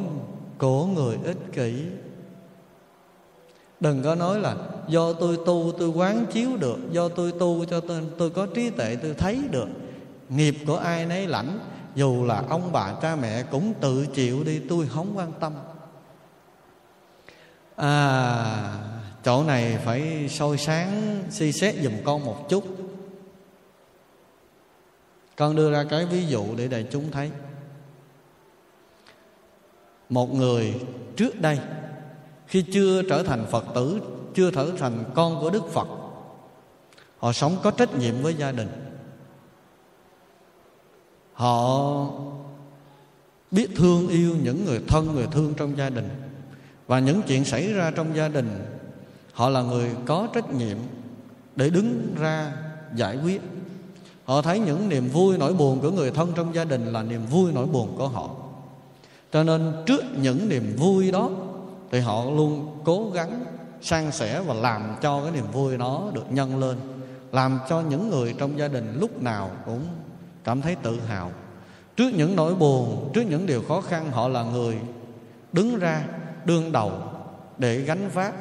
của 0.57 0.85
người 0.85 1.17
ích 1.23 1.37
kỷ. 1.53 1.83
Đừng 3.79 4.03
có 4.03 4.15
nói 4.15 4.39
là 4.39 4.55
do 4.87 5.13
tôi 5.13 5.37
tu, 5.45 5.71
tôi 5.79 5.89
quán 5.89 6.25
chiếu 6.31 6.57
được, 6.57 6.77
do 6.91 7.09
tôi 7.09 7.31
tu 7.31 7.65
cho 7.65 7.79
tôi 7.79 8.01
tôi 8.17 8.29
có 8.29 8.47
trí 8.55 8.69
tuệ, 8.69 8.95
tôi 8.95 9.13
thấy 9.13 9.39
được. 9.51 9.67
Nghiệp 10.29 10.55
của 10.67 10.77
ai 10.77 11.05
nấy 11.05 11.27
lãnh 11.27 11.59
dù 11.95 12.25
là 12.25 12.43
ông 12.49 12.71
bà 12.71 12.93
cha 13.01 13.15
mẹ 13.15 13.43
cũng 13.43 13.73
tự 13.81 14.07
chịu 14.13 14.43
đi, 14.43 14.61
tôi 14.69 14.87
không 14.87 15.17
quan 15.17 15.33
tâm. 15.39 15.53
À 17.75 18.95
chỗ 19.25 19.43
này 19.43 19.77
phải 19.85 20.29
soi 20.29 20.57
sáng, 20.57 21.23
suy 21.29 21.51
xét 21.51 21.75
giùm 21.75 21.93
con 22.03 22.25
một 22.25 22.49
chút. 22.49 22.63
Con 25.35 25.55
đưa 25.55 25.71
ra 25.71 25.85
cái 25.89 26.05
ví 26.05 26.25
dụ 26.25 26.45
để 26.55 26.67
đại 26.67 26.87
chúng 26.91 27.11
thấy. 27.11 27.31
Một 30.09 30.33
người 30.33 30.81
trước 31.15 31.41
đây, 31.41 31.59
khi 32.47 32.65
chưa 32.73 33.01
trở 33.09 33.23
thành 33.23 33.45
phật 33.51 33.65
tử, 33.75 34.01
chưa 34.35 34.51
trở 34.51 34.71
thành 34.77 35.03
con 35.15 35.41
của 35.41 35.49
đức 35.49 35.67
phật, 35.71 35.87
họ 37.17 37.31
sống 37.31 37.57
có 37.63 37.71
trách 37.71 37.95
nhiệm 37.95 38.21
với 38.21 38.33
gia 38.33 38.51
đình 38.51 38.84
họ 41.36 42.07
biết 43.51 43.67
thương 43.75 44.07
yêu 44.07 44.36
những 44.43 44.65
người 44.65 44.81
thân, 44.88 45.15
người 45.15 45.27
thương 45.31 45.53
trong 45.57 45.77
gia 45.77 45.89
đình. 45.89 46.09
Và 46.88 46.99
những 46.99 47.21
chuyện 47.27 47.45
xảy 47.45 47.73
ra 47.73 47.91
trong 47.95 48.15
gia 48.15 48.27
đình, 48.27 48.65
họ 49.33 49.49
là 49.49 49.61
người 49.61 49.89
có 50.05 50.27
trách 50.33 50.53
nhiệm 50.53 50.77
để 51.55 51.69
đứng 51.69 52.15
ra 52.19 52.53
giải 52.95 53.17
quyết. 53.23 53.41
Họ 54.25 54.41
thấy 54.41 54.59
những 54.59 54.89
niềm 54.89 55.09
vui 55.09 55.38
nỗi 55.38 55.53
buồn 55.53 55.79
của 55.79 55.91
người 55.91 56.11
thân 56.11 56.31
trong 56.36 56.55
gia 56.55 56.63
đình 56.63 56.86
là 56.86 57.03
niềm 57.03 57.25
vui 57.25 57.51
nỗi 57.51 57.65
buồn 57.65 57.95
của 57.97 58.07
họ. 58.07 58.29
Cho 59.33 59.43
nên 59.43 59.73
trước 59.86 60.03
những 60.21 60.49
niềm 60.49 60.75
vui 60.77 61.11
đó 61.11 61.29
thì 61.91 61.99
họ 61.99 62.25
luôn 62.25 62.79
cố 62.83 63.11
gắng 63.13 63.45
san 63.81 64.11
sẻ 64.11 64.41
và 64.45 64.53
làm 64.53 64.95
cho 65.01 65.21
cái 65.21 65.31
niềm 65.31 65.51
vui 65.51 65.77
đó 65.77 66.11
được 66.13 66.31
nhân 66.31 66.59
lên, 66.59 66.77
làm 67.31 67.59
cho 67.69 67.81
những 67.81 68.09
người 68.09 68.36
trong 68.38 68.57
gia 68.57 68.67
đình 68.67 68.97
lúc 68.99 69.21
nào 69.21 69.51
cũng 69.65 69.81
cảm 70.45 70.61
thấy 70.61 70.75
tự 70.75 70.99
hào. 70.99 71.31
Trước 71.95 72.13
những 72.13 72.35
nỗi 72.35 72.55
buồn, 72.55 73.11
trước 73.13 73.21
những 73.21 73.45
điều 73.45 73.63
khó 73.67 73.81
khăn, 73.81 74.11
họ 74.11 74.27
là 74.27 74.43
người 74.43 74.77
đứng 75.53 75.79
ra 75.79 76.03
đương 76.45 76.71
đầu 76.71 76.91
để 77.57 77.77
gánh 77.77 78.09
vác, 78.13 78.33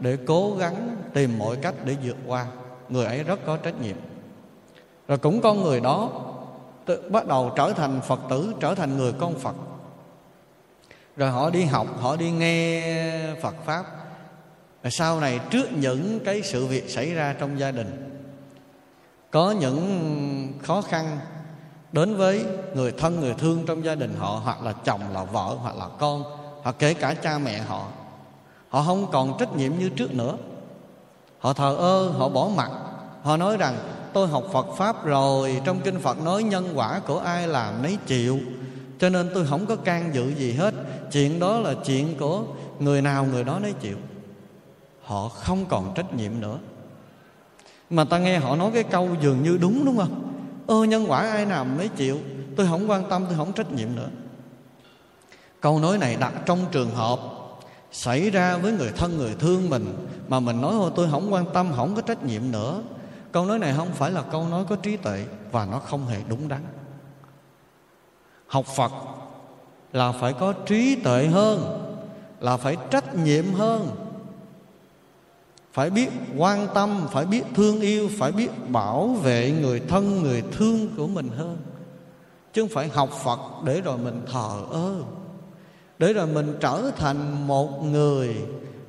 để 0.00 0.18
cố 0.26 0.56
gắng 0.58 0.96
tìm 1.14 1.38
mọi 1.38 1.56
cách 1.56 1.74
để 1.84 1.96
vượt 2.04 2.16
qua. 2.26 2.46
Người 2.88 3.06
ấy 3.06 3.24
rất 3.24 3.40
có 3.46 3.56
trách 3.56 3.80
nhiệm. 3.80 3.96
Rồi 5.08 5.18
cũng 5.18 5.40
con 5.40 5.62
người 5.62 5.80
đó 5.80 6.10
tự 6.84 7.10
bắt 7.10 7.26
đầu 7.26 7.52
trở 7.56 7.72
thành 7.72 8.00
phật 8.00 8.20
tử, 8.30 8.54
trở 8.60 8.74
thành 8.74 8.96
người 8.96 9.12
con 9.12 9.38
phật. 9.38 9.54
Rồi 11.16 11.30
họ 11.30 11.50
đi 11.50 11.64
học, 11.64 11.86
họ 12.00 12.16
đi 12.16 12.30
nghe 12.30 12.82
phật 13.42 13.54
pháp. 13.64 13.84
Rồi 14.82 14.90
sau 14.90 15.20
này 15.20 15.40
trước 15.50 15.72
những 15.72 16.20
cái 16.24 16.42
sự 16.42 16.66
việc 16.66 16.90
xảy 16.90 17.14
ra 17.14 17.34
trong 17.38 17.58
gia 17.58 17.70
đình, 17.70 18.20
có 19.30 19.50
những 19.50 20.52
khó 20.62 20.82
khăn 20.82 21.18
đến 21.92 22.16
với 22.16 22.44
người 22.74 22.92
thân, 22.92 23.20
người 23.20 23.34
thương 23.34 23.66
trong 23.66 23.84
gia 23.84 23.94
đình 23.94 24.14
họ, 24.18 24.40
hoặc 24.44 24.62
là 24.62 24.72
chồng, 24.72 25.00
là 25.12 25.24
vợ, 25.24 25.56
hoặc 25.62 25.76
là 25.76 25.88
con, 25.98 26.24
hoặc 26.62 26.76
kể 26.78 26.94
cả 26.94 27.14
cha 27.14 27.38
mẹ 27.38 27.58
họ. 27.58 27.86
Họ 28.68 28.82
không 28.82 29.06
còn 29.12 29.38
trách 29.38 29.56
nhiệm 29.56 29.78
như 29.78 29.88
trước 29.88 30.14
nữa. 30.14 30.36
Họ 31.38 31.52
thờ 31.52 31.76
ơ, 31.78 32.08
họ 32.08 32.28
bỏ 32.28 32.48
mặt 32.56 32.70
họ 33.22 33.36
nói 33.36 33.56
rằng, 33.56 33.78
tôi 34.12 34.28
học 34.28 34.44
phật 34.52 34.66
pháp 34.76 35.04
rồi, 35.04 35.60
trong 35.64 35.80
kinh 35.80 36.00
phật 36.00 36.24
nói 36.24 36.42
nhân 36.42 36.72
quả 36.74 37.00
của 37.06 37.18
ai 37.18 37.48
làm 37.48 37.82
nấy 37.82 37.98
chịu. 38.06 38.38
Cho 38.98 39.08
nên 39.08 39.30
tôi 39.34 39.46
không 39.46 39.66
có 39.66 39.76
can 39.76 40.10
dự 40.14 40.34
gì 40.34 40.52
hết. 40.52 40.74
Chuyện 41.12 41.38
đó 41.38 41.58
là 41.58 41.74
chuyện 41.84 42.14
của 42.18 42.42
người 42.78 43.02
nào 43.02 43.24
người 43.24 43.44
đó 43.44 43.58
nấy 43.58 43.72
chịu. 43.72 43.96
Họ 45.02 45.28
không 45.28 45.64
còn 45.68 45.94
trách 45.94 46.14
nhiệm 46.14 46.40
nữa. 46.40 46.58
Mà 47.90 48.04
ta 48.04 48.18
nghe 48.18 48.38
họ 48.38 48.56
nói 48.56 48.70
cái 48.74 48.82
câu 48.82 49.08
dường 49.22 49.42
như 49.42 49.58
đúng 49.60 49.84
đúng 49.84 49.96
không? 49.96 50.29
Ơ, 50.70 50.84
nhân 50.84 51.10
quả 51.10 51.20
ai 51.20 51.46
làm 51.46 51.78
nấy 51.78 51.88
chịu? 51.88 52.18
Tôi 52.56 52.66
không 52.66 52.90
quan 52.90 53.08
tâm, 53.10 53.24
tôi 53.28 53.36
không 53.36 53.52
trách 53.52 53.72
nhiệm 53.72 53.94
nữa. 53.96 54.08
Câu 55.60 55.78
nói 55.78 55.98
này 55.98 56.16
đặt 56.16 56.32
trong 56.46 56.58
trường 56.72 56.90
hợp 56.90 57.18
xảy 57.92 58.30
ra 58.30 58.56
với 58.56 58.72
người 58.72 58.92
thân, 58.96 59.18
người 59.18 59.34
thương 59.38 59.70
mình, 59.70 60.06
mà 60.28 60.40
mình 60.40 60.60
nói 60.60 60.72
thôi 60.72 60.90
tôi 60.96 61.08
không 61.10 61.32
quan 61.32 61.44
tâm, 61.54 61.72
không 61.76 61.94
có 61.94 62.02
trách 62.02 62.24
nhiệm 62.24 62.50
nữa. 62.50 62.82
Câu 63.32 63.46
nói 63.46 63.58
này 63.58 63.74
không 63.76 63.88
phải 63.92 64.10
là 64.10 64.22
câu 64.22 64.48
nói 64.48 64.64
có 64.68 64.76
trí 64.76 64.96
tuệ, 64.96 65.24
và 65.52 65.66
nó 65.66 65.78
không 65.78 66.06
hề 66.06 66.18
đúng 66.28 66.48
đắn. 66.48 66.62
Học 68.46 68.66
phật 68.66 68.92
là 69.92 70.12
phải 70.12 70.32
có 70.32 70.52
trí 70.52 70.94
tuệ 70.94 71.26
hơn, 71.26 71.86
là 72.40 72.56
phải 72.56 72.76
trách 72.90 73.14
nhiệm 73.14 73.54
hơn 73.54 74.09
phải 75.72 75.90
biết 75.90 76.10
quan 76.36 76.68
tâm, 76.74 77.06
phải 77.12 77.26
biết 77.26 77.42
thương 77.54 77.80
yêu, 77.80 78.08
phải 78.18 78.32
biết 78.32 78.50
bảo 78.68 79.08
vệ 79.08 79.50
người 79.60 79.80
thân, 79.80 80.22
người 80.22 80.42
thương 80.52 80.88
của 80.96 81.06
mình 81.06 81.28
hơn. 81.36 81.56
Chứ 82.52 82.62
không 82.62 82.70
phải 82.70 82.88
học 82.88 83.10
phật 83.24 83.40
để 83.64 83.80
rồi 83.80 83.98
mình 83.98 84.20
thờ 84.32 84.62
ơ. 84.70 84.94
Để 85.98 86.12
rồi 86.12 86.26
mình 86.26 86.56
trở 86.60 86.90
thành 86.96 87.46
một 87.46 87.84
người 87.84 88.36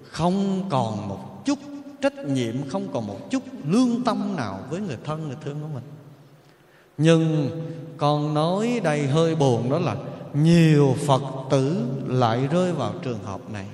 không 0.04 0.66
còn 0.70 1.08
một 1.10 1.46
chút 1.46 1.60
trách 2.02 2.18
nhiệm, 2.18 2.70
không 2.70 2.88
còn 2.94 3.08
một 3.08 3.32
chút 3.32 3.44
lương 3.66 4.04
tâm 4.04 4.36
nào 4.36 4.60
với 4.70 4.80
người 4.80 4.98
thân, 5.04 5.28
người 5.28 5.38
thương 5.46 5.62
của 5.62 5.68
mình. 5.74 5.84
Nhưng 6.98 7.50
con 7.98 8.34
nói 8.34 8.82
đây 8.84 9.08
hơi 9.08 9.36
buồn, 9.36 9.70
đó 9.70 9.80
là 9.80 9.96
nhiều 10.34 10.96
phật 11.08 11.22
tử 11.50 11.82
lại 12.08 12.48
rơi 12.52 12.74
vào 12.74 12.94
trường 13.04 13.24
hợp 13.24 13.50
này 13.50 13.66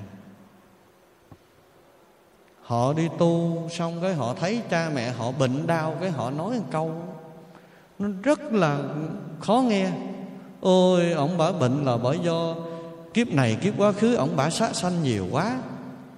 họ 2.67 2.93
đi 2.93 3.09
tu 3.17 3.61
xong 3.69 4.01
cái 4.01 4.13
họ 4.13 4.33
thấy 4.33 4.61
cha 4.69 4.91
mẹ 4.93 5.11
họ 5.11 5.31
bệnh 5.31 5.67
đau, 5.67 5.97
cái 6.01 6.11
họ 6.11 6.31
nói 6.31 6.59
một 6.59 6.65
câu. 6.71 6.91
Nó 7.99 8.07
rất 8.23 8.41
là 8.53 8.79
khó 9.39 9.63
nghe. 9.67 9.91
Ôi, 10.61 11.11
ông 11.11 11.37
bà 11.37 11.51
bệnh 11.51 11.85
là 11.85 11.97
bởi 11.97 12.19
do 12.19 12.55
kiếp 13.13 13.27
này 13.27 13.57
kiếp 13.61 13.73
quá 13.77 13.91
khứ 13.91 14.15
ông 14.15 14.29
bà 14.35 14.49
sát 14.49 14.75
sanh 14.75 15.03
nhiều 15.03 15.27
quá, 15.31 15.59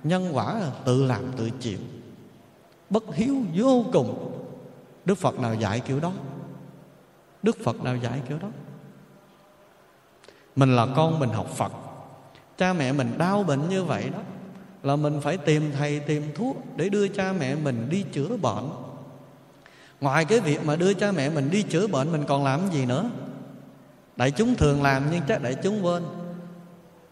nhân 0.04 0.30
quả 0.34 0.60
là 0.60 0.72
tự 0.86 1.04
làm 1.04 1.32
tự 1.38 1.50
chịu. 1.60 1.80
Bất 2.90 3.04
hiếu 3.16 3.36
vô 3.56 3.86
cùng. 3.94 4.32
Đức 5.06 5.18
phật 5.18 5.40
nào 5.40 5.56
dạy 5.56 5.80
kiểu 5.80 6.00
đó? 6.00 6.12
Đức 7.44 7.58
phật 7.64 7.84
nào 7.84 7.96
dạy 7.96 8.22
kiểu 8.30 8.38
đó? 8.40 8.48
Mình 10.56 10.76
là 10.76 10.88
con 10.96 11.20
mình 11.20 11.30
học 11.30 11.48
phật. 11.50 11.72
Cha 12.58 12.74
mẹ 12.74 12.92
mình 12.92 13.18
đau 13.18 13.44
bệnh 13.44 13.70
như 13.70 13.84
vậy 13.84 14.10
đó 14.10 14.20
là 14.84 14.96
mình 14.96 15.22
phải 15.22 15.38
tìm 15.38 15.72
thầy, 15.78 16.00
tìm 16.00 16.24
thuốc 16.36 16.58
để 16.76 16.90
đưa 16.90 17.08
cha 17.08 17.34
mẹ 17.40 17.56
mình 17.56 17.88
đi 17.90 18.06
chữa 18.14 18.38
bệnh. 18.38 18.70
Ngoài 20.02 20.26
cái 20.26 20.40
việc 20.40 20.66
mà 20.66 20.76
đưa 20.76 20.94
cha 20.94 21.12
mẹ 21.12 21.30
mình 21.30 21.50
đi 21.52 21.62
chữa 21.64 21.88
bệnh, 21.88 22.12
mình 22.12 22.24
còn 22.28 22.44
làm 22.44 22.60
gì 22.74 22.86
nữa? 22.86 23.10
Đại 24.16 24.32
chúng 24.32 24.56
thường 24.56 24.84
làm 24.84 25.04
nhưng 25.12 25.22
chắc 25.28 25.42
đại 25.44 25.56
chúng 25.64 25.86
quên. 25.86 26.04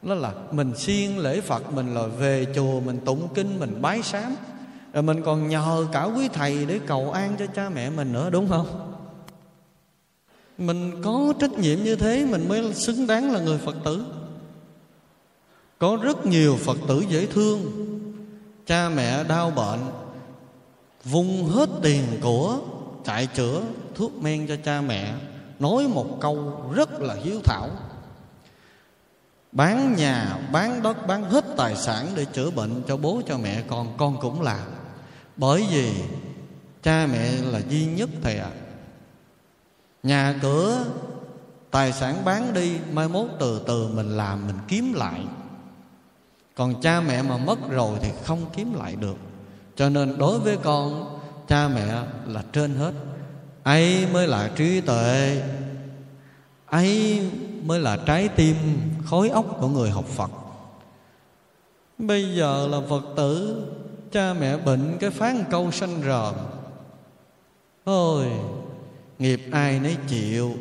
Đó 0.02 0.16
là 0.16 0.34
mình 0.52 0.76
siêng 0.76 1.20
lễ 1.20 1.42
phật, 1.42 1.74
mình 1.74 1.94
là 1.94 2.06
về 2.06 2.46
chùa, 2.56 2.80
mình 2.80 3.00
tụng 3.06 3.28
kinh, 3.34 3.60
mình 3.60 3.82
bái 3.82 4.04
sám. 4.04 4.36
Rồi 4.94 5.04
mình 5.04 5.22
còn 5.26 5.48
nhờ 5.48 5.88
cả 5.92 6.04
quý 6.04 6.30
thầy 6.34 6.66
để 6.66 6.80
cầu 6.88 7.12
an 7.12 7.36
cho 7.40 7.46
cha 7.46 7.70
mẹ 7.70 7.90
mình 7.90 8.14
nữa, 8.14 8.30
đúng 8.30 8.50
không? 8.50 8.94
Mình 10.58 11.02
có 11.04 11.34
trách 11.40 11.52
nhiệm 11.52 11.84
như 11.84 11.96
thế, 11.96 12.26
mình 12.26 12.50
mới 12.50 12.74
xứng 12.74 13.08
đáng 13.08 13.32
là 13.32 13.40
người 13.40 13.58
phật 13.58 13.76
tử 13.86 14.04
có 15.80 15.98
rất 16.02 16.26
nhiều 16.26 16.58
phật 16.66 16.78
tử 16.88 17.06
dễ 17.10 17.26
thương. 17.26 17.72
Cha 18.66 18.90
mẹ 18.90 19.24
đau 19.24 19.52
bệnh, 19.52 19.80
vung 21.04 21.46
hết 21.46 21.70
tiền 21.82 22.04
của, 22.22 22.60
chạy 23.04 23.28
chữa 23.28 23.62
thuốc 23.96 24.24
men 24.24 24.48
cho 24.48 24.56
cha 24.66 24.82
mẹ, 24.82 25.14
nói 25.60 25.88
một 25.88 26.18
câu 26.22 26.62
rất 26.74 27.02
là 27.02 27.14
hiếu 27.14 27.42
thảo. 27.44 27.70
Bán 29.52 29.96
nhà, 29.96 30.40
bán 30.52 30.82
đất, 30.84 31.08
bán 31.08 31.24
hết 31.24 31.46
tài 31.58 31.76
sản 31.76 32.08
để 32.16 32.26
chữa 32.26 32.50
bệnh 32.52 32.82
cho 32.88 32.98
bố, 32.98 33.22
cho 33.28 33.38
mẹ 33.38 33.64
con 33.68 33.98
con 33.98 34.18
cũng 34.22 34.42
làm. 34.42 34.68
Bởi 35.38 35.68
vì 35.72 35.94
cha 36.84 37.08
mẹ 37.12 37.32
là 37.32 37.60
duy 37.70 37.86
nhất 37.86 38.10
thầy 38.22 38.38
ạ. 38.38 38.50
À. 38.54 38.58
nhà 40.04 40.40
cửa, 40.42 40.86
tài 41.72 41.94
sản 41.94 42.26
bán 42.26 42.54
đi, 42.54 42.78
mai 42.92 43.08
mốt 43.08 43.28
từ 43.40 43.62
từ 43.68 43.88
mình 43.88 44.18
làm, 44.18 44.48
mình 44.48 44.58
kiếm 44.68 44.94
lại 44.94 45.22
còn 46.58 46.82
cha 46.82 47.02
mẹ 47.02 47.22
mà 47.22 47.38
mất 47.38 47.70
rồi 47.70 48.00
thì 48.02 48.10
không 48.24 48.46
kiếm 48.56 48.74
lại 48.74 48.96
được. 48.96 49.18
Cho 49.76 49.90
nên 49.90 50.18
đối 50.18 50.40
với 50.40 50.58
con, 50.58 51.20
cha 51.48 51.68
mẹ 51.68 52.04
là 52.28 52.44
trên 52.54 52.76
hết. 52.76 52.94
Ấy 53.64 54.08
mới 54.14 54.28
là 54.28 54.52
trí 54.56 54.82
tuệ. 54.82 55.42
Ấy 56.66 57.22
mới 57.64 57.80
là 57.80 57.98
trái 58.06 58.28
tim, 58.28 58.56
khối 59.06 59.30
óc 59.30 59.58
của 59.60 59.68
người 59.68 59.90
học 59.90 60.06
phật. 60.06 60.32
Bây 61.98 62.36
giờ 62.36 62.68
là 62.68 62.78
phật 62.90 63.04
tử, 63.16 63.66
cha 64.12 64.34
mẹ 64.34 64.58
bệnh 64.58 64.98
cái 65.00 65.10
phán 65.10 65.44
câu 65.50 65.72
sanh 65.72 66.02
rờn 66.02 66.34
ôi, 67.84 68.26
nghiệp 69.20 69.42
ai 69.52 69.80
nấy 69.80 69.98
chịu, 70.08 70.54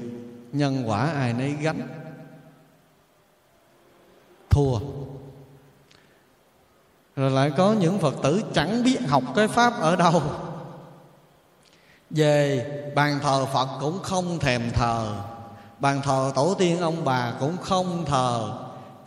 nhân 0.53 0.88
quả 0.88 1.11
ai 1.11 1.32
nấy 1.32 1.53
gánh. 1.53 1.88
Thua 4.51 4.78
rồi 7.16 7.30
lại 7.30 7.50
có 7.56 7.72
những 7.72 7.98
phật 7.98 8.14
tử 8.22 8.42
chẳng 8.54 8.84
biết 8.84 8.98
học 9.08 9.22
cái 9.36 9.48
pháp 9.48 9.80
ở 9.80 9.96
đâu. 9.96 10.22
Về 12.10 12.66
bàn 12.94 13.18
thờ 13.22 13.46
phật 13.46 13.68
cũng 13.80 13.98
không 14.02 14.38
thèm 14.38 14.70
thờ. 14.70 15.16
Bàn 15.78 16.00
thờ 16.04 16.32
tổ 16.34 16.54
tiên 16.58 16.80
ông 16.80 17.04
bà 17.04 17.32
cũng 17.40 17.56
không 17.62 18.04
thờ. 18.04 18.52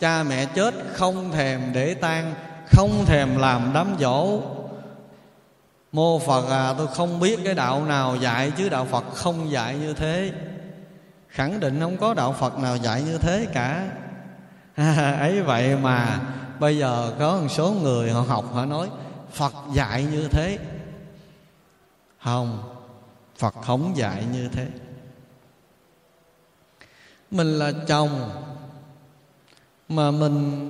Cha 0.00 0.22
mẹ 0.22 0.46
chết 0.46 0.74
không 0.92 1.32
thèm 1.32 1.60
để 1.72 1.94
tang, 1.94 2.34
không 2.66 3.04
thèm 3.06 3.38
làm 3.38 3.70
đám 3.74 3.94
dỗ. 4.00 4.40
Mô 5.92 6.18
phật 6.18 6.50
à 6.50 6.74
tôi 6.78 6.86
không 6.86 7.20
biết 7.20 7.40
cái 7.44 7.54
đạo 7.54 7.84
nào 7.84 8.16
dạy 8.16 8.52
chứ 8.56 8.68
đạo 8.68 8.86
phật 8.90 9.04
không 9.14 9.50
dạy 9.50 9.76
như 9.76 9.94
thế. 9.94 10.32
Khẳng 11.28 11.60
định 11.60 11.80
không 11.80 11.96
có 11.96 12.14
đạo 12.14 12.34
phật 12.38 12.58
nào 12.58 12.76
dạy 12.76 13.02
như 13.02 13.18
thế 13.18 13.46
cả. 13.52 13.88
Ấy 15.18 15.42
vậy 15.42 15.76
mà 15.76 16.20
bây 16.60 16.78
giờ 16.78 17.14
có 17.18 17.40
một 17.40 17.48
số 17.48 17.70
người 17.82 18.10
họ 18.10 18.20
học, 18.20 18.44
họ 18.52 18.66
nói, 18.66 18.90
phật 19.32 19.54
dạy 19.74 20.04
như 20.04 20.28
thế. 20.28 20.58
Không, 22.22 22.58
phật 23.36 23.54
không 23.62 23.96
dạy 23.96 24.24
như 24.32 24.48
thế. 24.48 24.68
Mình 27.30 27.58
là 27.58 27.72
chồng, 27.86 28.30
mà 29.88 30.10
mình 30.10 30.68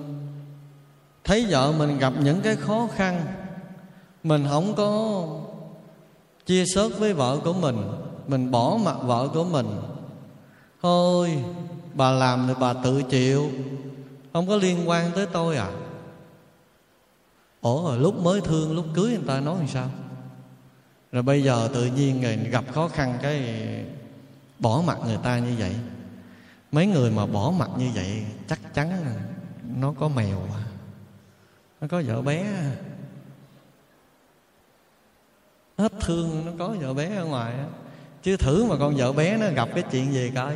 thấy 1.24 1.46
vợ 1.50 1.72
mình 1.72 1.98
gặp 1.98 2.12
những 2.18 2.40
cái 2.40 2.56
khó 2.56 2.88
khăn, 2.96 3.26
mình 4.22 4.46
không 4.50 4.74
có 4.74 5.22
chia 6.46 6.64
sớt 6.74 6.88
với 6.98 7.12
vợ 7.12 7.38
của 7.44 7.52
mình 7.52 7.76
mình 8.30 8.50
bỏ 8.50 8.78
mặt 8.84 8.96
vợ 9.02 9.28
của 9.34 9.44
mình. 9.44 9.66
Thôi, 10.82 11.44
bà 11.94 12.10
làm 12.10 12.44
thì 12.48 12.54
bà 12.60 12.72
tự 12.72 13.02
chịu 13.02 13.50
không 14.32 14.46
có 14.46 14.56
liên 14.56 14.88
quan 14.88 15.12
tới 15.12 15.26
tôi 15.32 15.56
à? 15.56 15.70
Ủa 17.60 17.88
rồi 17.88 17.98
lúc 17.98 18.14
mới 18.18 18.40
thương, 18.40 18.76
lúc 18.76 18.86
cưới 18.94 19.10
người 19.10 19.26
ta 19.26 19.40
nói 19.40 19.58
làm 19.58 19.68
sao? 19.68 19.90
Rồi 21.12 21.22
bây 21.22 21.42
giờ 21.42 21.68
tự 21.74 21.86
nhiên 21.86 22.20
người 22.20 22.36
gặp 22.36 22.64
khó 22.74 22.88
khăn 22.88 23.18
cái 23.22 23.44
bỏ 24.58 24.82
mặt 24.86 24.98
người 25.06 25.18
ta 25.22 25.38
như 25.38 25.54
vậy. 25.58 25.76
Mấy 26.72 26.86
người 26.86 27.10
mà 27.10 27.26
bỏ 27.26 27.52
mặt 27.58 27.70
như 27.78 27.90
vậy, 27.94 28.24
chắc 28.48 28.74
chắn 28.74 29.04
nó 29.76 29.94
có 30.00 30.08
mèo 30.08 30.38
à? 30.54 30.64
Nó 31.80 31.88
có 31.88 32.02
vợ 32.06 32.22
bé 32.22 32.42
à. 32.42 32.76
hết 35.80 35.92
thương, 36.00 36.46
nó 36.46 36.52
có 36.58 36.74
vợ 36.80 36.94
bé 36.94 37.16
ở 37.16 37.24
ngoài 37.24 37.54
chứ 38.22 38.36
thử 38.36 38.64
mà 38.64 38.76
con 38.78 38.96
vợ 38.96 39.12
bé 39.12 39.36
nó 39.36 39.46
gặp 39.54 39.68
cái 39.74 39.84
chuyện 39.90 40.12
gì 40.12 40.32
coi. 40.34 40.54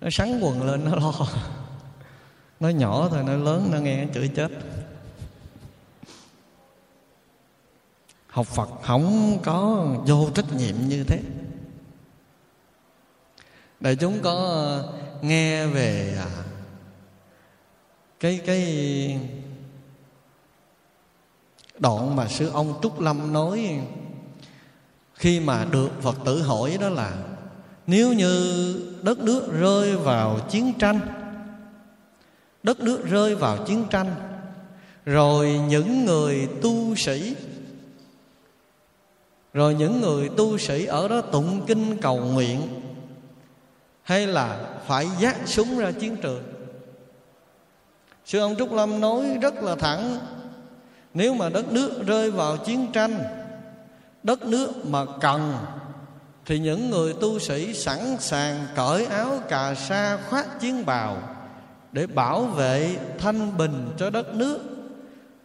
Nó 0.00 0.10
sắn 0.10 0.40
quần 0.40 0.62
lên, 0.62 0.84
nó 0.84 0.96
lo 0.96 1.12
nó 2.60 2.68
nhỏ 2.68 3.08
thôi 3.10 3.22
nó 3.26 3.36
lớn 3.36 3.68
nó 3.72 3.78
nghe, 3.78 4.06
chửi 4.14 4.28
chết. 4.28 4.50
Học 8.26 8.46
phật 8.46 8.68
không 8.82 9.38
có 9.42 9.86
vô 10.06 10.30
trách 10.34 10.52
nhiệm 10.52 10.74
như 10.88 11.04
thế. 11.04 11.20
Đại 13.80 13.96
chúng 13.96 14.20
có 14.22 14.32
ờ, 14.32 14.92
nghe 15.22 15.66
về 15.66 16.16
à, 16.18 16.30
cái 18.20 18.40
cái 18.46 19.20
đoạn 21.78 22.16
mà 22.16 22.28
sư 22.28 22.50
ông 22.52 22.78
trúc 22.82 23.00
lâm 23.00 23.32
nói 23.32 23.80
khi 25.14 25.40
mà 25.40 25.64
được 25.64 25.90
phật 26.02 26.16
tử 26.24 26.42
hỏi 26.42 26.78
đó 26.80 26.88
là, 26.88 27.16
nếu 27.86 28.12
như 28.12 28.74
đất 29.02 29.18
nước 29.18 29.48
rơi 29.60 29.96
vào 29.96 30.40
chiến 30.50 30.72
tranh 30.78 31.19
đất 32.62 32.80
nước 32.80 33.04
rơi 33.04 33.34
vào 33.34 33.64
chiến 33.66 33.84
tranh, 33.90 34.14
rồi 35.06 35.60
những 35.68 36.04
người 36.04 36.48
tu 36.62 36.94
sĩ, 36.94 37.34
rồi 39.54 39.74
những 39.74 40.00
người 40.00 40.28
tu 40.36 40.58
sĩ 40.58 40.84
ở 40.84 41.08
đó 41.08 41.20
tụng 41.20 41.66
kinh 41.66 41.96
cầu 41.96 42.16
nguyện, 42.16 42.60
hay 44.02 44.26
là 44.26 44.60
phải 44.86 45.08
dắt 45.18 45.36
súng 45.46 45.78
ra 45.78 45.92
chiến 45.92 46.16
trường. 46.16 46.42
Sư 48.24 48.38
ông 48.38 48.56
trúc 48.56 48.72
lâm 48.72 49.00
nói 49.00 49.38
rất 49.42 49.54
là 49.54 49.76
thẳng, 49.76 50.18
nếu 51.14 51.34
mà 51.34 51.48
đất 51.48 51.72
nước 51.72 52.02
rơi 52.06 52.30
vào 52.30 52.56
chiến 52.56 52.86
tranh, 52.92 53.18
đất 54.22 54.42
nước 54.42 54.86
mà 54.86 55.04
cần, 55.20 55.54
thì 56.46 56.58
những 56.58 56.90
người 56.90 57.14
tu 57.20 57.38
sĩ 57.38 57.74
sẵn 57.74 58.16
sàng 58.20 58.66
cởi 58.76 59.06
áo 59.06 59.38
cà 59.48 59.74
sa 59.74 60.18
khoác 60.28 60.60
chiến 60.60 60.86
bào 60.86 61.22
để 61.92 62.06
bảo 62.06 62.42
vệ 62.44 62.96
thanh 63.18 63.56
bình 63.56 63.90
cho 63.98 64.10
đất 64.10 64.34
nước. 64.34 64.58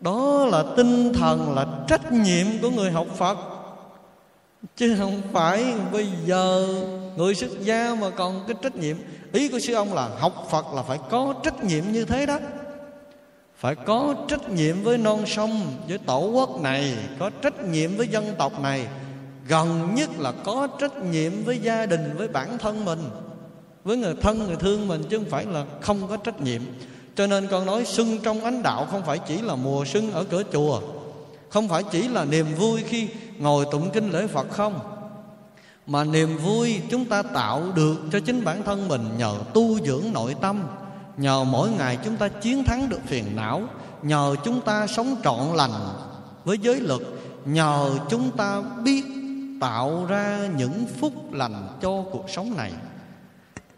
Đó 0.01 0.45
là 0.45 0.63
tinh 0.77 1.13
thần, 1.13 1.55
là 1.55 1.65
trách 1.87 2.11
nhiệm 2.11 2.45
của 2.61 2.69
người 2.69 2.91
học 2.91 3.07
phật. 3.17 3.37
Chứ 4.77 4.95
không 4.99 5.21
phải 5.33 5.73
bây 5.91 6.07
giờ 6.25 6.67
người 7.17 7.35
xuất 7.35 7.61
gia 7.61 7.95
mà 8.01 8.09
còn 8.09 8.43
cái 8.47 8.55
trách 8.61 8.75
nhiệm. 8.75 8.97
Ý 9.31 9.49
của 9.49 9.59
sư 9.59 9.73
ông 9.73 9.93
là 9.93 10.09
học 10.19 10.47
phật 10.51 10.65
là 10.73 10.83
phải 10.83 10.99
có 11.09 11.33
trách 11.43 11.63
nhiệm 11.63 11.83
như 11.91 12.05
thế 12.05 12.25
đó. 12.25 12.39
Phải 13.57 13.75
có 13.75 14.15
trách 14.27 14.49
nhiệm 14.49 14.83
với 14.83 14.97
non 14.97 15.23
sông, 15.25 15.61
với 15.87 15.97
tổ 15.97 16.19
quốc 16.19 16.61
này, 16.61 16.93
có 17.19 17.29
trách 17.41 17.63
nhiệm 17.63 17.97
với 17.97 18.07
dân 18.07 18.35
tộc 18.37 18.61
này. 18.61 18.87
Gần 19.47 19.95
nhất 19.95 20.09
là 20.19 20.31
có 20.43 20.67
trách 20.79 20.97
nhiệm 20.97 21.43
với 21.43 21.59
gia 21.59 21.85
đình, 21.85 22.15
với 22.17 22.27
bản 22.27 22.57
thân 22.57 22.85
mình 22.85 22.99
với 23.85 23.97
người 23.97 24.15
thân, 24.21 24.47
người 24.47 24.55
thương 24.55 24.87
mình 24.87 25.03
chứ 25.09 25.17
không 25.17 25.29
phải 25.29 25.45
là 25.45 25.65
không 25.81 26.07
có 26.07 26.17
trách 26.17 26.41
nhiệm. 26.41 26.61
Cho 27.15 27.27
nên 27.27 27.47
con 27.47 27.65
nói 27.65 27.85
xuân 27.85 28.17
trong 28.23 28.43
ánh 28.43 28.63
đạo 28.63 28.87
không 28.91 29.05
phải 29.05 29.19
chỉ 29.27 29.41
là 29.41 29.55
mùa 29.55 29.85
xuân 29.85 30.11
ở 30.11 30.23
cửa 30.23 30.43
chùa, 30.53 30.81
không 31.49 31.67
phải 31.67 31.83
chỉ 31.91 32.07
là 32.07 32.25
niềm 32.25 32.45
vui 32.57 32.83
khi 32.87 33.07
ngồi 33.37 33.65
tụng 33.71 33.89
kinh 33.93 34.09
lễ 34.11 34.27
phật 34.27 34.51
không, 34.51 34.79
mà 35.87 36.03
niềm 36.03 36.37
vui 36.37 36.81
chúng 36.89 37.05
ta 37.05 37.21
tạo 37.21 37.63
được 37.75 37.95
cho 38.11 38.19
chính 38.19 38.43
bản 38.43 38.63
thân 38.63 38.87
mình 38.87 39.01
nhờ 39.17 39.35
tu 39.53 39.79
dưỡng 39.79 40.03
nội 40.13 40.35
tâm. 40.41 40.63
Nhờ 41.17 41.43
mỗi 41.43 41.69
ngày 41.69 41.97
chúng 42.05 42.17
ta 42.17 42.27
chiến 42.27 42.63
thắng 42.63 42.89
được 42.89 42.99
phiền 43.05 43.35
não, 43.35 43.61
nhờ 44.01 44.35
chúng 44.43 44.61
ta 44.61 44.87
sống 44.87 45.15
trọn 45.23 45.55
lành 45.55 45.71
với 46.45 46.57
giới 46.57 46.79
luật, 46.79 47.01
nhờ 47.45 47.89
chúng 48.09 48.31
ta 48.31 48.61
biết 48.61 49.03
tạo 49.61 50.05
ra 50.09 50.49
những 50.57 50.85
phúc 50.99 51.13
lành 51.33 51.67
cho 51.81 52.03
cuộc 52.11 52.29
sống 52.29 52.57
này 52.57 52.71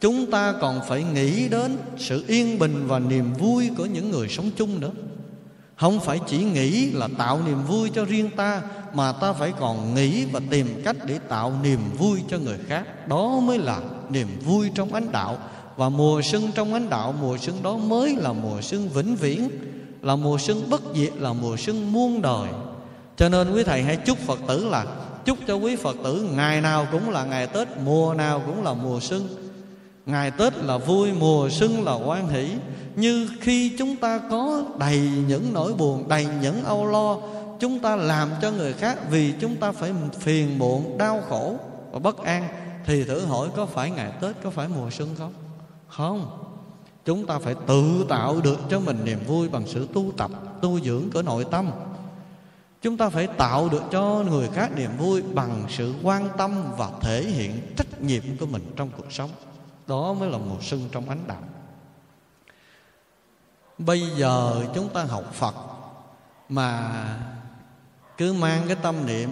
chúng 0.02 0.32
ta 0.32 0.54
còn 0.62 0.82
phải 0.88 1.04
nghĩ 1.04 1.50
đến 1.50 1.78
sự 1.98 2.24
yên 2.28 2.60
bình 2.60 2.88
và 2.88 3.00
niềm 3.00 3.34
vui 3.34 3.70
của 3.78 3.86
những 3.86 4.12
người 4.12 4.30
sống 4.30 4.52
chung 4.58 4.80
nữa. 4.80 4.92
Không 5.76 6.00
phải 6.00 6.20
chỉ 6.28 6.38
nghĩ 6.38 6.92
là 6.92 7.08
tạo 7.18 7.40
niềm 7.46 7.64
vui 7.68 7.90
cho 7.90 8.06
riêng 8.06 8.30
ta, 8.36 8.62
mà 8.94 9.12
ta 9.12 9.34
phải 9.34 9.54
còn 9.60 9.96
nghĩ 9.96 10.26
và 10.26 10.42
tìm 10.50 10.82
cách 10.86 10.96
để 11.06 11.20
tạo 11.20 11.54
niềm 11.64 11.80
vui 11.98 12.22
cho 12.30 12.38
người 12.38 12.58
khác. 12.68 13.08
Đó 13.08 13.40
mới 13.40 13.58
là 13.58 13.82
niềm 14.10 14.28
vui 14.46 14.70
trong 14.76 14.94
ánh 14.94 15.12
đạo. 15.12 15.38
Và 15.76 15.90
mùa 15.90 16.22
xuân 16.22 16.52
trong 16.56 16.74
ánh 16.74 16.90
đạo, 16.90 17.16
mùa 17.22 17.38
xuân 17.38 17.64
đó 17.64 17.78
mới 17.78 18.16
là 18.16 18.34
mùa 18.34 18.62
xuân 18.62 18.90
vĩnh 18.90 19.16
viễn, 19.16 19.50
là 20.02 20.16
mùa 20.16 20.38
xuân 20.38 20.70
bất 20.70 20.82
diệt, 20.96 21.14
là 21.18 21.34
mùa 21.34 21.58
xuân 21.58 21.94
muôn 21.94 22.22
đời. 22.22 22.50
Cho 23.18 23.30
nên 23.30 23.54
quý 23.54 23.64
thầy 23.64 23.84
hãy 23.84 23.96
chúc 23.96 24.18
phật 24.18 24.40
tử 24.48 24.66
là, 24.66 24.86
chúc 25.26 25.38
cho 25.48 25.56
quý 25.56 25.76
phật 25.76 25.96
tử 26.04 26.28
ngày 26.36 26.62
nào 26.62 26.88
cũng 26.92 27.10
là 27.10 27.26
ngày 27.26 27.48
tết, 27.48 27.68
mùa 27.86 28.14
nào 28.14 28.42
cũng 28.46 28.64
là 28.64 28.74
mùa 28.74 29.00
xuân 29.00 29.28
ngày 30.08 30.32
tết 30.32 30.54
là 30.58 30.78
vui, 30.78 31.14
mùa 31.14 31.50
xuân 31.50 31.84
là 31.84 31.94
quan 31.94 32.28
hỷ. 32.28 32.50
Như 32.96 33.30
khi 33.42 33.72
chúng 33.78 33.96
ta 33.96 34.22
có 34.30 34.64
đầy 34.80 35.12
những 35.28 35.54
nỗi 35.54 35.74
buồn, 35.74 36.10
đầy 36.10 36.28
những 36.42 36.64
âu 36.64 36.86
lo, 36.86 37.18
chúng 37.60 37.80
ta 37.80 37.96
làm 37.96 38.30
cho 38.42 38.52
người 38.52 38.74
khác 38.74 39.00
vì 39.12 39.34
chúng 39.40 39.56
ta 39.56 39.72
phải 39.72 39.94
phiền 40.20 40.60
muộn, 40.60 40.98
đau 40.98 41.22
khổ 41.30 41.56
và 41.92 42.00
bất 42.00 42.18
an, 42.18 42.48
thì 42.86 43.04
thử 43.04 43.26
hỏi 43.26 43.50
có 43.56 43.66
phải 43.66 43.92
ngày 43.92 44.12
tết, 44.22 44.36
có 44.44 44.50
phải 44.50 44.68
mùa 44.68 44.90
xuân 44.90 45.10
không? 45.18 45.34
Không. 45.88 46.44
Chúng 47.06 47.26
ta 47.26 47.40
phải 47.40 47.56
tự 47.68 48.06
tạo 48.10 48.42
được 48.42 48.60
cho 48.70 48.80
mình 48.80 48.98
niềm 49.04 49.20
vui 49.28 49.50
bằng 49.50 49.64
sự 49.68 49.88
tu 49.94 50.12
tập, 50.18 50.32
tu 50.62 50.80
dưỡng 50.80 51.10
của 51.14 51.22
nội 51.22 51.46
tâm. 51.52 51.72
Chúng 52.82 52.98
ta 52.98 53.10
phải 53.10 53.28
tạo 53.28 53.70
được 53.70 53.84
cho 53.92 54.24
người 54.30 54.48
khác 54.54 54.72
niềm 54.76 54.92
vui 54.98 55.22
bằng 55.22 55.66
sự 55.70 55.94
quan 56.04 56.30
tâm 56.38 56.64
và 56.78 56.90
thể 57.02 57.24
hiện 57.24 57.52
trách 57.78 58.02
nhiệm 58.02 58.24
của 58.40 58.46
mình 58.46 58.74
trong 58.76 58.90
cuộc 58.98 59.12
sống 59.12 59.30
đó 59.88 60.14
mới 60.14 60.30
là 60.30 60.38
mùa 60.38 60.58
xuân 60.62 60.90
trong 60.92 61.10
ánh 61.10 61.28
đạo 61.28 61.42
bây 63.78 64.02
giờ 64.02 64.66
chúng 64.74 64.90
ta 64.90 65.04
học 65.04 65.34
phật 65.34 65.56
mà 66.50 66.94
cứ 68.18 68.34
mang 68.34 68.64
cái 68.68 68.76
tâm 68.82 69.06
niệm, 69.06 69.30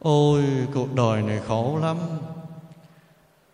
ôi, 0.00 0.44
cuộc 0.74 0.94
đời 0.94 1.22
này 1.22 1.40
khổ 1.48 1.78
lắm, 1.82 1.96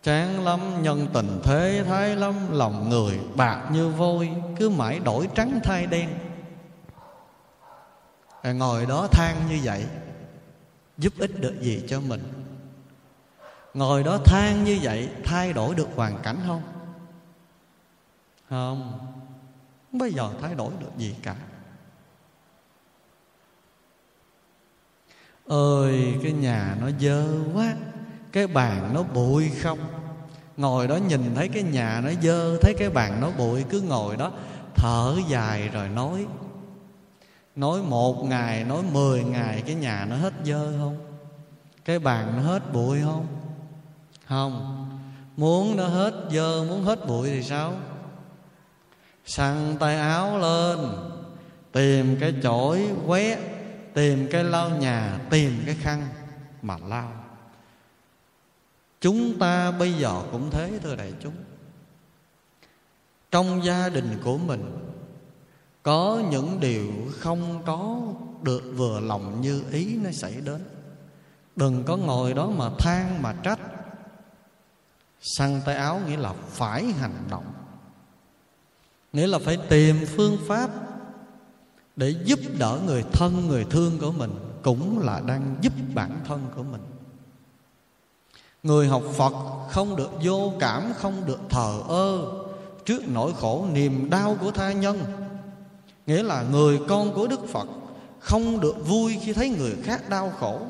chán 0.02 0.44
lắm, 0.44 0.82
nhân 0.82 1.06
tình 1.12 1.40
thế 1.44 1.84
thái 1.86 2.16
lắm, 2.16 2.34
lòng 2.52 2.88
người 2.88 3.20
bạc 3.34 3.68
như 3.72 3.88
vôi, 3.88 4.30
cứ 4.58 4.68
mãi 4.68 4.98
đổi 4.98 5.28
trắng 5.34 5.60
thay 5.64 5.86
đen. 5.86 6.08
Ngồi 8.44 8.86
đó 8.86 9.08
than 9.12 9.36
như 9.48 9.58
vậy, 9.62 9.86
giúp 10.98 11.12
ích 11.18 11.40
được 11.40 11.60
gì 11.60 11.84
cho 11.88 12.00
mình? 12.00 12.39
Ngồi 13.74 14.02
đó 14.02 14.18
than 14.24 14.64
như 14.64 14.78
vậy, 14.82 15.10
thay 15.24 15.52
đổi 15.52 15.74
được 15.74 15.88
hoàn 15.96 16.22
cảnh 16.22 16.38
không? 16.46 16.62
Không. 18.50 18.98
Không 19.90 19.98
bao 19.98 20.08
giờ 20.08 20.30
thay 20.40 20.54
đổi 20.54 20.72
được 20.80 20.90
gì 20.96 21.14
cả. 21.22 21.36
Ơi 25.46 26.18
cái 26.22 26.32
nhà 26.32 26.76
nó 26.80 26.90
dơ 27.00 27.26
quá, 27.54 27.74
cái 28.32 28.46
bàn 28.46 28.90
nó 28.94 29.02
bụi 29.02 29.50
không? 29.62 29.78
Ngồi 30.56 30.88
đó 30.88 30.96
nhìn 30.96 31.34
thấy 31.34 31.48
cái 31.48 31.62
nhà 31.62 32.00
nó 32.04 32.10
dơ, 32.22 32.58
thấy 32.62 32.74
cái 32.78 32.90
bàn 32.90 33.20
nó 33.20 33.30
bụi, 33.30 33.64
cứ 33.70 33.80
ngồi 33.80 34.16
đó 34.16 34.32
thở 34.74 35.16
dài 35.28 35.68
rồi 35.68 35.88
nói. 35.88 36.26
Nói 37.56 37.82
một 37.82 38.24
ngày, 38.24 38.64
nói 38.64 38.82
mười 38.92 39.24
ngày, 39.24 39.62
cái 39.66 39.74
nhà 39.74 40.06
nó 40.10 40.16
hết 40.16 40.32
dơ 40.44 40.72
không? 40.78 40.98
Cái 41.84 41.98
bàn 41.98 42.32
nó 42.36 42.42
hết 42.42 42.72
bụi 42.72 43.00
không? 43.04 43.26
Không. 44.30 44.86
Muốn 45.36 45.76
nó 45.76 45.86
hết 45.86 46.14
dơ 46.30 46.64
muốn 46.64 46.84
hết 46.84 47.06
bụi 47.06 47.28
thì 47.28 47.42
sao? 47.42 47.74
Săn 49.24 49.76
tay 49.80 49.96
áo 49.96 50.38
lên, 50.38 50.78
tìm 51.72 52.16
cái 52.20 52.34
chổi 52.42 52.88
quét, 53.06 53.38
tìm 53.94 54.28
cái 54.30 54.44
lau 54.44 54.70
nhà, 54.70 55.18
tìm 55.30 55.62
cái 55.66 55.74
khăn 55.74 56.08
mà 56.62 56.76
lau. 56.86 57.12
Chúng 59.00 59.38
ta 59.38 59.70
bây 59.70 59.92
giờ 59.92 60.22
cũng 60.32 60.50
thế, 60.50 60.78
thưa 60.82 60.96
đại 60.96 61.12
chúng. 61.22 61.34
Trong 63.30 63.64
gia 63.64 63.88
đình 63.88 64.20
của 64.24 64.38
mình, 64.38 64.78
có 65.82 66.22
những 66.30 66.60
điều 66.60 66.92
không 67.18 67.62
có 67.66 68.00
được 68.42 68.72
vừa 68.76 69.00
lòng 69.00 69.40
như 69.40 69.62
ý 69.72 69.96
nó 69.96 70.10
xảy 70.10 70.34
đến. 70.44 70.64
Đừng 71.56 71.84
có 71.84 71.96
ngồi 71.96 72.34
đó 72.34 72.50
mà 72.50 72.70
than 72.78 73.22
mà 73.22 73.34
trách 73.42 73.60
săn 75.20 75.60
tay 75.64 75.76
áo 75.76 76.00
nghĩa 76.06 76.16
là 76.16 76.32
phải 76.48 76.84
hành 76.84 77.24
động. 77.30 77.52
Nghĩa 79.12 79.26
là 79.26 79.38
phải 79.38 79.58
tìm 79.68 79.96
phương 80.16 80.38
pháp 80.48 80.70
để 81.96 82.14
giúp 82.24 82.40
đỡ 82.58 82.78
người 82.86 83.04
thân, 83.12 83.48
người 83.48 83.64
thương 83.64 83.98
của 83.98 84.12
mình, 84.12 84.34
cũng 84.62 84.98
là 84.98 85.20
đang 85.26 85.56
giúp 85.60 85.72
bản 85.94 86.20
thân 86.28 86.46
của 86.56 86.62
mình. 86.62 86.80
Người 88.62 88.88
học 88.88 89.02
phật 89.14 89.32
không 89.70 89.96
được 89.96 90.10
vô 90.24 90.52
cảm, 90.60 90.92
không 90.96 91.26
được 91.26 91.40
thờ 91.50 91.80
ơ 91.88 92.32
trước 92.84 93.08
nỗi 93.08 93.32
khổ 93.40 93.66
niềm 93.72 94.10
đau 94.10 94.36
của 94.40 94.50
tha 94.50 94.72
nhân. 94.72 94.98
Nghĩa 96.06 96.22
là 96.22 96.42
người 96.42 96.80
con 96.88 97.14
của 97.14 97.26
đức 97.26 97.48
phật 97.48 97.68
không 98.20 98.60
được 98.60 98.86
vui 98.86 99.18
khi 99.22 99.32
thấy 99.32 99.48
người 99.48 99.76
khác 99.82 100.08
đau 100.08 100.32
khổ, 100.40 100.60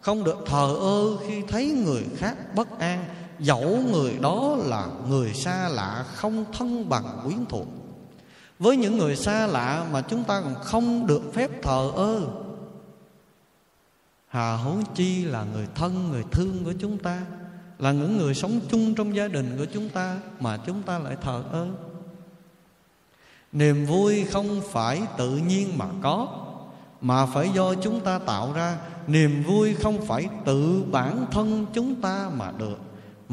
không 0.00 0.24
được 0.24 0.38
thờ 0.46 0.76
ơ 0.80 1.16
khi 1.26 1.42
thấy 1.48 1.70
người 1.84 2.04
khác 2.16 2.36
bất 2.54 2.78
an 2.78 3.04
dẫu 3.38 3.82
người 3.92 4.18
đó 4.20 4.56
là 4.60 4.86
người 5.08 5.34
xa 5.34 5.68
lạ 5.68 6.04
không 6.14 6.44
thân 6.52 6.88
bằng 6.88 7.20
quyến 7.24 7.46
thuộc. 7.48 7.66
Với 8.58 8.76
những 8.76 8.98
người 8.98 9.16
xa 9.16 9.46
lạ 9.46 9.86
mà 9.92 10.00
chúng 10.00 10.24
ta 10.24 10.40
còn 10.40 10.54
không 10.54 11.06
được 11.06 11.22
phép 11.34 11.62
thờ 11.62 11.90
ơ. 11.96 12.20
Hà 14.28 14.56
huống 14.56 14.84
chi 14.94 15.24
là 15.24 15.44
người 15.44 15.66
thân, 15.74 16.08
người 16.10 16.24
thương 16.30 16.64
của 16.64 16.72
chúng 16.80 16.98
ta, 16.98 17.20
là 17.78 17.92
những 17.92 18.16
người 18.16 18.34
sống 18.34 18.60
chung 18.68 18.94
trong 18.94 19.16
gia 19.16 19.28
đình 19.28 19.56
của 19.58 19.66
chúng 19.74 19.88
ta 19.88 20.16
mà 20.40 20.56
chúng 20.56 20.82
ta 20.82 20.98
lại 20.98 21.16
thờ 21.22 21.42
ơ. 21.52 21.68
Niềm 23.52 23.86
vui 23.86 24.24
không 24.24 24.60
phải 24.70 25.02
tự 25.18 25.36
nhiên 25.36 25.78
mà 25.78 25.86
có, 26.02 26.28
mà 27.00 27.26
phải 27.26 27.50
do 27.54 27.74
chúng 27.74 28.00
ta 28.00 28.18
tạo 28.18 28.52
ra. 28.52 28.76
Niềm 29.06 29.42
vui 29.42 29.74
không 29.74 30.06
phải 30.06 30.28
tự 30.44 30.82
bản 30.90 31.26
thân 31.30 31.66
chúng 31.72 32.00
ta 32.00 32.30
mà 32.36 32.52
được 32.58 32.78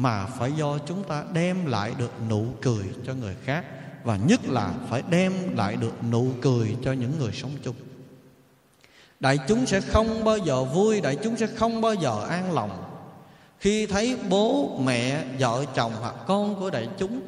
mà 0.02 0.26
phải 0.26 0.52
do 0.52 0.78
chúng 0.78 1.02
ta 1.04 1.24
đem 1.32 1.66
lại 1.66 1.94
được 1.98 2.12
nụ 2.30 2.44
cười 2.62 2.84
cho 3.06 3.14
người 3.14 3.34
khác, 3.44 3.64
và 4.04 4.16
nhất 4.16 4.40
là 4.44 4.74
phải 4.88 5.02
đem 5.10 5.32
lại 5.56 5.76
được 5.76 5.92
nụ 6.10 6.26
cười 6.42 6.76
cho 6.84 6.92
những 6.92 7.18
người 7.18 7.32
sống 7.32 7.50
chung. 7.62 7.74
Đại 9.20 9.38
chúng 9.48 9.66
sẽ 9.66 9.80
không 9.80 10.24
bao 10.24 10.38
giờ 10.38 10.64
vui, 10.64 11.00
đại 11.00 11.16
chúng 11.24 11.36
sẽ 11.36 11.46
không 11.46 11.80
bao 11.80 11.94
giờ 11.94 12.26
an 12.28 12.52
lòng. 12.52 12.84
Khi 13.58 13.86
thấy 13.86 14.16
bố, 14.28 14.78
mẹ, 14.84 15.24
vợ, 15.38 15.64
chồng 15.74 15.92
hoặc 16.00 16.14
con 16.26 16.60
của 16.60 16.70
đại 16.70 16.88
chúng 16.98 17.20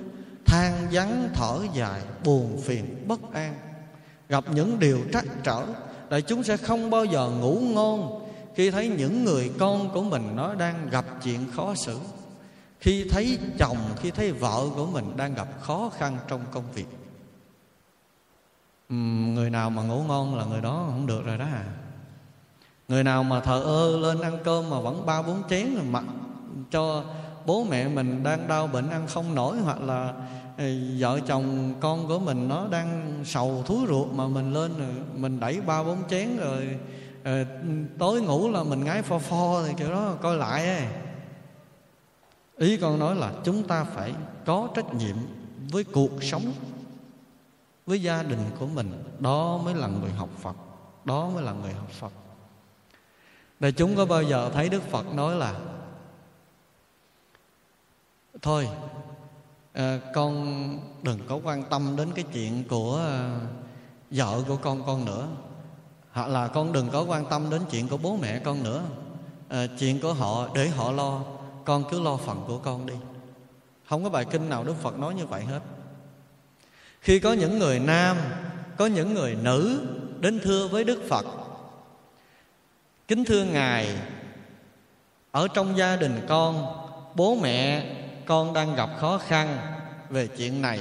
than 0.47 0.73
vắng, 0.93 1.29
thở 1.35 1.59
dài, 1.75 2.01
buồn 2.25 2.61
phiền, 2.64 3.05
bất 3.09 3.20
an, 3.33 3.55
gặp 4.29 4.45
những 4.55 4.79
điều 4.79 4.99
trắc 5.12 5.25
trở, 5.45 5.64
đại 6.11 6.23
chúng 6.23 6.43
sẽ 6.43 6.57
không 6.57 6.91
bao 6.91 7.05
giờ 7.05 7.31
ngủ 7.41 7.61
ngon 7.61 8.29
khi 8.55 8.70
thấy 8.70 8.89
những 8.89 9.25
người 9.25 9.51
con 9.59 9.91
của 9.95 10.03
mình 10.03 10.37
nó 10.37 10.55
đang 10.55 10.91
gặp 10.91 11.05
chuyện 11.25 11.41
khó 11.57 11.75
xử 11.75 11.99
khi 12.83 13.05
thấy 13.11 13.39
chồng 13.59 13.76
khi 13.97 14.11
thấy 14.11 14.33
vợ 14.33 14.64
của 14.76 14.87
mình 14.87 15.16
đang 15.16 15.35
gặp 15.35 15.49
khó 15.61 15.91
khăn 15.99 16.18
trong 16.28 16.41
công 16.51 16.64
việc. 16.74 16.87
Uhm, 18.95 19.35
người 19.35 19.51
nào 19.51 19.70
mà 19.70 19.83
ngủ 19.83 20.03
ngon 20.03 20.39
là 20.39 20.45
người 20.45 20.61
đó 20.61 20.85
không 20.91 21.07
được 21.07 21.24
rồi 21.24 21.39
đó 21.39 21.45
à. 21.45 21.64
Người 22.89 23.05
nào 23.05 23.22
mà 23.22 23.41
thờ 23.41 23.62
ơ 23.62 23.99
lên 23.99 24.20
ăn 24.20 24.39
cơm 24.45 24.70
mà 24.70 24.80
vẫn 24.80 25.07
ba 25.07 25.22
bốn 25.22 25.43
chén 25.51 25.74
rồi 25.74 25.85
mặc 25.85 26.05
cho 26.70 27.05
bố 27.47 27.64
mẹ 27.64 27.89
mình 27.89 28.22
đang 28.22 28.49
đau 28.49 28.66
bệnh 28.66 28.91
ăn 28.91 29.07
không 29.07 29.35
nổi 29.35 29.59
hoặc 29.59 29.80
là 29.80 30.12
ờ, 30.59 30.64
vợ 30.99 31.20
chồng 31.26 31.74
con 31.80 32.09
của 32.09 32.18
mình 32.18 32.49
nó 32.49 32.66
đang 32.70 33.20
sầu 33.24 33.62
thúi 33.66 33.87
ruột 33.89 34.09
mà 34.12 34.26
mình 34.26 34.53
lên 34.53 34.78
rồi 34.78 34.89
mình 35.14 35.41
đẩy 35.41 35.61
ba 35.61 35.83
bốn 35.83 35.99
chén 36.11 36.37
rồi 36.37 36.78
rồi 37.24 37.47
tối 37.99 38.22
ngủ 38.22 38.51
là 38.51 38.62
mình 38.62 38.85
ngái 38.85 39.03
pho 39.03 39.18
pho 39.18 39.62
thì 39.66 39.74
kiểu 39.76 39.91
đó 39.91 40.14
coi 40.22 40.37
lại 40.37 40.66
ấy 40.66 40.87
ý 42.62 42.76
con 42.76 42.98
nói 42.98 43.14
là 43.16 43.32
chúng 43.44 43.62
ta 43.62 43.84
phải 43.84 44.14
có 44.46 44.68
trách 44.74 44.94
nhiệm 44.94 45.16
với 45.70 45.84
cuộc 45.84 46.22
sống 46.22 46.52
với 47.86 48.02
gia 48.02 48.22
đình 48.22 48.40
của 48.58 48.66
mình. 48.66 49.04
Đó 49.18 49.60
mới 49.64 49.74
là 49.74 49.86
người 49.86 50.10
học 50.10 50.28
phật 50.40 50.56
đó 51.04 51.28
mới 51.28 51.42
là 51.42 51.52
người 51.52 51.72
học 51.72 51.90
phật. 51.90 52.12
Để 53.60 53.72
chúng 53.72 53.96
có 53.96 54.06
bao 54.06 54.22
giờ 54.22 54.50
thấy 54.54 54.68
đức 54.68 54.82
phật 54.82 55.14
nói 55.14 55.36
là 55.36 55.60
thôi 58.42 58.68
à, 59.72 60.00
con 60.14 60.78
đừng 61.02 61.18
có 61.28 61.40
quan 61.44 61.62
tâm 61.62 61.96
đến 61.96 62.12
cái 62.14 62.24
chuyện 62.32 62.64
của 62.68 62.96
à, 62.96 63.40
vợ 64.10 64.42
của 64.48 64.56
con 64.56 64.82
con 64.86 65.04
nữa. 65.04 65.28
Hoặc 66.12 66.28
là 66.28 66.48
con 66.48 66.72
đừng 66.72 66.88
có 66.90 67.02
quan 67.02 67.26
tâm 67.30 67.50
đến 67.50 67.62
chuyện 67.70 67.88
của 67.88 67.96
bố 67.96 68.16
mẹ 68.16 68.38
con 68.38 68.62
nữa. 68.62 68.82
À, 69.48 69.66
chuyện 69.78 70.00
của 70.00 70.12
họ 70.12 70.48
để 70.54 70.68
họ 70.68 70.90
lo 70.90 71.22
con 71.64 71.84
cứ 71.90 72.00
lo 72.00 72.16
phần 72.16 72.44
của 72.46 72.58
con 72.58 72.86
đi. 72.86 72.94
Không 73.88 74.04
có 74.04 74.10
bài 74.10 74.24
kinh 74.24 74.48
nào 74.48 74.64
đức 74.64 74.74
phật 74.82 74.98
nói 74.98 75.14
như 75.14 75.26
vậy 75.26 75.44
hết. 75.44 75.60
Khi 77.00 77.18
có 77.18 77.32
những 77.32 77.58
người 77.58 77.78
nam, 77.78 78.16
có 78.76 78.86
những 78.86 79.14
người 79.14 79.34
nữ 79.34 79.86
đến 80.20 80.40
thưa 80.44 80.68
với 80.68 80.84
đức 80.84 81.02
phật, 81.08 81.26
kính 83.08 83.24
thưa 83.24 83.44
ngài, 83.44 83.96
ở 85.30 85.48
trong 85.54 85.76
gia 85.76 85.96
đình 85.96 86.26
con, 86.28 86.66
bố 87.14 87.34
mẹ 87.34 87.86
con 88.26 88.52
đang 88.52 88.74
gặp 88.74 88.90
khó 89.00 89.18
khăn 89.18 89.58
về 90.10 90.26
chuyện 90.26 90.62
này, 90.62 90.80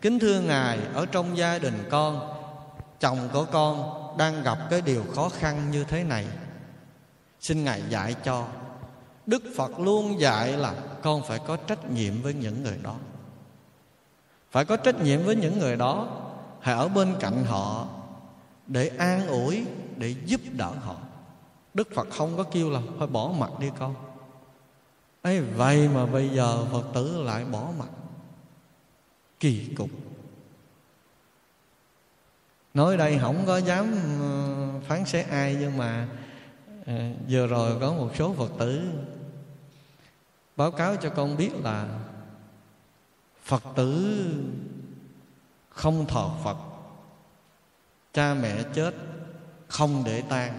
kính 0.00 0.18
thưa 0.18 0.40
ngài, 0.40 0.78
ở 0.94 1.06
trong 1.06 1.36
gia 1.36 1.58
đình 1.58 1.84
con, 1.90 2.34
chồng 3.00 3.28
của 3.32 3.44
con 3.44 3.98
đang 4.18 4.42
gặp 4.42 4.58
cái 4.70 4.80
điều 4.80 5.04
khó 5.14 5.28
khăn 5.28 5.70
như 5.70 5.84
thế 5.84 6.04
này. 6.04 6.26
Xin 7.40 7.64
ngài 7.64 7.82
dạy 7.88 8.14
cho 8.24 8.46
đức 9.26 9.42
phật 9.56 9.80
luôn 9.80 10.20
dạy 10.20 10.52
là 10.52 10.74
con 11.02 11.22
phải 11.22 11.38
có 11.46 11.56
trách 11.56 11.90
nhiệm 11.90 12.22
với 12.22 12.34
những 12.34 12.62
người 12.62 12.78
đó. 12.82 12.96
Phải 14.50 14.64
có 14.64 14.76
trách 14.76 15.00
nhiệm 15.00 15.22
với 15.22 15.36
những 15.36 15.58
người 15.58 15.76
đó, 15.76 16.08
hãy 16.60 16.74
ở 16.74 16.88
bên 16.88 17.14
cạnh 17.20 17.44
họ 17.44 17.86
để 18.66 18.90
an 18.98 19.26
ủi, 19.26 19.64
để 19.96 20.14
giúp 20.24 20.40
đỡ 20.52 20.70
họ. 20.70 20.96
Đức 21.74 21.88
phật 21.94 22.08
không 22.10 22.36
có 22.36 22.42
kêu 22.42 22.70
là 22.70 22.80
phải 22.98 23.06
bỏ 23.06 23.32
mặt 23.38 23.50
đi 23.58 23.70
con. 23.78 23.94
Ấy, 25.22 25.40
vậy 25.40 25.88
mà 25.88 26.06
bây 26.06 26.28
giờ 26.28 26.64
phật 26.72 26.84
tử 26.94 27.22
lại 27.22 27.44
bỏ 27.44 27.68
mặt. 27.78 27.88
Kỳ 29.40 29.68
cục. 29.76 29.90
Nói 32.74 32.96
đây 32.96 33.18
không 33.22 33.42
có 33.46 33.58
dám 33.58 33.94
ờ, 34.20 34.80
phán 34.88 35.04
xét 35.04 35.28
ai 35.28 35.56
nhưng 35.60 35.76
mà 35.76 36.08
Ờ, 36.86 36.94
vừa 37.28 37.46
rồi 37.46 37.78
có 37.80 37.92
một 37.92 38.10
số 38.18 38.34
phật 38.38 38.50
tử 38.58 38.92
báo 40.56 40.70
cáo 40.70 40.96
cho 40.96 41.10
con 41.10 41.36
biết 41.36 41.50
là 41.62 41.86
phật 43.44 43.62
tử 43.76 44.24
không 45.68 46.06
thờ 46.06 46.28
phật, 46.44 46.56
cha 48.12 48.34
mẹ 48.34 48.62
chết 48.74 48.94
không 49.68 50.02
để 50.04 50.22
tang. 50.28 50.58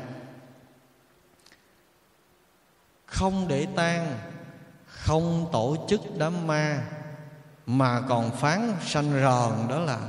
Không 3.05 3.47
để 3.47 3.67
tang, 3.75 4.19
không 4.85 5.49
tổ 5.51 5.85
chức 5.89 6.01
đám 6.17 6.47
ma, 6.47 6.87
mà 7.65 8.01
còn 8.09 8.31
phán 8.31 8.73
sanh 8.81 9.21
ròn 9.21 9.67
đó 9.69 9.79
là 9.79 9.99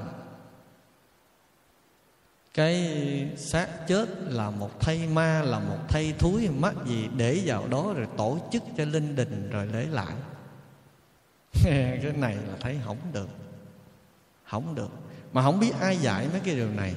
cái 2.55 3.29
xác 3.37 3.87
chết 3.89 4.09
là 4.19 4.51
một 4.51 4.81
thây 4.81 5.09
ma 5.13 5.43
là 5.43 5.59
một 5.59 5.79
thây 5.89 6.15
thúi 6.19 6.49
mắc 6.49 6.75
gì 6.87 7.09
để 7.17 7.43
vào 7.45 7.69
đó 7.69 7.93
rồi 7.97 8.07
tổ 8.17 8.39
chức 8.53 8.63
cho 8.77 8.85
linh 8.85 9.17
đình 9.17 9.51
rồi 9.51 9.67
lấy 9.67 9.87
lại. 9.87 10.15
Cái 12.03 12.13
này 12.17 12.35
là 12.35 12.57
thấy 12.61 12.79
không 12.85 12.99
được 13.13 13.29
không 14.45 14.75
được. 14.75 14.91
Mà 15.33 15.43
không 15.43 15.61
biết 15.61 15.73
ai 15.81 15.97
dạy 15.97 16.29
mấy 16.33 16.41
cái 16.41 16.55
điều 16.55 16.71
này. 16.71 16.95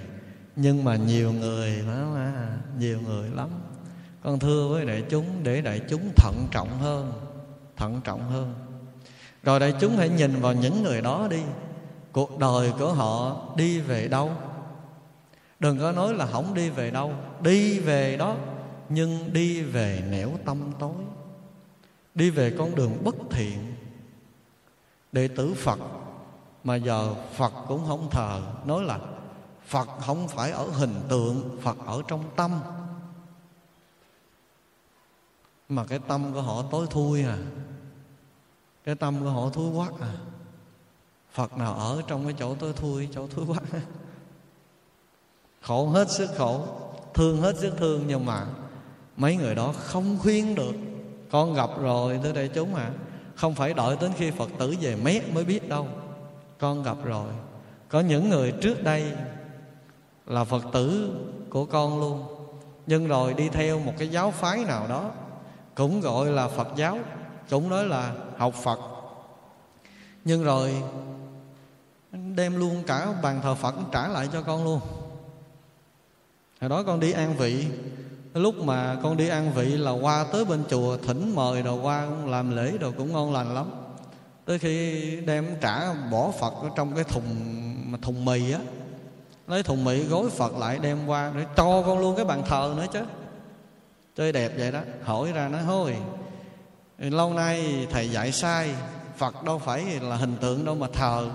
Nhưng 0.55 0.83
mà 0.83 0.95
nhiều 0.95 1.31
người 1.31 1.69
lắm 1.69 2.15
à, 2.15 2.57
nhiều 2.79 3.01
người 3.01 3.29
lắm. 3.29 3.49
Con 4.23 4.39
thưa 4.39 4.67
với 4.67 4.85
đại 4.85 5.03
chúng 5.09 5.25
để 5.43 5.61
đại 5.61 5.81
chúng 5.89 6.11
thận 6.15 6.47
trọng 6.51 6.79
hơn 6.79 7.13
thận 7.77 8.01
trọng 8.03 8.31
hơn. 8.31 8.53
Rồi 9.43 9.59
đại 9.59 9.73
chúng 9.81 9.97
hãy 9.97 10.09
nhìn 10.09 10.41
vào 10.41 10.53
những 10.53 10.83
người 10.83 11.01
đó 11.01 11.27
đi. 11.31 11.41
Cuộc 12.11 12.39
đời 12.39 12.71
của 12.79 12.93
họ 12.93 13.45
đi 13.57 13.79
về 13.79 14.07
đâu? 14.07 14.31
Đừng 15.59 15.79
có 15.79 15.91
nói 15.91 16.13
là 16.13 16.25
không 16.25 16.53
đi 16.53 16.69
về 16.69 16.91
đâu. 16.91 17.13
Đi 17.41 17.79
về 17.79 18.17
đó, 18.17 18.35
nhưng 18.89 19.33
đi 19.33 19.61
về 19.61 20.03
nẻo 20.09 20.31
tâm 20.45 20.71
tối. 20.79 20.95
Đi 22.15 22.29
về 22.29 22.55
con 22.57 22.75
đường 22.75 23.03
bất 23.03 23.15
thiện. 23.29 23.75
Đệ 25.11 25.27
tử 25.27 25.53
phật, 25.53 25.79
mà 26.63 26.75
giờ 26.75 27.13
phật 27.13 27.53
cũng 27.67 27.85
không 27.87 28.09
thờ, 28.09 28.41
nói 28.65 28.83
là 28.83 28.99
phật 29.65 29.87
không 29.99 30.27
phải 30.27 30.51
ở 30.51 30.63
hình 30.69 30.95
tượng, 31.09 31.57
phật 31.61 31.77
ở 31.85 32.01
trong 32.07 32.23
tâm. 32.35 32.59
Mà 35.69 35.85
cái 35.85 35.99
tâm 36.07 36.33
của 36.33 36.41
họ 36.41 36.63
tối 36.71 36.87
thui 36.89 37.23
à. 37.23 37.37
Cái 38.83 38.95
tâm 38.95 39.23
của 39.23 39.29
họ 39.29 39.49
thúi 39.49 39.75
quắc 39.75 40.01
à. 40.01 40.13
Phật 41.31 41.57
nào 41.57 41.73
ở 41.73 42.01
trong 42.07 42.23
cái 42.23 42.35
chỗ 42.39 42.55
tối 42.55 42.73
thui, 42.73 43.09
chỗ 43.13 43.27
thúi 43.27 43.45
quắc? 43.45 43.63
Khổ 45.67 45.87
hết 45.87 46.11
sức 46.11 46.29
khổ, 46.37 46.61
thương 47.13 47.41
hết 47.41 47.57
sức 47.57 47.73
thương, 47.77 48.03
nhưng 48.07 48.25
mà 48.25 48.45
mấy 49.17 49.35
người 49.35 49.55
đó 49.55 49.73
không 49.77 50.17
khuyên 50.21 50.55
được. 50.55 50.75
Con 51.31 51.53
gặp 51.53 51.69
rồi 51.79 52.19
thưa 52.23 52.31
đại 52.31 52.49
chúng 52.53 52.75
à 52.75 52.91
không 53.35 53.55
phải 53.55 53.73
đợi 53.73 53.97
đến 54.01 54.11
khi 54.17 54.31
phật 54.31 54.49
tử 54.59 54.75
về 54.81 54.95
mét 54.95 55.33
mới 55.33 55.43
biết 55.43 55.69
đâu. 55.69 55.87
Con 56.59 56.83
gặp 56.83 56.97
rồi. 57.03 57.29
Có 57.89 57.99
những 57.99 58.29
người 58.29 58.51
trước 58.51 58.83
đây 58.83 59.11
là 60.25 60.43
phật 60.43 60.63
tử 60.73 61.15
của 61.49 61.65
con 61.65 61.99
luôn, 61.99 62.23
nhưng 62.87 63.07
rồi 63.07 63.33
đi 63.33 63.49
theo 63.49 63.79
một 63.79 63.93
cái 63.97 64.07
giáo 64.07 64.31
phái 64.31 64.63
nào 64.65 64.87
đó, 64.87 65.11
cũng 65.75 66.01
gọi 66.01 66.27
là 66.27 66.47
phật 66.47 66.67
giáo, 66.75 66.99
cũng 67.49 67.69
nói 67.69 67.85
là 67.85 68.13
học 68.37 68.53
phật. 68.53 68.79
Nhưng 70.25 70.43
rồi 70.43 70.75
đem 72.35 72.59
luôn 72.59 72.83
cả 72.87 73.07
bàn 73.23 73.39
thờ 73.43 73.55
phật 73.55 73.75
trả 73.91 74.07
lại 74.07 74.29
cho 74.33 74.41
con 74.41 74.63
luôn 74.63 74.79
hồi 76.61 76.69
đó 76.69 76.83
con 76.83 76.99
đi 76.99 77.11
an 77.11 77.37
vị. 77.37 77.65
Lúc 78.33 78.55
mà 78.55 78.97
con 79.03 79.17
đi 79.17 79.27
an 79.27 79.53
vị 79.53 79.65
là 79.65 79.91
qua 79.91 80.25
tới 80.31 80.45
bên 80.45 80.63
chùa, 80.69 80.97
thỉnh 80.97 81.35
mời 81.35 81.63
đồ 81.63 81.81
qua 81.81 82.07
làm 82.25 82.55
lễ 82.55 82.77
đồ 82.79 82.91
cũng 82.97 83.13
ngon 83.13 83.33
lành 83.33 83.55
lắm. 83.55 83.65
Tới 84.45 84.59
khi 84.59 85.01
đem 85.25 85.45
trả 85.61 85.93
bỏ 85.93 86.31
phật 86.39 86.53
ở 86.61 86.69
trong 86.75 86.95
cái 86.95 87.03
thùng, 87.03 87.23
mà 87.91 87.97
thùng 88.01 88.25
mì 88.25 88.51
á, 88.51 88.59
lấy 89.47 89.63
thùng 89.63 89.83
mì 89.83 90.03
gối 90.03 90.29
phật 90.29 90.57
lại 90.57 90.79
đem 90.81 91.07
qua 91.07 91.31
để 91.35 91.45
cho 91.55 91.83
con 91.85 91.99
luôn 91.99 92.15
cái 92.15 92.25
bàn 92.25 92.43
thờ 92.47 92.73
nữa 92.77 92.85
chứ. 92.93 93.01
Chơi 94.15 94.31
đẹp 94.31 94.51
vậy 94.57 94.71
đó. 94.71 94.79
Hỏi 95.03 95.31
ra 95.31 95.47
nói, 95.47 95.61
thôi, 95.65 95.95
lâu 96.97 97.33
nay 97.33 97.87
thầy 97.91 98.09
dạy 98.09 98.31
sai, 98.31 98.69
phật 99.17 99.43
đâu 99.43 99.59
phải 99.59 99.85
là 100.01 100.15
hình 100.15 100.35
tượng 100.41 100.65
đâu 100.65 100.75
mà 100.75 100.87
thờ. 100.93 101.29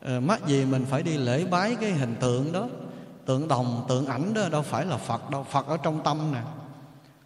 Ờ, 0.00 0.20
mắc 0.20 0.46
gì 0.46 0.64
mình 0.64 0.86
phải 0.90 1.02
đi 1.02 1.16
lễ 1.16 1.44
bái 1.44 1.76
cái 1.80 1.90
hình 1.90 2.16
tượng 2.20 2.52
đó? 2.52 2.68
Tượng 3.28 3.48
đồng, 3.48 3.84
tượng 3.88 4.06
ảnh 4.06 4.34
đó 4.34 4.48
đâu 4.48 4.62
phải 4.62 4.86
là 4.86 4.96
phật 4.96 5.30
đâu. 5.30 5.44
Phật 5.44 5.66
ở 5.66 5.76
trong 5.76 6.02
tâm 6.04 6.32
nè. 6.32 6.42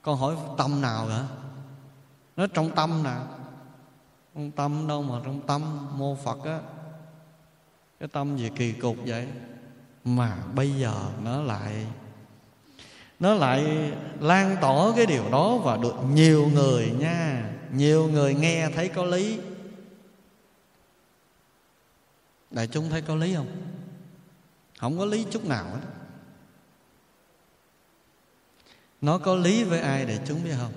Con 0.02 0.18
hỏi 0.18 0.36
tâm 0.58 0.80
nào 0.80 1.06
hả 1.06 1.24
nó 2.36 2.46
trong 2.46 2.70
tâm 2.70 3.02
nè. 3.02 3.14
Trong 4.34 4.50
tâm 4.50 4.86
đâu 4.88 5.02
mà 5.02 5.20
trong 5.24 5.40
tâm? 5.46 5.88
Mô 5.98 6.14
phật 6.24 6.44
á. 6.44 6.60
Cái 8.00 8.08
tâm 8.08 8.36
gì 8.36 8.50
kỳ 8.56 8.72
cục 8.72 8.96
vậy? 9.06 9.28
Mà 10.04 10.36
bây 10.54 10.72
giờ 10.72 10.94
nó 11.22 11.42
lại 11.42 11.86
nó 13.20 13.34
lại 13.34 13.92
lan 14.20 14.56
tỏ 14.60 14.92
cái 14.96 15.06
điều 15.06 15.30
đó 15.30 15.56
và 15.56 15.76
được 15.76 15.94
nhiều 16.12 16.48
người 16.54 16.90
nha. 16.98 17.50
Nhiều 17.72 18.08
người 18.08 18.34
nghe 18.34 18.70
thấy 18.74 18.88
có 18.88 19.04
lý. 19.04 19.40
Đại 22.50 22.66
chúng 22.66 22.90
thấy 22.90 23.02
có 23.02 23.14
lý 23.14 23.34
không? 23.34 23.71
Không 24.82 24.98
có 24.98 25.04
lý 25.04 25.24
chút 25.30 25.44
nào 25.44 25.64
hết. 25.64 25.80
Nó 29.00 29.18
có 29.18 29.34
lý 29.34 29.64
với 29.64 29.80
ai 29.80 30.04
để 30.04 30.18
chúng 30.26 30.44
biết 30.44 30.54
không? 30.58 30.72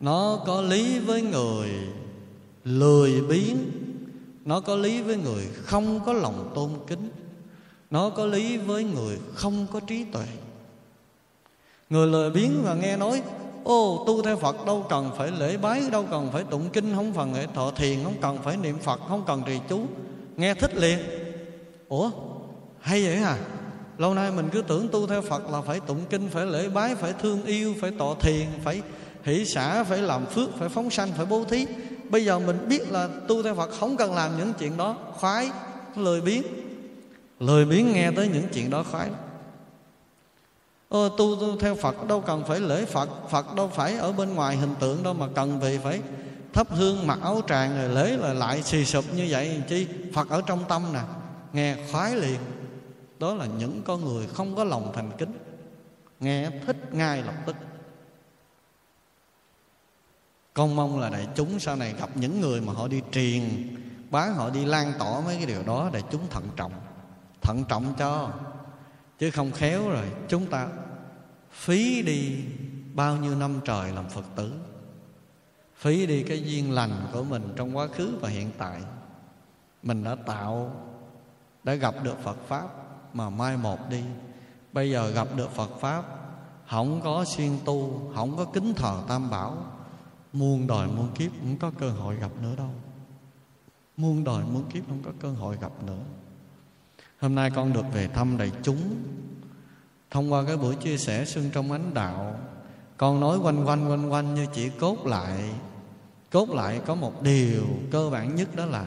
Nó 0.00 0.42
có 0.46 0.60
lý 0.60 0.98
với 0.98 1.22
người 1.22 1.70
lười 2.64 3.20
biếng. 3.20 3.56
Nó 4.44 4.60
có 4.60 4.76
lý 4.76 5.02
với 5.02 5.16
người 5.16 5.48
không 5.54 6.00
có 6.04 6.12
lòng 6.12 6.52
tôn 6.54 6.70
kính. 6.86 7.10
Nó 7.90 8.10
có 8.10 8.26
lý 8.26 8.56
với 8.56 8.84
người 8.84 9.18
không 9.34 9.66
có 9.72 9.80
trí 9.80 10.04
tuệ. 10.04 10.26
Người 11.90 12.06
lười 12.06 12.30
biếng 12.30 12.62
và 12.62 12.74
nghe 12.74 12.96
nói, 12.96 13.22
ô, 13.64 14.04
tu 14.06 14.22
theo 14.22 14.36
phật 14.36 14.66
đâu 14.66 14.86
cần 14.90 15.10
phải 15.16 15.30
lễ 15.30 15.56
bái, 15.56 15.90
đâu 15.90 16.06
cần 16.10 16.30
phải 16.32 16.44
tụng 16.44 16.70
kinh, 16.72 16.94
không 16.94 17.12
cần 17.14 17.34
phải 17.34 17.46
thọ 17.54 17.70
thiền, 17.70 18.04
không 18.04 18.16
cần 18.20 18.38
phải 18.42 18.56
niệm 18.56 18.78
phật, 18.78 19.00
không 19.08 19.24
cần 19.26 19.42
trì 19.46 19.60
chú. 19.68 19.86
Nghe 20.36 20.54
thích 20.54 20.74
liền 20.74 20.98
ủa? 21.90 22.10
Hay 22.80 23.04
vậy 23.04 23.16
hả? 23.16 23.36
Lâu 23.98 24.14
nay 24.14 24.30
mình 24.30 24.48
cứ 24.52 24.62
tưởng 24.62 24.88
tu 24.88 25.06
theo 25.06 25.22
phật 25.22 25.50
là 25.50 25.60
phải 25.60 25.80
tụng 25.80 26.04
kinh 26.10 26.28
phải 26.28 26.46
lễ 26.46 26.68
bái 26.68 26.94
phải 26.94 27.12
thương 27.12 27.44
yêu 27.44 27.74
phải 27.80 27.90
tọa 27.98 28.14
thiền 28.20 28.46
phải 28.64 28.82
hỷ 29.24 29.44
xả 29.44 29.84
phải 29.84 29.98
làm 29.98 30.26
phước 30.26 30.58
phải 30.58 30.68
phóng 30.68 30.90
sanh 30.90 31.12
phải 31.16 31.26
bố 31.26 31.44
thí. 31.44 31.66
Bây 32.10 32.24
giờ 32.24 32.38
mình 32.38 32.68
biết 32.68 32.92
là 32.92 33.08
tu 33.28 33.42
theo 33.42 33.54
phật 33.54 33.70
không 33.80 33.96
cần 33.96 34.14
làm 34.14 34.38
những 34.38 34.52
chuyện 34.58 34.76
đó 34.76 34.96
khoái 35.12 35.50
lười 35.96 36.20
biếng. 36.20 36.42
Lười 37.40 37.64
biếng 37.64 37.92
nghe 37.92 38.10
tới 38.10 38.28
những 38.28 38.44
chuyện 38.52 38.70
đó 38.70 38.84
khoái 38.90 39.10
Ô, 40.88 41.08
tu, 41.08 41.36
tu 41.40 41.58
theo 41.60 41.74
Phật 41.74 42.06
đâu 42.08 42.20
cần 42.20 42.44
phải 42.46 42.60
lễ 42.60 42.84
Phật 42.84 43.08
Phật 43.30 43.54
đâu 43.54 43.70
phải 43.74 43.96
ở 43.96 44.12
bên 44.12 44.34
ngoài 44.34 44.56
hình 44.56 44.74
tượng 44.80 45.02
đâu 45.02 45.14
Mà 45.14 45.26
cần 45.34 45.60
vì 45.60 45.78
phải 45.78 46.00
thắp 46.52 46.70
hương 46.70 47.06
mặc 47.06 47.18
áo 47.22 47.40
tràng 47.48 47.76
rồi 47.76 47.88
lễ 47.88 48.16
là 48.16 48.32
lại 48.32 48.62
xì 48.62 48.84
sụp 48.84 49.04
như 49.14 49.26
vậy 49.28 49.62
chi? 49.68 49.86
Phật 50.14 50.28
ở 50.28 50.42
trong 50.46 50.64
tâm 50.68 50.82
nè 50.92 51.00
nghe 51.52 51.76
khoái 51.92 52.16
liền. 52.16 52.40
Đó 53.18 53.34
là 53.34 53.46
những 53.46 53.82
con 53.82 54.04
người 54.04 54.26
không 54.26 54.56
có 54.56 54.64
lòng 54.64 54.92
thành 54.94 55.10
kính. 55.18 55.38
Nghe 56.20 56.50
thích 56.66 56.94
ngay 56.94 57.22
lập 57.22 57.34
tức. 57.46 57.56
Con 60.54 60.76
mong 60.76 61.00
là 61.00 61.10
đại 61.10 61.28
chúng 61.34 61.60
sau 61.60 61.76
này 61.76 61.94
gặp 62.00 62.10
những 62.14 62.40
người 62.40 62.60
mà 62.60 62.72
họ 62.72 62.88
đi 62.88 63.02
truyền 63.12 63.42
bán 64.10 64.34
họ 64.34 64.50
đi 64.50 64.64
lan 64.64 64.92
tỏa 64.98 65.20
mấy 65.20 65.36
cái 65.36 65.46
điều 65.46 65.62
đó 65.62 65.90
để 65.92 66.02
chúng 66.10 66.28
thận 66.30 66.48
trọng. 66.56 66.72
Thận 67.42 67.64
trọng 67.68 67.94
cho. 67.98 68.30
Chứ 69.18 69.30
không 69.30 69.52
khéo 69.52 69.90
rồi, 69.90 70.06
chúng 70.28 70.46
ta 70.46 70.68
phí 71.50 72.02
đi 72.02 72.44
bao 72.94 73.16
nhiêu 73.16 73.34
năm 73.34 73.60
trời 73.64 73.92
làm 73.92 74.08
phật 74.08 74.24
tử. 74.36 74.52
Phí 75.76 76.06
đi 76.06 76.22
cái 76.22 76.42
duyên 76.42 76.72
lành 76.72 77.06
của 77.12 77.24
mình 77.24 77.52
trong 77.56 77.76
quá 77.76 77.86
khứ 77.86 78.18
và 78.20 78.28
hiện 78.28 78.50
tại. 78.58 78.80
Mình 79.82 80.04
đã 80.04 80.14
tạo 80.26 80.72
đã 81.64 81.74
gặp 81.74 81.94
được 82.02 82.16
phật 82.22 82.36
pháp 82.48 82.68
mà 83.14 83.30
mai 83.30 83.56
một 83.56 83.90
đi. 83.90 84.02
Bây 84.72 84.90
giờ 84.90 85.10
gặp 85.10 85.28
được 85.36 85.50
phật 85.50 85.70
pháp, 85.80 86.04
không 86.68 87.00
có 87.04 87.24
siêng 87.24 87.58
tu, 87.64 88.02
không 88.14 88.36
có 88.36 88.44
kính 88.44 88.74
thờ 88.74 89.02
tam 89.08 89.30
bảo, 89.30 89.56
muôn 90.32 90.66
đời 90.66 90.88
muôn 90.88 91.08
kiếp 91.14 91.30
không 91.40 91.56
có 91.60 91.70
cơ 91.78 91.90
hội 91.90 92.16
gặp 92.16 92.30
nữa 92.42 92.54
đâu. 92.56 92.70
Muôn 93.96 94.24
đời 94.24 94.44
muôn 94.52 94.64
kiếp 94.64 94.82
không 94.88 95.02
có 95.04 95.10
cơ 95.20 95.30
hội 95.30 95.56
gặp 95.60 95.72
nữa. 95.86 96.02
Hôm 97.20 97.34
nay 97.34 97.50
con 97.50 97.72
được 97.72 97.84
về 97.92 98.08
thăm 98.08 98.38
đại 98.38 98.52
chúng. 98.62 98.96
Thông 100.10 100.32
qua 100.32 100.44
cái 100.46 100.56
buổi 100.56 100.74
chia 100.74 100.96
sẻ 100.96 101.24
sương 101.24 101.50
trong 101.52 101.72
ánh 101.72 101.94
đạo, 101.94 102.34
con 102.96 103.20
nói 103.20 103.38
quanh 103.38 103.66
quanh 103.66 103.90
quanh 103.90 104.12
quanh 104.12 104.34
như 104.34 104.46
chỉ 104.54 104.68
cốt 104.68 105.06
lại. 105.06 105.50
Cốt 106.30 106.50
lại 106.50 106.80
có 106.86 106.94
một 106.94 107.22
điều 107.22 107.64
cơ 107.90 108.10
bản 108.10 108.34
nhất 108.34 108.56
đó 108.56 108.64
là 108.64 108.84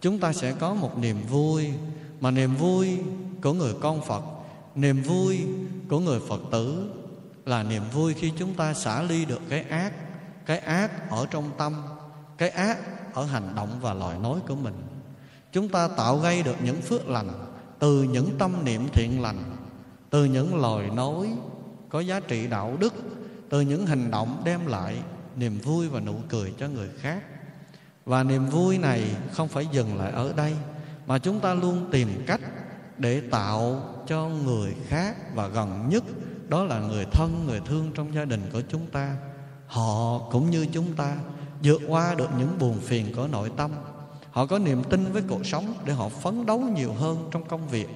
chúng 0.00 0.18
ta 0.18 0.32
sẽ 0.32 0.52
có 0.52 0.74
một 0.74 0.98
niềm 0.98 1.16
vui 1.28 1.72
mà 2.20 2.30
niềm 2.30 2.56
vui 2.56 2.98
của 3.42 3.52
người 3.52 3.74
con 3.80 4.04
phật, 4.04 4.24
niềm 4.74 5.02
vui 5.02 5.46
của 5.88 6.00
người 6.00 6.20
phật 6.28 6.40
tử 6.52 6.90
là 7.46 7.62
niềm 7.62 7.82
vui 7.92 8.14
khi 8.14 8.32
chúng 8.38 8.54
ta 8.54 8.74
xả 8.74 9.02
ly 9.02 9.24
được 9.24 9.40
cái 9.48 9.62
ác 9.62 9.92
cái 10.48 10.58
ác 10.58 11.10
ở 11.10 11.26
trong 11.30 11.50
tâm, 11.58 11.82
cái 12.38 12.48
ác 12.50 12.78
ở 13.14 13.24
hành 13.24 13.54
động 13.56 13.78
và 13.80 13.94
lời 13.94 14.18
nói 14.18 14.40
của 14.48 14.54
mình. 14.54 14.74
Chúng 15.52 15.68
ta 15.68 15.88
tạo 15.88 16.18
gây 16.18 16.42
được 16.42 16.56
những 16.64 16.80
phước 16.82 17.08
lành 17.08 17.28
từ 17.78 18.02
những 18.02 18.38
tâm 18.38 18.64
niệm 18.64 18.88
thiện 18.92 19.22
lành, 19.22 19.56
từ 20.10 20.24
những 20.24 20.60
lời 20.60 20.90
nói 20.90 21.28
có 21.88 22.00
giá 22.00 22.20
trị 22.20 22.46
đạo 22.46 22.76
đức, 22.80 22.94
từ 23.48 23.60
những 23.60 23.86
hành 23.86 24.10
động 24.10 24.42
đem 24.44 24.66
lại 24.66 25.02
niềm 25.36 25.58
vui 25.58 25.88
và 25.88 26.00
nụ 26.00 26.14
cười 26.28 26.54
cho 26.58 26.68
người 26.68 26.88
khác. 27.00 27.22
Và 28.04 28.22
niềm 28.22 28.46
vui 28.46 28.78
này 28.78 29.16
không 29.32 29.48
phải 29.48 29.66
dừng 29.72 29.96
lại 29.96 30.12
ở 30.12 30.32
đây 30.36 30.54
mà 31.08 31.18
chúng 31.18 31.40
ta 31.40 31.54
luôn 31.54 31.88
tìm 31.90 32.08
cách 32.26 32.40
để 32.98 33.20
tạo 33.30 33.82
cho 34.06 34.28
người 34.28 34.74
khác 34.88 35.34
và 35.34 35.48
gần 35.48 35.88
nhất, 35.88 36.04
đó 36.48 36.64
là 36.64 36.80
người 36.80 37.04
thân, 37.12 37.44
người 37.46 37.60
thương 37.64 37.90
trong 37.94 38.14
gia 38.14 38.24
đình 38.24 38.42
của 38.52 38.62
chúng 38.68 38.86
ta. 38.86 39.16
Họ 39.66 40.18
cũng 40.18 40.50
như 40.50 40.66
chúng 40.72 40.92
ta, 40.96 41.16
vượt 41.62 41.80
qua 41.88 42.14
được 42.14 42.28
những 42.38 42.58
buồn 42.58 42.80
phiền 42.80 43.12
của 43.16 43.28
nội 43.28 43.50
tâm. 43.56 43.70
Họ 44.30 44.46
có 44.46 44.58
niềm 44.58 44.82
tin 44.84 45.12
với 45.12 45.22
cuộc 45.28 45.46
sống 45.46 45.74
để 45.84 45.92
họ 45.92 46.08
phấn 46.08 46.46
đấu 46.46 46.60
nhiều 46.60 46.92
hơn 46.92 47.28
trong 47.30 47.44
công 47.44 47.68
việc, 47.68 47.88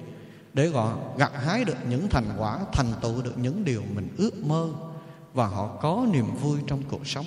để 0.53 0.69
họ 0.69 0.97
gặt 1.17 1.31
hái 1.35 1.63
được 1.63 1.77
những 1.89 2.09
thành 2.09 2.29
quả, 2.37 2.59
thành 2.73 2.93
tựu 3.01 3.21
được 3.21 3.37
những 3.37 3.63
điều 3.63 3.81
mình 3.95 4.09
ước 4.17 4.45
mơ. 4.45 4.69
Và 5.33 5.47
họ 5.47 5.67
có 5.81 6.05
niềm 6.11 6.25
vui 6.41 6.59
trong 6.67 6.83
cuộc 6.89 7.07
sống. 7.07 7.25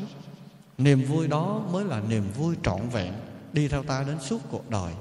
Niềm 0.78 1.04
vui 1.04 1.28
đó 1.28 1.60
mới 1.72 1.84
là 1.84 2.00
niềm 2.08 2.24
vui 2.38 2.56
trọn 2.62 2.80
vẹn, 2.92 3.12
đi 3.52 3.68
theo 3.68 3.82
ta 3.82 4.04
đến 4.06 4.16
suốt 4.20 4.38
cuộc 4.50 4.70
đời 4.70 4.92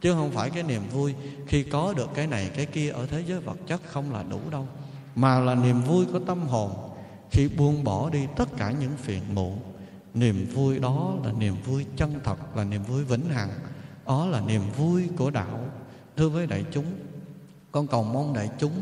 chứ 0.00 0.12
không 0.12 0.30
phải 0.30 0.50
cái 0.50 0.62
niềm 0.62 0.82
vui 0.92 1.14
khi 1.46 1.62
có 1.62 1.94
được 1.96 2.10
cái 2.14 2.26
này, 2.26 2.50
cái 2.56 2.66
kia 2.66 2.90
ở 2.90 3.06
thế 3.06 3.24
giới 3.26 3.40
vật 3.40 3.56
chất 3.66 3.80
không 3.86 4.12
là 4.12 4.22
đủ 4.22 4.40
đâu, 4.50 4.66
mà 5.14 5.40
là 5.40 5.54
niềm 5.54 5.82
vui 5.82 6.06
của 6.12 6.18
tâm 6.18 6.46
hồn 6.46 6.72
khi 7.30 7.48
buông 7.48 7.84
bỏ 7.84 8.10
đi 8.10 8.26
tất 8.36 8.48
cả 8.56 8.70
những 8.70 8.96
phiền 8.96 9.22
muộn. 9.34 9.58
Niềm 10.14 10.46
vui 10.54 10.78
đó 10.78 11.14
là 11.24 11.32
niềm 11.32 11.54
vui 11.64 11.86
chân 11.96 12.20
thật, 12.24 12.56
là 12.56 12.64
niềm 12.64 12.82
vui 12.82 13.04
vĩnh 13.04 13.28
hằng. 13.28 13.50
Đó 14.06 14.26
là 14.26 14.40
niềm 14.40 14.62
vui 14.76 15.08
của 15.16 15.30
đạo. 15.30 15.60
Thưa 16.16 16.28
với 16.28 16.46
đại 16.46 16.64
chúng, 16.72 16.84
con 17.72 17.86
cầu 17.86 18.02
mong 18.02 18.34
đại 18.34 18.50
chúng 18.58 18.72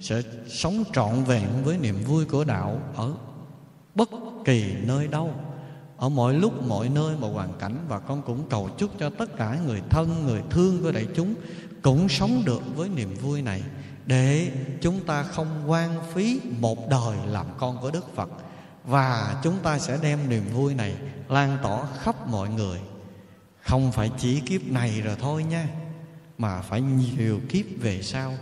sẽ 0.00 0.22
sống 0.48 0.84
trọn 0.92 1.24
vẹn 1.24 1.48
với 1.64 1.78
niềm 1.78 2.04
vui 2.04 2.24
của 2.24 2.44
đạo 2.44 2.80
ở 2.96 3.14
bất 3.94 4.10
kỳ 4.44 4.74
nơi 4.82 5.08
đâu 5.08 5.30
ở 5.96 6.08
mọi 6.08 6.34
lúc, 6.34 6.66
mọi 6.66 6.88
nơi 6.88 7.16
mọi 7.20 7.32
hoàn 7.32 7.52
cảnh 7.58 7.76
và 7.88 7.98
con 7.98 8.22
cũng 8.22 8.48
cầu 8.50 8.70
chúc 8.78 8.90
cho 8.98 9.10
tất 9.10 9.36
cả 9.36 9.58
người 9.66 9.82
thân, 9.90 10.26
người 10.26 10.42
thương 10.50 10.82
của 10.82 10.92
đại 10.92 11.06
chúng 11.16 11.34
cũng 11.82 12.08
sống 12.08 12.42
được 12.46 12.62
với 12.76 12.88
niềm 12.88 13.14
vui 13.14 13.42
này, 13.42 13.62
để 14.06 14.52
chúng 14.80 15.00
ta 15.00 15.22
không 15.22 15.62
quan 15.66 15.90
phí 16.14 16.40
một 16.60 16.88
đời 16.90 17.16
làm 17.26 17.46
con 17.58 17.78
của 17.80 17.90
Đức 17.90 18.14
Phật. 18.14 18.28
Và 18.84 19.40
chúng 19.42 19.58
ta 19.62 19.78
sẽ 19.78 19.98
đem 20.02 20.28
niềm 20.28 20.44
vui 20.54 20.74
này 20.74 20.96
lan 21.28 21.58
tỏa 21.62 21.86
khắp 21.98 22.28
mọi 22.28 22.48
người. 22.48 22.80
Không 23.62 23.92
phải 23.92 24.10
chỉ 24.18 24.40
kiếp 24.40 24.64
này 24.64 25.00
rồi 25.00 25.16
thôi 25.20 25.44
nha, 25.44 25.68
mà 26.38 26.60
phải 26.60 26.80
nhiều 26.80 27.40
kiếp 27.48 27.64
về 27.80 28.02
sau 28.02 28.34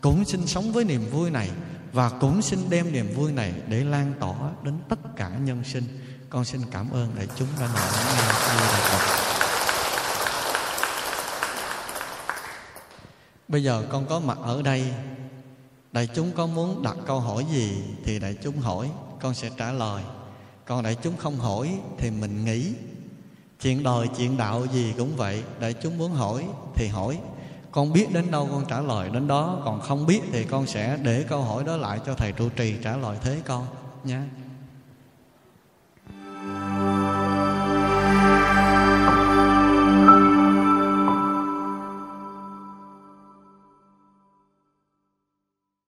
cũng 0.00 0.24
xin 0.24 0.46
sống 0.46 0.72
với 0.72 0.84
niềm 0.84 1.10
vui 1.10 1.30
này 1.30 1.50
và 1.92 2.08
cũng 2.08 2.42
xin 2.42 2.58
đem 2.70 2.92
niềm 2.92 3.06
vui 3.14 3.32
này 3.32 3.52
để 3.68 3.84
lan 3.84 4.12
tỏa 4.20 4.34
đến 4.64 4.74
tất 4.88 5.16
cả 5.16 5.30
nhân 5.44 5.64
sinh 5.64 5.84
con 6.30 6.44
xin 6.44 6.60
cảm 6.70 6.90
ơn 6.90 7.14
đại 7.16 7.26
chúng 7.36 7.48
đã 7.60 7.66
nói 7.66 7.86
lắng 7.92 8.06
nghe 8.16 8.28
bây 13.48 13.62
giờ 13.62 13.84
con 13.90 14.06
có 14.06 14.20
mặt 14.20 14.38
ở 14.42 14.62
đây. 14.62 14.92
Đại 15.92 16.08
chúng 16.14 16.32
có 16.32 16.46
muốn 16.46 16.82
đặt 16.82 16.96
câu 17.06 17.20
hỏi 17.20 17.46
gì 17.52 17.82
thì 18.04 18.18
đại 18.18 18.36
chúng 18.42 18.58
hỏi, 18.58 18.90
con 19.20 19.34
sẽ 19.34 19.50
trả 19.56 19.72
lời. 19.72 20.02
Còn 20.66 20.82
đại 20.82 20.96
chúng 21.02 21.16
không 21.16 21.36
hỏi 21.36 21.78
thì 21.98 22.10
mình 22.10 22.44
nghĩ. 22.44 22.72
Chuyện 23.60 23.82
đời, 23.82 24.08
chuyện 24.16 24.36
đạo 24.36 24.66
gì 24.72 24.94
cũng 24.98 25.16
vậy, 25.16 25.42
đại 25.60 25.74
chúng 25.82 25.98
muốn 25.98 26.12
hỏi 26.12 26.46
thì 26.74 26.88
hỏi. 26.88 27.18
Con 27.70 27.92
biết 27.92 28.06
đến 28.12 28.30
đâu 28.30 28.48
con 28.52 28.64
trả 28.68 28.80
lời 28.80 29.10
đến 29.10 29.28
đó, 29.28 29.62
còn 29.64 29.80
không 29.80 30.06
biết 30.06 30.20
thì 30.32 30.44
con 30.44 30.66
sẽ 30.66 30.98
để 31.02 31.24
câu 31.28 31.42
hỏi 31.42 31.64
đó 31.64 31.76
lại 31.76 32.00
cho 32.06 32.14
thầy 32.14 32.32
trụ 32.32 32.48
trì 32.48 32.74
trả 32.82 32.96
lời 32.96 33.18
thế 33.22 33.40
con 33.46 33.66
nha 34.04 34.24